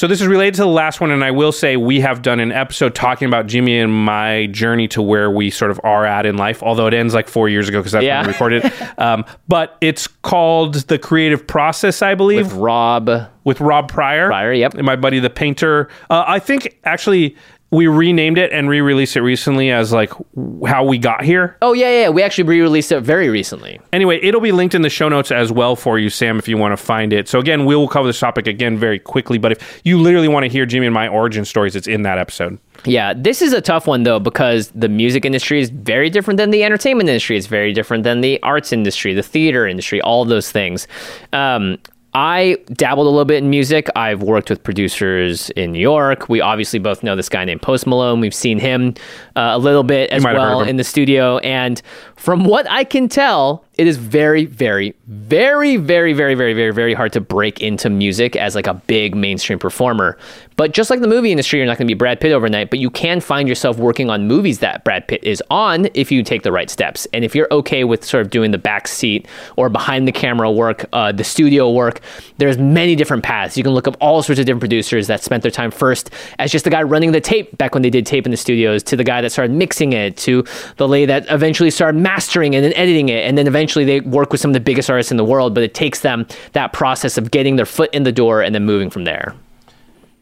[0.00, 2.40] So this is related to the last one, and I will say we have done
[2.40, 6.24] an episode talking about Jimmy and my journey to where we sort of are at
[6.24, 6.62] in life.
[6.62, 8.20] Although it ends like four years ago because that's Yeah.
[8.20, 8.98] when we recorded it.
[8.98, 13.10] Um, but it's called the Creative Process, I believe With Rob.
[13.44, 14.28] with Rob Pryor.
[14.28, 14.72] Pryor, yep.
[14.72, 15.90] And my buddy, the painter.
[16.08, 17.36] Uh, I think actually
[17.70, 21.56] we renamed it and re-released it recently as like w- how we got here.
[21.62, 22.08] Oh, yeah, yeah.
[22.08, 23.80] We actually re released it very recently.
[23.92, 26.56] Anyway, it'll be linked in the show notes as well for you, Sam, if you
[26.56, 27.28] want to find it.
[27.28, 29.38] So again, we will cover this topic again very quickly.
[29.38, 32.18] But if you literally want to hear Jimmy and my origin stories, it's in that
[32.18, 32.58] episode.
[32.84, 36.50] Yeah, this is a tough one though because the music industry is very different than
[36.50, 37.36] the entertainment industry.
[37.36, 40.88] It's very different than the arts industry, the theater industry, all those things.
[41.32, 41.78] Um,
[42.12, 43.88] I dabbled a little bit in music.
[43.94, 46.28] I've worked with producers in New York.
[46.28, 48.20] We obviously both know this guy named Post Malone.
[48.20, 48.94] We've seen him
[49.36, 51.38] uh, a little bit as might have heard well in the studio.
[51.38, 51.80] And
[52.16, 56.92] from what I can tell, it is very, very, very, very, very, very, very, very
[56.92, 60.18] hard to break into music as like a big mainstream performer.
[60.56, 62.78] But just like the movie industry, you're not going to be Brad Pitt overnight, but
[62.78, 66.42] you can find yourself working on movies that Brad Pitt is on if you take
[66.42, 67.06] the right steps.
[67.14, 69.26] And if you're okay with sort of doing the back seat
[69.56, 72.02] or behind the camera work, uh, the studio work,
[72.36, 73.56] there's many different paths.
[73.56, 76.52] You can look up all sorts of different producers that spent their time first as
[76.52, 78.96] just the guy running the tape back when they did tape in the studios, to
[78.96, 80.44] the guy that started mixing it, to
[80.76, 84.32] the lady that eventually started mastering and then editing it, and then eventually they work
[84.32, 85.54] with some of the biggest artists in the world.
[85.54, 88.64] But it takes them that process of getting their foot in the door and then
[88.64, 89.34] moving from there.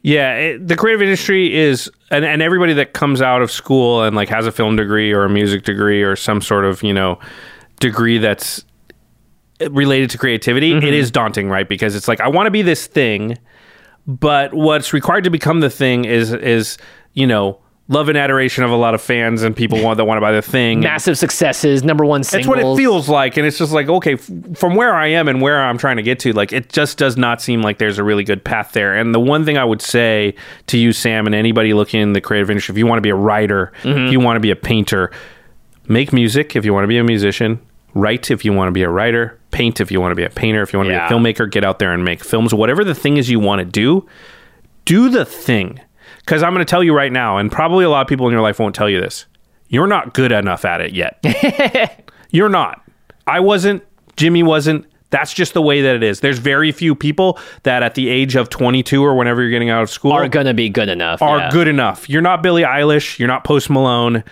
[0.03, 4.15] Yeah, it, the creative industry is, and, and everybody that comes out of school and
[4.15, 7.19] like has a film degree or a music degree or some sort of you know
[7.81, 8.65] degree that's
[9.71, 10.87] related to creativity, it mm-hmm.
[10.87, 11.69] is daunting, right?
[11.69, 13.39] Because it's like I want to be this thing,
[14.07, 16.79] but what's required to become the thing is is
[17.15, 20.19] you know love and adoration of a lot of fans and people want that want
[20.19, 20.81] to buy the thing.
[20.81, 24.31] Massive successes, number one That's what it feels like, and it's just like okay, f-
[24.55, 27.17] from where I am and where I'm trying to get to, like it just does
[27.17, 28.95] not seem like there's a really good path there.
[28.95, 30.35] And the one thing I would say
[30.67, 33.11] to you, Sam, and anybody looking in the creative industry, if you want to be
[33.11, 34.07] a writer, mm-hmm.
[34.07, 35.11] if you want to be a painter,
[35.89, 36.55] make music.
[36.57, 37.59] If you want to be a musician,
[37.95, 40.31] write if you want to be a writer, paint if you want to be a
[40.31, 41.09] painter, if you want to Yeah.
[41.09, 42.53] be a filmmaker, get out there and make films.
[42.53, 44.07] Whatever the thing is you want to do,
[44.85, 45.81] do the thing.
[46.29, 48.33] Because I'm going to tell you right now, and probably a lot of people in
[48.33, 49.25] your life won't tell you this.
[49.69, 52.05] You're not good enough at it yet.
[52.31, 52.87] You're not.
[53.27, 53.83] I wasn't.
[54.19, 54.85] Jimmy wasn't.
[55.09, 56.21] That's just the way that it is.
[56.21, 59.83] There's very few people that at the age of 22 or whenever you're getting out
[59.83, 61.23] of school Are gonna be good enough.
[61.23, 61.51] are yeah.
[61.51, 62.11] good enough.
[62.11, 63.19] You're not Billie Eilish.
[63.19, 64.23] You're not Post Malone.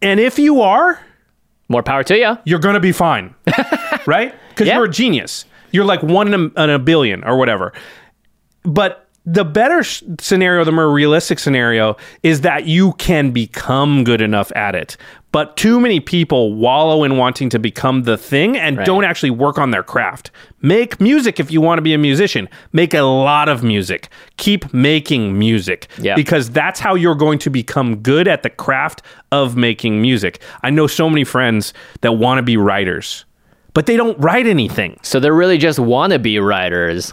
[0.00, 1.00] And if you are,
[1.68, 2.38] More power to you.
[2.44, 3.34] you're going to be fine.
[4.06, 4.32] right?
[4.50, 4.76] Because Yeah.
[4.76, 5.44] you're a genius.
[5.72, 7.72] You're like one in a, in a billion or whatever.
[8.62, 14.52] But the better scenario, the more realistic scenario, is that you can become good enough
[14.54, 14.96] at it.
[15.32, 19.58] But too many people wallow in wanting to become the thing and don't actually work
[19.58, 20.30] on their craft.
[20.62, 22.48] Make music if you want to be a musician.
[22.72, 24.10] Make a lot of music.
[24.36, 25.88] Keep making music.
[25.98, 26.14] Yeah.
[26.14, 29.02] Because that's how you're going to become good at the craft
[29.32, 30.40] of making music.
[30.62, 33.24] I know so many friends that want to be writers,
[33.72, 37.12] but they don't write anything So they're really just wannabe writers.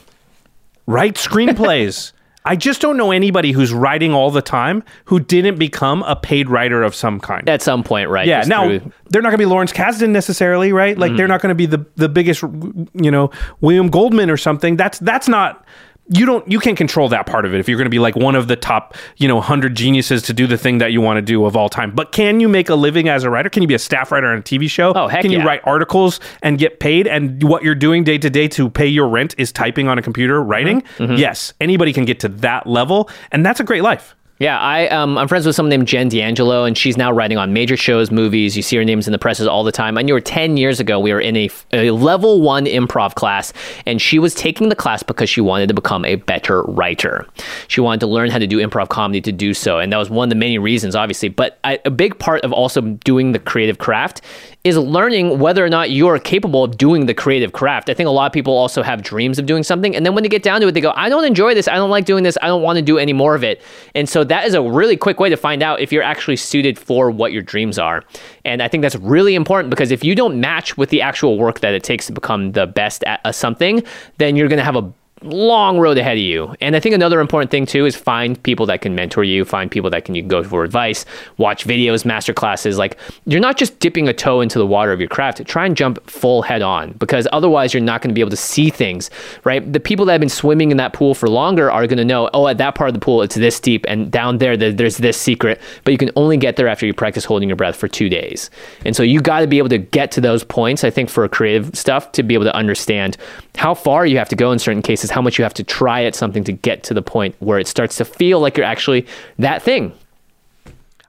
[0.87, 2.13] Write screenplays.
[2.43, 6.49] I just don't know anybody who's writing all the time who didn't become a paid
[6.49, 7.47] writer of some kind.
[7.47, 8.25] At some point, right?
[8.27, 10.97] yeah, now through- they're not going to be Lawrence Kasdan necessarily, right?
[10.97, 11.17] Like Mm-hmm.
[11.17, 13.29] they're not going to be the the biggest, you know,
[13.59, 14.75] William Goldman or something.
[14.75, 15.63] That's that's not.
[16.07, 16.49] You don't.
[16.52, 18.48] You can't control that part of it if you're going to be like one of
[18.48, 21.45] the top, you know, hundred geniuses to do the thing that you want to do
[21.45, 21.91] of all time.
[21.91, 23.49] But can you make a living as a writer?
[23.49, 24.91] Can you be a staff writer on a TV show?
[24.94, 27.07] Oh, heck Can you write articles and get paid?
[27.07, 30.02] And what you're doing day to day to pay your rent is typing on a
[30.02, 30.82] computer, writing.
[30.98, 31.15] Mm-hmm.
[31.15, 34.15] Yes, anybody can get to that level, and that's a great life.
[34.41, 37.53] Yeah, I um, I'm friends with someone named Jen D'Angelo, and she's now writing on
[37.53, 38.57] major shows, movies.
[38.57, 39.99] You see her names in the presses all the time.
[39.99, 40.99] I knew her ten years ago.
[40.99, 43.53] We were in a, a level one improv class,
[43.85, 47.27] and she was taking the class because she wanted to become a better writer.
[47.68, 50.09] She wanted to learn how to do improv comedy to do so, and that was
[50.09, 51.30] one of the many reasons, obviously.
[51.30, 54.22] But I, a big part of also doing the creative craft
[54.63, 57.89] is learning whether or not you are capable of doing the creative craft.
[57.89, 60.21] I think a lot of people also have dreams of doing something, and then when
[60.23, 61.67] they get down to it, they go, "I don't enjoy this.
[61.67, 62.38] I don't like doing this.
[62.41, 63.61] I don't want to do any more of it."
[63.95, 66.77] And so that is a really quick way to find out if you're actually suited
[66.77, 68.03] for what your dreams are.
[68.45, 71.61] And I think that's really important because if you don't match with the actual work
[71.61, 73.83] that it takes to become the best at something,
[74.19, 74.91] then you're going to have a
[75.23, 76.56] long road ahead of you.
[76.61, 79.69] And I think another important thing too is find people that can mentor you, find
[79.69, 81.06] people that can you can go for advice,
[81.38, 82.77] watch videos, master classes.
[82.77, 85.45] Like you're not just dipping a toe into the water of your craft.
[85.45, 88.38] Try and jump full head on because otherwise you're not going to be able to
[88.38, 89.10] see things,
[89.43, 89.72] right?
[89.72, 92.30] The people that have been swimming in that pool for longer are going to know,
[92.34, 94.98] oh, at that part of the pool it's this deep and down there there- there's
[94.98, 97.88] this secret, but you can only get there after you practice holding your breath for
[97.88, 98.49] 2 days.
[98.85, 101.27] And so you got to be able to get to those points I think for
[101.27, 103.18] creative stuff to be able to understand
[103.56, 106.03] how far you have to go in certain cases, how much you have to try
[106.03, 109.06] at something to get to the point where it starts to feel like you're actually
[109.40, 109.94] that thing.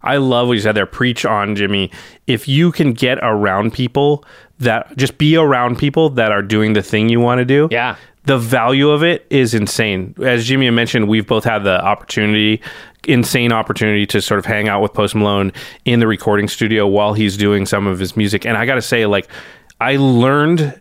[0.02, 0.86] I love what you said there.
[0.86, 1.90] Preach on, Jimmy.
[2.27, 4.24] If you can get around people
[4.59, 7.69] that just be around people that are doing the thing you want to do.
[7.70, 7.97] Yeah.
[8.24, 10.14] The value of it is insane.
[10.23, 12.62] As Jimmy mentioned, we've both had the opportunity,
[13.05, 15.52] insane opportunity to sort of hang out with Post Malone
[15.85, 18.47] in the recording studio while he's doing some of his music.
[18.47, 19.28] And I got to say, like,
[19.81, 20.81] I learned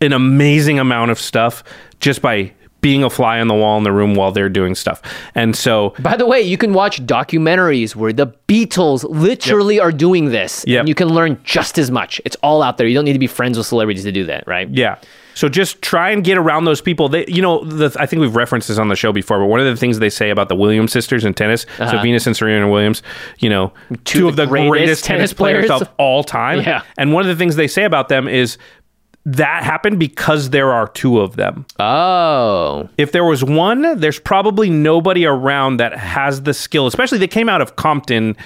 [0.00, 1.62] an amazing amount of stuff
[2.00, 5.02] just by being a fly on the wall in the room while they're doing stuff.
[5.34, 10.26] And so By the way, you can watch documentaries where the Beatles literally are doing
[10.26, 10.64] this.
[10.66, 10.80] Yep.
[10.80, 12.20] And you can learn just as much.
[12.24, 12.86] It's all out there.
[12.86, 14.68] You don't need to be friends with celebrities to do that, right?
[14.70, 14.96] Yeah.
[15.34, 17.08] So just try and get around those people.
[17.08, 19.60] They, you know, the, I think we've referenced this on the show before, but one
[19.60, 22.02] of the things they say about the Williams sisters in tennis, so uh-huh.
[22.02, 23.02] Venus and Serena Williams,
[23.38, 23.72] you know,
[24.04, 25.82] two, of the greatest greatest, tennis, tennis players, players.
[25.82, 26.60] of all time.
[26.70, 26.82] Yeah.
[26.98, 28.58] And one of the things they say about them is
[29.26, 31.66] that happened because there are two of them.
[31.78, 32.88] Oh.
[32.96, 36.86] If there was one, there's probably nobody around that has the skill.
[36.86, 38.36] Especially they came out of Compton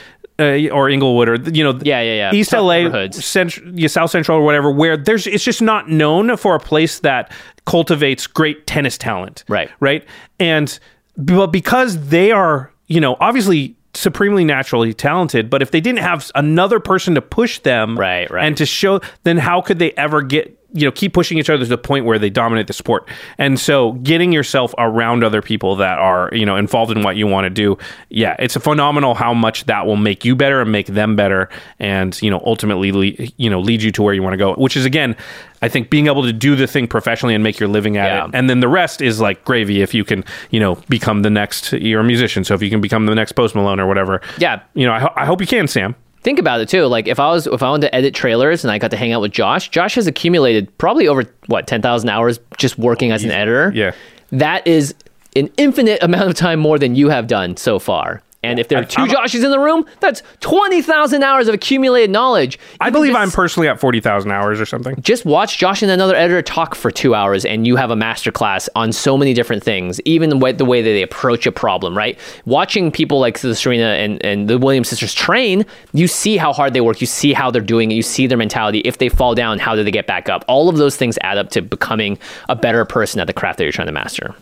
[0.40, 2.34] uh, or Inglewood or you know Yeah, yeah, yeah.
[2.34, 3.08] East Tough LA.
[3.12, 6.98] Central, yeah, South Central or whatever, where there's it's just not known for a place
[7.00, 7.30] that
[7.66, 9.44] cultivates great tennis talent.
[9.48, 9.70] Right.
[9.78, 10.04] Right.
[10.40, 10.76] And
[11.16, 16.28] but because they are, you know, obviously supremely naturally talented, but if they didn't have
[16.34, 18.44] another person to push them Right, right.
[18.44, 21.60] and to show then how could they ever get you know keep pushing each other
[21.62, 25.76] to the point where they dominate the sport and so getting yourself around other people
[25.76, 27.78] that are you know involved in what you want to do
[28.10, 31.48] yeah it's a phenomenal how much that will make you better and make them better
[31.78, 34.52] and you know ultimately le- you know lead you to where you want to go
[34.54, 35.16] which is again
[35.62, 38.24] i think being able to do the thing professionally and make your living at Yeah.
[38.24, 41.30] it and then the rest is like gravy if you can you know become the
[41.30, 44.20] next you're a musician so if you can become the next post malone or whatever
[44.38, 44.60] Yeah.
[44.74, 45.94] you know i, ho- I hope you can sam
[46.24, 46.86] Think about it too.
[46.86, 49.12] Like if I was if I wanted to edit trailers and I got to hang
[49.12, 53.22] out with Josh, Josh has accumulated probably over what ten thousand hours just working as
[53.24, 53.70] an editor.
[53.74, 53.92] Yeah.
[54.30, 54.94] that is
[55.36, 58.22] an infinite amount of time more than you have done so far.
[58.44, 62.10] And if there are 2 I'm- Joshes in the room, that's 20,000 hours of accumulated
[62.10, 62.58] knowledge.
[62.80, 64.96] I You believe just- I'm personally at 40,000 hours or something.
[65.00, 68.68] just watch Josh and another editor talk for two hours, and you have a masterclass
[68.76, 71.96] on so many different things, even the way, the way that they approach a problem,
[71.96, 72.18] right?
[72.44, 76.74] Watching people like the Serena and, and the Williams sisters train, you see how hard
[76.74, 78.80] they work, you see how they're doing it, you see their mentality.
[78.84, 80.44] If they fall down, how do they get back up?
[80.48, 82.18] All of those things add up to becoming
[82.48, 84.34] a better person at the craft that you're trying to master.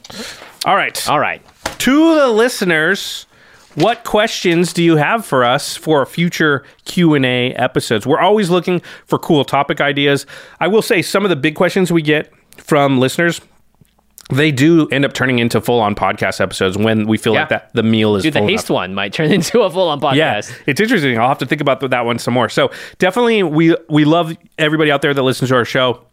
[0.64, 1.08] All right.
[1.08, 1.42] All right.
[1.78, 3.26] to the listeners
[3.74, 9.18] what questions do you have for us for future q&a episodes we're always looking for
[9.18, 10.26] cool topic ideas
[10.60, 13.40] i will say some of the big questions we get from listeners
[14.30, 17.40] they do end up turning into full-on podcast episodes when we feel Yeah.
[17.40, 19.88] like that the meal is Dude, the full haste one might turn into a full
[19.88, 20.14] on podcast.
[20.16, 21.18] Yeah, it's interesting.
[21.18, 22.48] I'll have to think about that one some more.
[22.48, 26.06] So definitely, we we love everybody out there that listens to our show,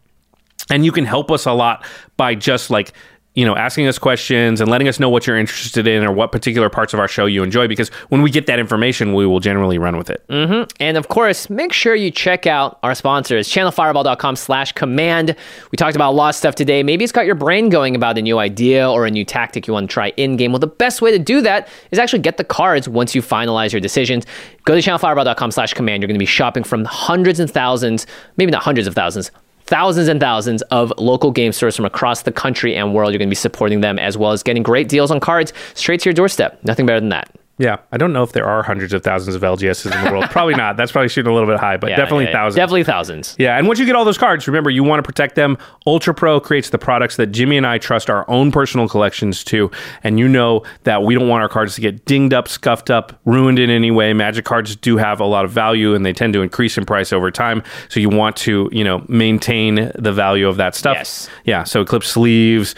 [0.70, 1.84] and you can help us a lot
[2.18, 2.92] by just like
[3.34, 6.32] you know asking us questions and letting us know what you're interested in or what
[6.32, 7.68] particular parts of our show you enjoy.
[7.68, 10.24] Because when we get that information, we will generally run with it.
[10.28, 10.68] Mm-hmm.
[10.80, 15.36] And of course, make sure you check out our sponsors, channelfireball.com slash command.
[15.70, 16.82] We talked about a lot of stuff today.
[16.82, 19.74] Maybe it's got your brain going about a new idea or a new tactic you
[19.74, 20.52] want to try in game.
[20.52, 23.72] Well, the best way to do that is actually get the cards once you finalize
[23.72, 24.26] your decisions.
[24.64, 26.02] Go to channelfireball.com slash command.
[26.02, 29.30] You're going to be shopping from hundreds and thousands, maybe not hundreds of thousands,
[29.70, 33.12] thousands and thousands of local game stores from across the country and world.
[33.12, 36.00] You're going to be supporting them as well as getting great deals on cards straight
[36.00, 36.58] to your doorstep.
[36.64, 37.39] Nothing better than that.
[37.60, 40.24] Yeah, I don't know if there are hundreds of thousands of LGSs in the world.
[40.30, 40.78] probably not.
[40.78, 42.56] That's probably shooting a little bit high, but Yeah, definitely yeah, thousands.
[42.56, 43.36] Definitely thousands.
[43.38, 45.58] Yeah, and once you get all those cards, remember you want to protect them.
[45.86, 49.70] Ultra Pro creates the products that Jimmy and I trust our own personal collections to,
[50.02, 53.20] and you know that we don't want our cards to get dinged up, scuffed up,
[53.26, 54.14] ruined in any way.
[54.14, 57.12] Magic cards do have a lot of value, and they tend to increase in price
[57.12, 57.62] over time.
[57.90, 60.96] So you want to, you know, maintain the value of that stuff.
[60.96, 61.28] Yes.
[61.44, 61.64] Yeah.
[61.64, 62.74] So clip sleeves,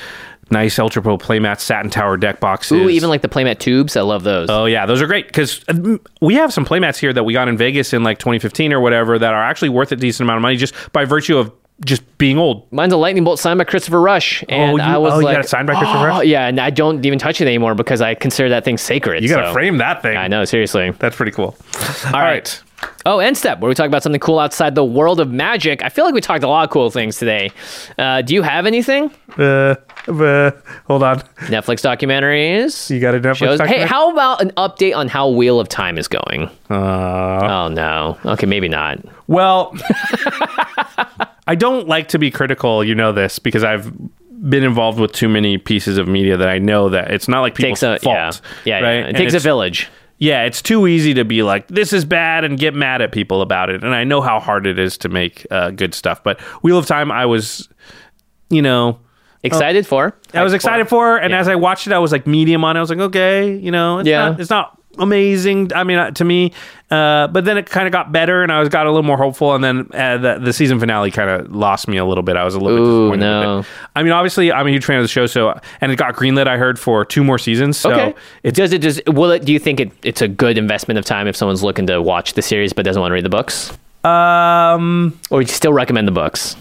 [0.53, 2.73] nice Ultra Pro Playmat satin tower deck boxes.
[2.79, 3.97] Ooh, even like the playmat tubes.
[3.97, 4.49] I love those.
[4.51, 5.65] Oh yeah, those are great because
[6.21, 9.19] we have some playmats here that we got in Vegas in like 2015 or whatever
[9.19, 11.53] that are actually worth a decent amount of money just by virtue of
[11.85, 12.71] just being old.
[12.73, 15.37] Mine's a lightning bolt signed by Christopher Rush, and you- I was oh, you like,
[15.37, 16.27] got it signed by Christopher "Oh," Rush?
[16.27, 19.23] Yeah, and I don't even touch it anymore because I consider that thing sacred.
[19.23, 20.17] You got to so- frame that thing.
[20.17, 20.91] I know, seriously.
[20.93, 21.57] That's pretty cool.
[22.07, 22.63] All right.
[23.07, 25.83] Oh, end step, where we talk about something cool outside the world of magic.
[25.85, 27.51] I feel like we talked a lot of cool things today.
[27.99, 29.11] Uh, do you have anything?
[29.37, 29.77] Uh,
[30.09, 30.51] uh,
[30.87, 31.21] hold on.
[31.49, 32.91] Netflix documentaries?
[32.91, 33.61] You got a Netflix shows?
[33.61, 36.51] Hey, how about an update on how Wheel of Time is going?
[36.71, 36.75] Uh,
[37.43, 38.19] Oh no.
[38.25, 38.99] Okay, maybe not.
[39.29, 39.75] well,
[41.47, 42.85] I don't like to be critical.
[42.85, 43.93] You know this because I've
[44.49, 47.55] been involved with too many pieces of media that I know that it's not like
[47.55, 48.41] people's Takes a fault.
[48.65, 48.85] yeah, yeah, yeah.
[48.87, 48.97] right?
[49.05, 49.89] It And takes a village.
[50.19, 53.43] Yeah, it's too easy to be like, this is bad and get mad at people
[53.43, 53.83] about it.
[53.83, 56.23] And I know how hard it is to make uh, good stuff.
[56.23, 57.69] But Wheel of Time, I was,
[58.49, 59.01] you know,
[59.45, 60.15] Excited for?
[60.35, 61.17] I was excited for.
[61.17, 61.41] And Yeah.
[61.41, 62.79] as I watched it, I was like medium on it.
[62.79, 64.29] I was like, okay, you know, it's, Yeah.
[64.31, 65.71] not, it's not amazing.
[65.75, 66.53] I mean, uh, to me,
[66.91, 69.17] uh, but then it kind of got better and I was got a little more
[69.17, 69.55] hopeful.
[69.55, 72.37] And then uh, the, the season finale kind of lost me a little bit.
[72.37, 73.43] I was a little Ooh, bit disappointed.
[73.47, 73.65] no.
[73.97, 75.27] I mean, obviously, I'm a huge fan of the show.
[75.27, 77.79] So, and it got greenlit, I heard, for two more seasons.
[77.79, 78.15] So Okay.
[78.43, 81.05] it's does it does will it do you think it, it's a good investment of
[81.07, 83.73] time if someone's looking to watch the series but doesn't want to read the books?
[84.05, 86.55] um Or would you still recommend the books?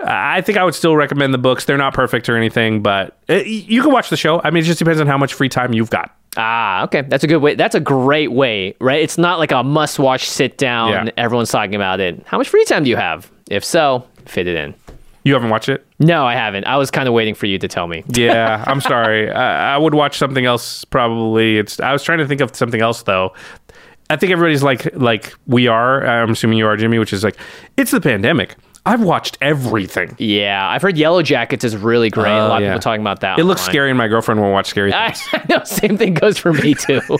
[0.00, 1.64] I think I would still recommend the books.
[1.64, 4.40] They're not perfect or anything, but uh, you can watch the show.
[4.42, 6.14] I mean, it just depends on how much free time you've got.
[6.36, 7.02] Ah, okay.
[7.02, 7.54] That's a good way.
[7.54, 9.02] That's a great way, right?
[9.02, 11.06] It's not like a must watch sit down.
[11.06, 11.12] Yeah.
[11.16, 12.22] Everyone's talking about it.
[12.26, 13.30] How much free time do you have?
[13.50, 14.74] If so, fit it in.
[15.24, 15.84] You haven't watched it?
[15.98, 16.64] No, I haven't.
[16.64, 18.04] I was kind of waiting for you to tell me.
[18.14, 19.30] Yeah, I'm sorry.
[19.30, 21.58] I, I would watch something else probably.
[21.58, 21.80] It's.
[21.80, 23.34] I was trying to think of something else though.
[24.10, 26.06] I think everybody's like like we are.
[26.06, 26.98] I'm assuming you are, Jimmy.
[26.98, 27.36] Which is like
[27.76, 28.54] it's the pandemic.
[28.88, 30.14] I've watched everything.
[30.18, 32.30] Yeah, I've heard Yellow Jackets is really great.
[32.32, 33.38] a Oh, lot of people talking about that.
[33.38, 35.48] It looks scary, and my girlfriend won't watch scary I things.
[35.50, 35.62] know.
[35.64, 37.00] Same thing goes for me too.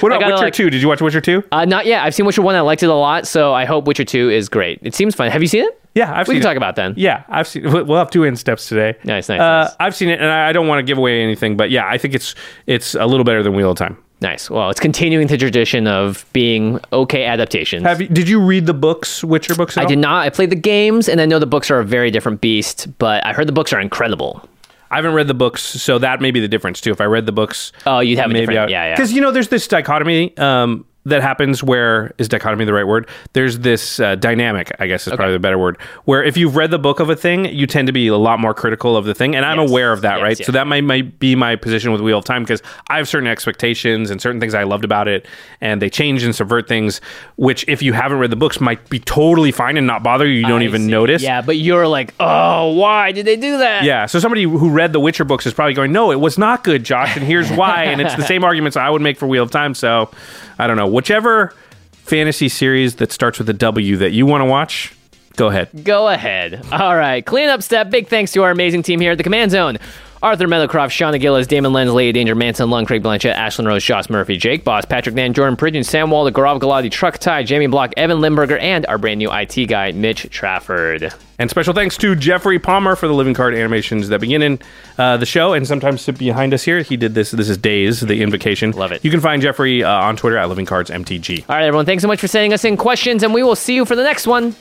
[0.00, 0.70] What about Witcher like- Two?
[0.70, 1.42] Did you watch Witcher Two?
[1.50, 2.04] Uh, not yet.
[2.04, 2.54] I've seen Witcher One.
[2.54, 4.78] I liked it a lot, so I hope Witcher Two is great.
[4.82, 5.30] It seems fun.
[5.30, 5.80] Have you seen it?
[5.94, 6.44] Yeah, I've we can it.
[6.44, 6.94] talk about then.
[6.96, 7.64] Yeah, I've seen.
[7.64, 8.96] We'll have two end steps today.
[9.04, 9.76] Nice, nice, Uh, nice.
[9.80, 11.98] I've seen it, and I I don't want to give away anything, but yeah, I
[11.98, 12.34] think it's
[12.66, 13.96] it's a little better than Wheel of Time.
[14.20, 14.50] Nice.
[14.50, 17.84] Well, it's continuing the tradition of being okay adaptations.
[17.84, 18.08] Have you?
[18.08, 19.76] Did you read the books, Witcher books?
[19.78, 19.88] I all?
[19.88, 20.26] did not.
[20.26, 23.24] I played the games, and I know the books are a very different beast, but
[23.24, 24.48] I heard the books are incredible.
[24.90, 26.90] I haven't read the books, so that may be the difference too.
[26.90, 28.70] If I read the books, Oh, you'd have a maybe different.
[28.70, 28.94] yeah, yeah.
[28.96, 30.36] Because you know, there's this dichotomy.
[30.38, 33.08] Um, that happens where is dichotomy the right word?
[33.32, 36.70] There's this uh, dynamic, I guess is probably the better word, where if you've read
[36.70, 39.14] the book of a thing, you tend to be a lot more critical of the
[39.14, 39.70] thing, and I'm Yes.
[39.70, 40.38] aware of that, Yes, right?
[40.38, 40.46] yes.
[40.46, 43.28] So that might might be my position with Wheel of Time because I have certain
[43.28, 45.26] expectations and certain things I loved about it,
[45.60, 47.00] and they change and subvert things,
[47.36, 50.34] which if you haven't read the books might be totally fine and not bother you.
[50.40, 50.88] You don't I even see.
[50.90, 51.22] notice.
[51.22, 53.84] Yeah, but you're like, oh, why did they do that?
[53.84, 56.64] Yeah, so somebody who read the Witcher books is probably going, "No, it was not
[56.64, 59.42] good, Josh, and here's why." and it's the same arguments I would make for Wheel
[59.42, 59.74] of Time.
[59.74, 60.10] So,
[60.58, 60.86] I don't know.
[60.86, 61.54] Whichever
[61.92, 64.94] fantasy series that starts with a W that you want to watch,
[65.36, 65.84] go ahead.
[65.84, 66.66] Go ahead.
[66.72, 67.24] All right.
[67.24, 67.90] Cleanup step.
[67.90, 69.78] Big thanks to our amazing team here at the Command Zone.
[70.22, 74.10] Arthur Meadowcroft, Shauna Gillis, Damon Lenz, Lady Danger, Manson Lung, Craig Blanchett, Ashlyn Rose, Josh
[74.10, 77.92] Murphy, Jake Boss, Patrick Nan, Jordan Pridgeon, Sam Walder, Gaurav Galati, Truck Tie, Jamie Block,
[77.96, 81.14] Evan Limburger, and our brand new IT guy, Mitch Trafford.
[81.38, 84.58] And special thanks to Jeffrey Palmer for the living card animations that begin in
[84.98, 86.82] uh, the show and sometimes sit behind us here.
[86.82, 87.30] He did this.
[87.30, 88.72] This is Days, the invocation.
[88.72, 89.04] Love it.
[89.04, 91.48] You can find Jeffrey uh, on Twitter at Living Cards MTG.
[91.48, 91.86] All right, everyone.
[91.86, 94.02] Thanks so much for sending us in questions, and we will see you for the
[94.02, 94.56] next one.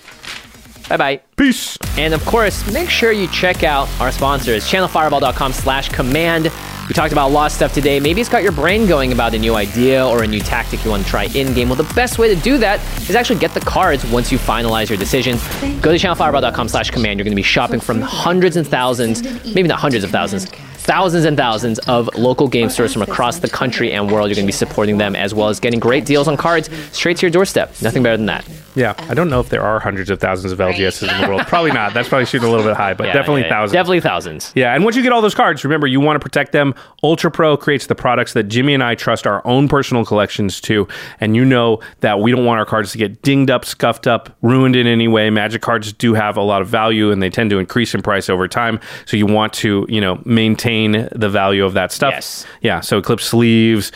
[0.89, 1.21] Bye bye.
[1.35, 1.77] Peace.
[1.97, 6.51] And of course, make sure you check out our sponsors, channelfireball.com slash command.
[6.87, 7.99] We talked about a lot of stuff today.
[7.99, 10.89] Maybe it's got your brain going about a new idea or a new tactic you
[10.89, 11.67] want to try in game.
[11.67, 14.87] Well, the best way to do that is actually get the cards once you finalize
[14.87, 15.37] your decision.
[15.81, 17.19] Go to channelfireball.com slash command.
[17.19, 19.21] You're going to be shopping from hundreds and thousands,
[19.53, 20.47] maybe not hundreds of thousands,
[20.87, 24.29] thousands and thousands of local game stores from across the country and world.
[24.29, 27.17] You're going to be supporting them as well as getting great deals on cards straight
[27.17, 27.73] to your doorstep.
[27.81, 28.47] Nothing better than that.
[28.73, 31.41] Yeah, I don't know if there are hundreds of thousands of LGSs in the world.
[31.47, 31.93] Probably not.
[31.95, 33.53] That's probably shooting a little bit high, but Yeah, definitely yeah, yeah.
[33.53, 33.73] thousands.
[33.73, 34.51] Definitely thousands.
[34.55, 36.73] Yeah, and once you get all those cards, remember you want to protect them.
[37.03, 40.87] Ultra Pro creates the products that Jimmy and I trust our own personal collections to,
[41.19, 44.37] and you know that we don't want our cards to get dinged up, scuffed up,
[44.43, 45.31] ruined in any way.
[45.31, 48.29] Magic cards do have a lot of value, and they tend to increase in price
[48.29, 48.79] over time.
[49.05, 52.13] So you want to, you know, maintain the value of that stuff.
[52.13, 52.45] Yes.
[52.61, 52.79] Yeah.
[52.81, 53.91] So Eclipse sleeves,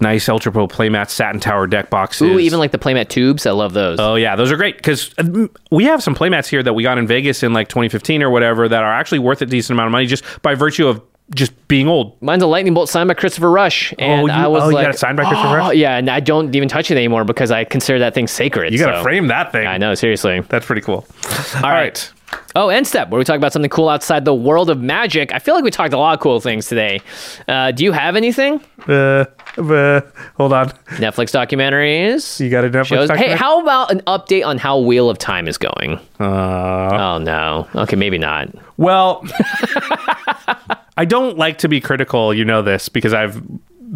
[0.00, 2.28] nice Ultra Pro playmats, satin tower deck boxes.
[2.28, 3.46] Ooh, even like the playmat tubes.
[3.46, 3.98] I love those.
[4.00, 6.98] Oh yeah, those are great because uh, we have some playmats here that we got
[6.98, 9.92] in Vegas in like 2015 or whatever that are actually worth a decent amount of
[9.92, 11.02] money just by virtue of
[11.34, 12.20] just being old.
[12.20, 14.74] Mine's a lightning bolt signed by Christopher Rush, oh, and you- I was oh, you
[14.74, 15.76] like, got it signed by Christopher "Oh," Rush?
[15.76, 18.72] Yeah, and I don't even touch it anymore because I consider that thing sacred.
[18.72, 19.66] You got to so- frame that thing.
[19.66, 20.40] I know, seriously.
[20.40, 21.06] That's pretty cool.
[21.56, 21.72] All right.
[21.72, 22.12] right.
[22.54, 25.32] Oh, end step, where we talk about something cool outside the world of magic.
[25.32, 27.00] I feel like we talked a lot of cool things today.
[27.48, 28.60] Uh, do you have anything?
[28.86, 29.24] Uh,
[29.56, 30.00] uh,
[30.36, 30.68] hold on.
[30.98, 32.38] Netflix documentaries.
[32.40, 33.10] You got a Netflix shows.
[33.10, 35.98] Hey, how about an update on how Wheel of Time is going?
[36.20, 36.24] Uh,
[36.92, 37.68] Oh no.
[37.74, 38.48] Okay, maybe not.
[38.76, 39.24] well,
[40.96, 42.34] I don't like to be critical.
[42.34, 43.40] You know this because I've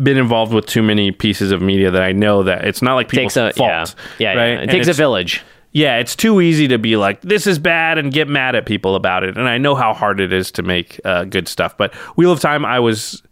[0.02, 3.08] been involved with too many pieces of media that I know that it's not like
[3.08, 3.94] people's Takes a fault.
[4.18, 4.38] yeah, yeah, yeah.
[4.40, 4.50] right?
[4.58, 5.42] It And takes a village.
[5.72, 8.94] Yeah, it's too easy to be like, this is bad and get mad at people
[8.94, 9.36] about it.
[9.36, 11.76] And I know how hard it is to make uh, good stuff.
[11.76, 13.22] But Wheel of Time, I was,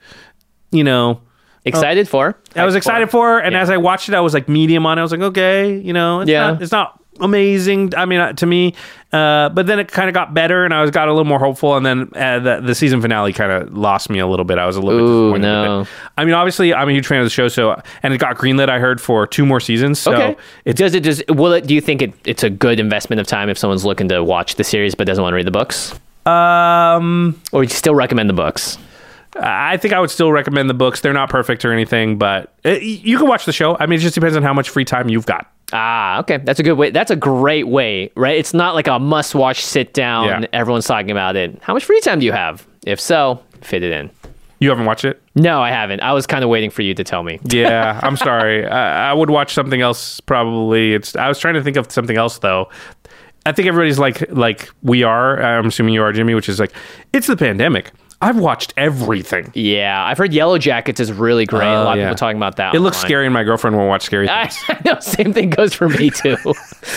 [0.70, 1.20] you know,
[1.66, 2.38] Excited for?
[2.54, 3.38] I was excited for.
[3.38, 3.62] And Yeah.
[3.62, 5.00] as I watched it, I was like medium on it.
[5.00, 6.50] I was like, okay, you know, it's, Yeah.
[6.50, 7.94] not, it's not amazing.
[7.96, 8.74] I mean, uh, to me,
[9.12, 11.38] uh, but then it kind of got better and I was got a little more
[11.38, 11.76] hopeful.
[11.76, 14.58] And then uh, the, the season finale kind of lost me a little bit.
[14.58, 15.66] I was a little Ooh, bit disappointed.
[15.66, 15.78] no.
[15.80, 15.94] With it.
[16.18, 17.48] I mean, obviously, I'm a huge fan of the show.
[17.48, 19.98] So, and it got greenlit, I heard, for two more seasons.
[19.98, 20.36] So okay.
[20.64, 21.66] it's does it does will it?
[21.66, 24.56] Do you think it, it's a good investment of time if someone's looking to watch
[24.56, 25.92] the series but doesn't want to read the books,
[26.26, 28.78] um, or would you still recommend the books?
[29.36, 31.00] I think I would still recommend the books.
[31.00, 33.76] They're not perfect or anything, but uh, you can watch the show.
[33.78, 35.50] I mean, it just depends on how much free time you've got.
[35.72, 36.38] Ah, okay.
[36.38, 36.90] That's a good way.
[36.90, 38.36] That's a great way, right?
[38.36, 40.42] It's not like a must watch sit down.
[40.42, 40.46] Yeah.
[40.52, 41.58] Everyone's talking about it.
[41.62, 42.66] How much free time do you have?
[42.86, 44.10] If so, fit it in.
[44.60, 45.20] You haven't watched it?
[45.34, 46.00] No, I haven't.
[46.00, 47.40] I was kind of waiting for you to tell me.
[47.50, 48.66] Yeah, I'm sorry.
[48.66, 50.94] I, I would watch something else probably.
[50.94, 51.16] It's.
[51.16, 52.68] I was trying to think of something else though.
[53.46, 55.42] I think everybody's like like we are.
[55.42, 56.34] I'm assuming you are, Jimmy.
[56.34, 56.72] Which is like
[57.12, 57.90] it's the pandemic.
[58.24, 59.50] I've watched everything.
[59.54, 61.66] Yeah, I've heard Yellowjackets is really great.
[61.66, 62.74] a Oh, lot of people talking about that.
[62.74, 64.84] It looks scary, and my girlfriend won't watch scary I things.
[64.84, 64.98] know.
[65.00, 66.36] Same thing goes for me too.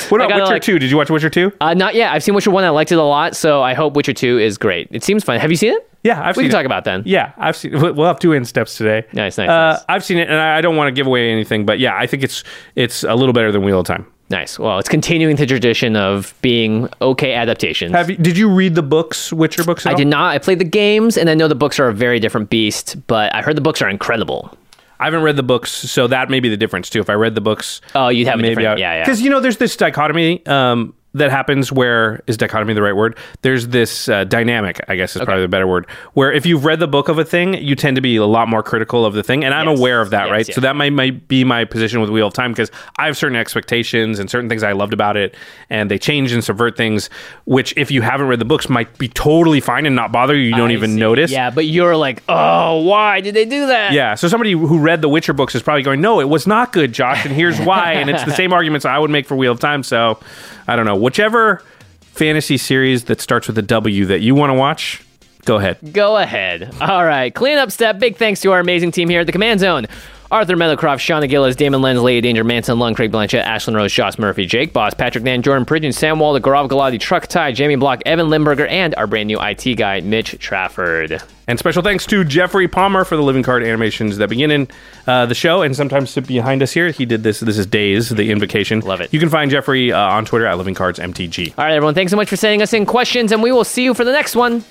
[0.09, 0.79] What about Witcher like- Two?
[0.79, 1.51] Did you watch Witcher Two?
[1.59, 2.13] Uh, not yet.
[2.13, 2.63] I've seen Witcher One.
[2.63, 4.87] I liked it a lot, so I hope Witcher Two is great.
[4.91, 5.39] It seems fun.
[5.39, 5.89] Have you seen it?
[6.03, 6.59] Yeah, I've we seen can it.
[6.59, 7.03] talk about then.
[7.05, 7.73] Yeah, I've seen.
[7.79, 9.05] We'll have two in steps today.
[9.11, 9.85] Nice, nice, Uh, nice.
[9.89, 12.07] I've seen it, and I I don't want to give away anything, but yeah, I
[12.07, 12.43] think it's
[12.75, 14.05] it's a little better than Wheel of Time.
[14.29, 14.59] Nice.
[14.59, 17.93] Well, it's continuing the tradition of being okay adaptations.
[17.93, 18.17] Have you?
[18.17, 19.85] Did you read the books, Witcher books?
[19.85, 19.97] I all?
[19.97, 20.31] did not.
[20.35, 23.33] I played the games, and I know the books are a very different beast, but
[23.33, 24.57] I heard the books are incredible.
[24.99, 26.99] I haven't read the books, so that may be the difference too.
[26.99, 28.79] If I read the books, Oh, you'd have a maybe different.
[28.79, 29.03] yeah, yeah.
[29.05, 30.45] Because you know, there's this dichotomy.
[30.45, 33.17] Um, that happens where is dichotomy the right word?
[33.41, 36.79] There's this uh, dynamic, I guess is probably the better word, where if you've read
[36.79, 39.23] the book of a thing, you tend to be a lot more critical of the
[39.23, 39.79] thing, and I'm Yes.
[39.79, 40.47] aware of that, Yes, right?
[40.47, 40.55] yes.
[40.55, 43.35] So that might might be my position with Wheel of Time because I have certain
[43.37, 45.33] expectations and certain things I loved about it,
[45.69, 47.09] and they change and subvert things,
[47.45, 50.43] which if you haven't read the books might be totally fine and not bother you.
[50.49, 50.97] You don't I even see.
[50.99, 51.31] notice.
[51.31, 53.93] Yeah, but you're like, oh, why did they do that?
[53.93, 56.73] Yeah, so somebody who read the Witcher books is probably going, "No, it was not
[56.73, 59.51] good, Josh, and here's why." and it's the same arguments I would make for Wheel
[59.53, 59.81] of Time.
[59.83, 60.19] So,
[60.67, 60.95] I don't know.
[60.99, 61.63] Whichever
[62.01, 65.03] fantasy series that starts with a W that you want to watch,
[65.45, 65.93] go ahead.
[65.93, 66.75] Go ahead.
[66.81, 67.33] All right.
[67.33, 67.99] Cleanup step.
[67.99, 69.85] Big thanks to our amazing team here at the Command Zone.
[70.29, 74.19] Arthur Meadowcroft, Shauna Gillis, Damon Lenz, Lady Danger, Manson Lung, Craig Blanchett, Ashlyn Rose, Josh
[74.19, 78.01] Murphy, Jake Boss, Patrick Nan, Jordan Pridgeon, Sam Walder, Gaurav Galati, Truck Tie, Jamie Block,
[78.05, 81.21] Evan Limburger, and our brand new IT guy, Mitch Trafford.
[81.47, 84.67] And special thanks to Jeffrey Palmer for the living card animations that begin in
[85.07, 86.91] uh, the show and sometimes sit behind us here.
[86.91, 87.39] He did this.
[87.39, 88.81] This is Days, the invocation.
[88.81, 89.13] Love it.
[89.13, 91.57] You can find Jeffrey uh, on Twitter at Living Cards MTG.
[91.57, 91.93] All right, everyone.
[91.93, 94.11] Thanks so much for sending us in questions, and we will see you for the
[94.11, 94.65] next one.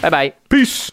[0.00, 0.32] Bye bye.
[0.48, 0.92] Peace.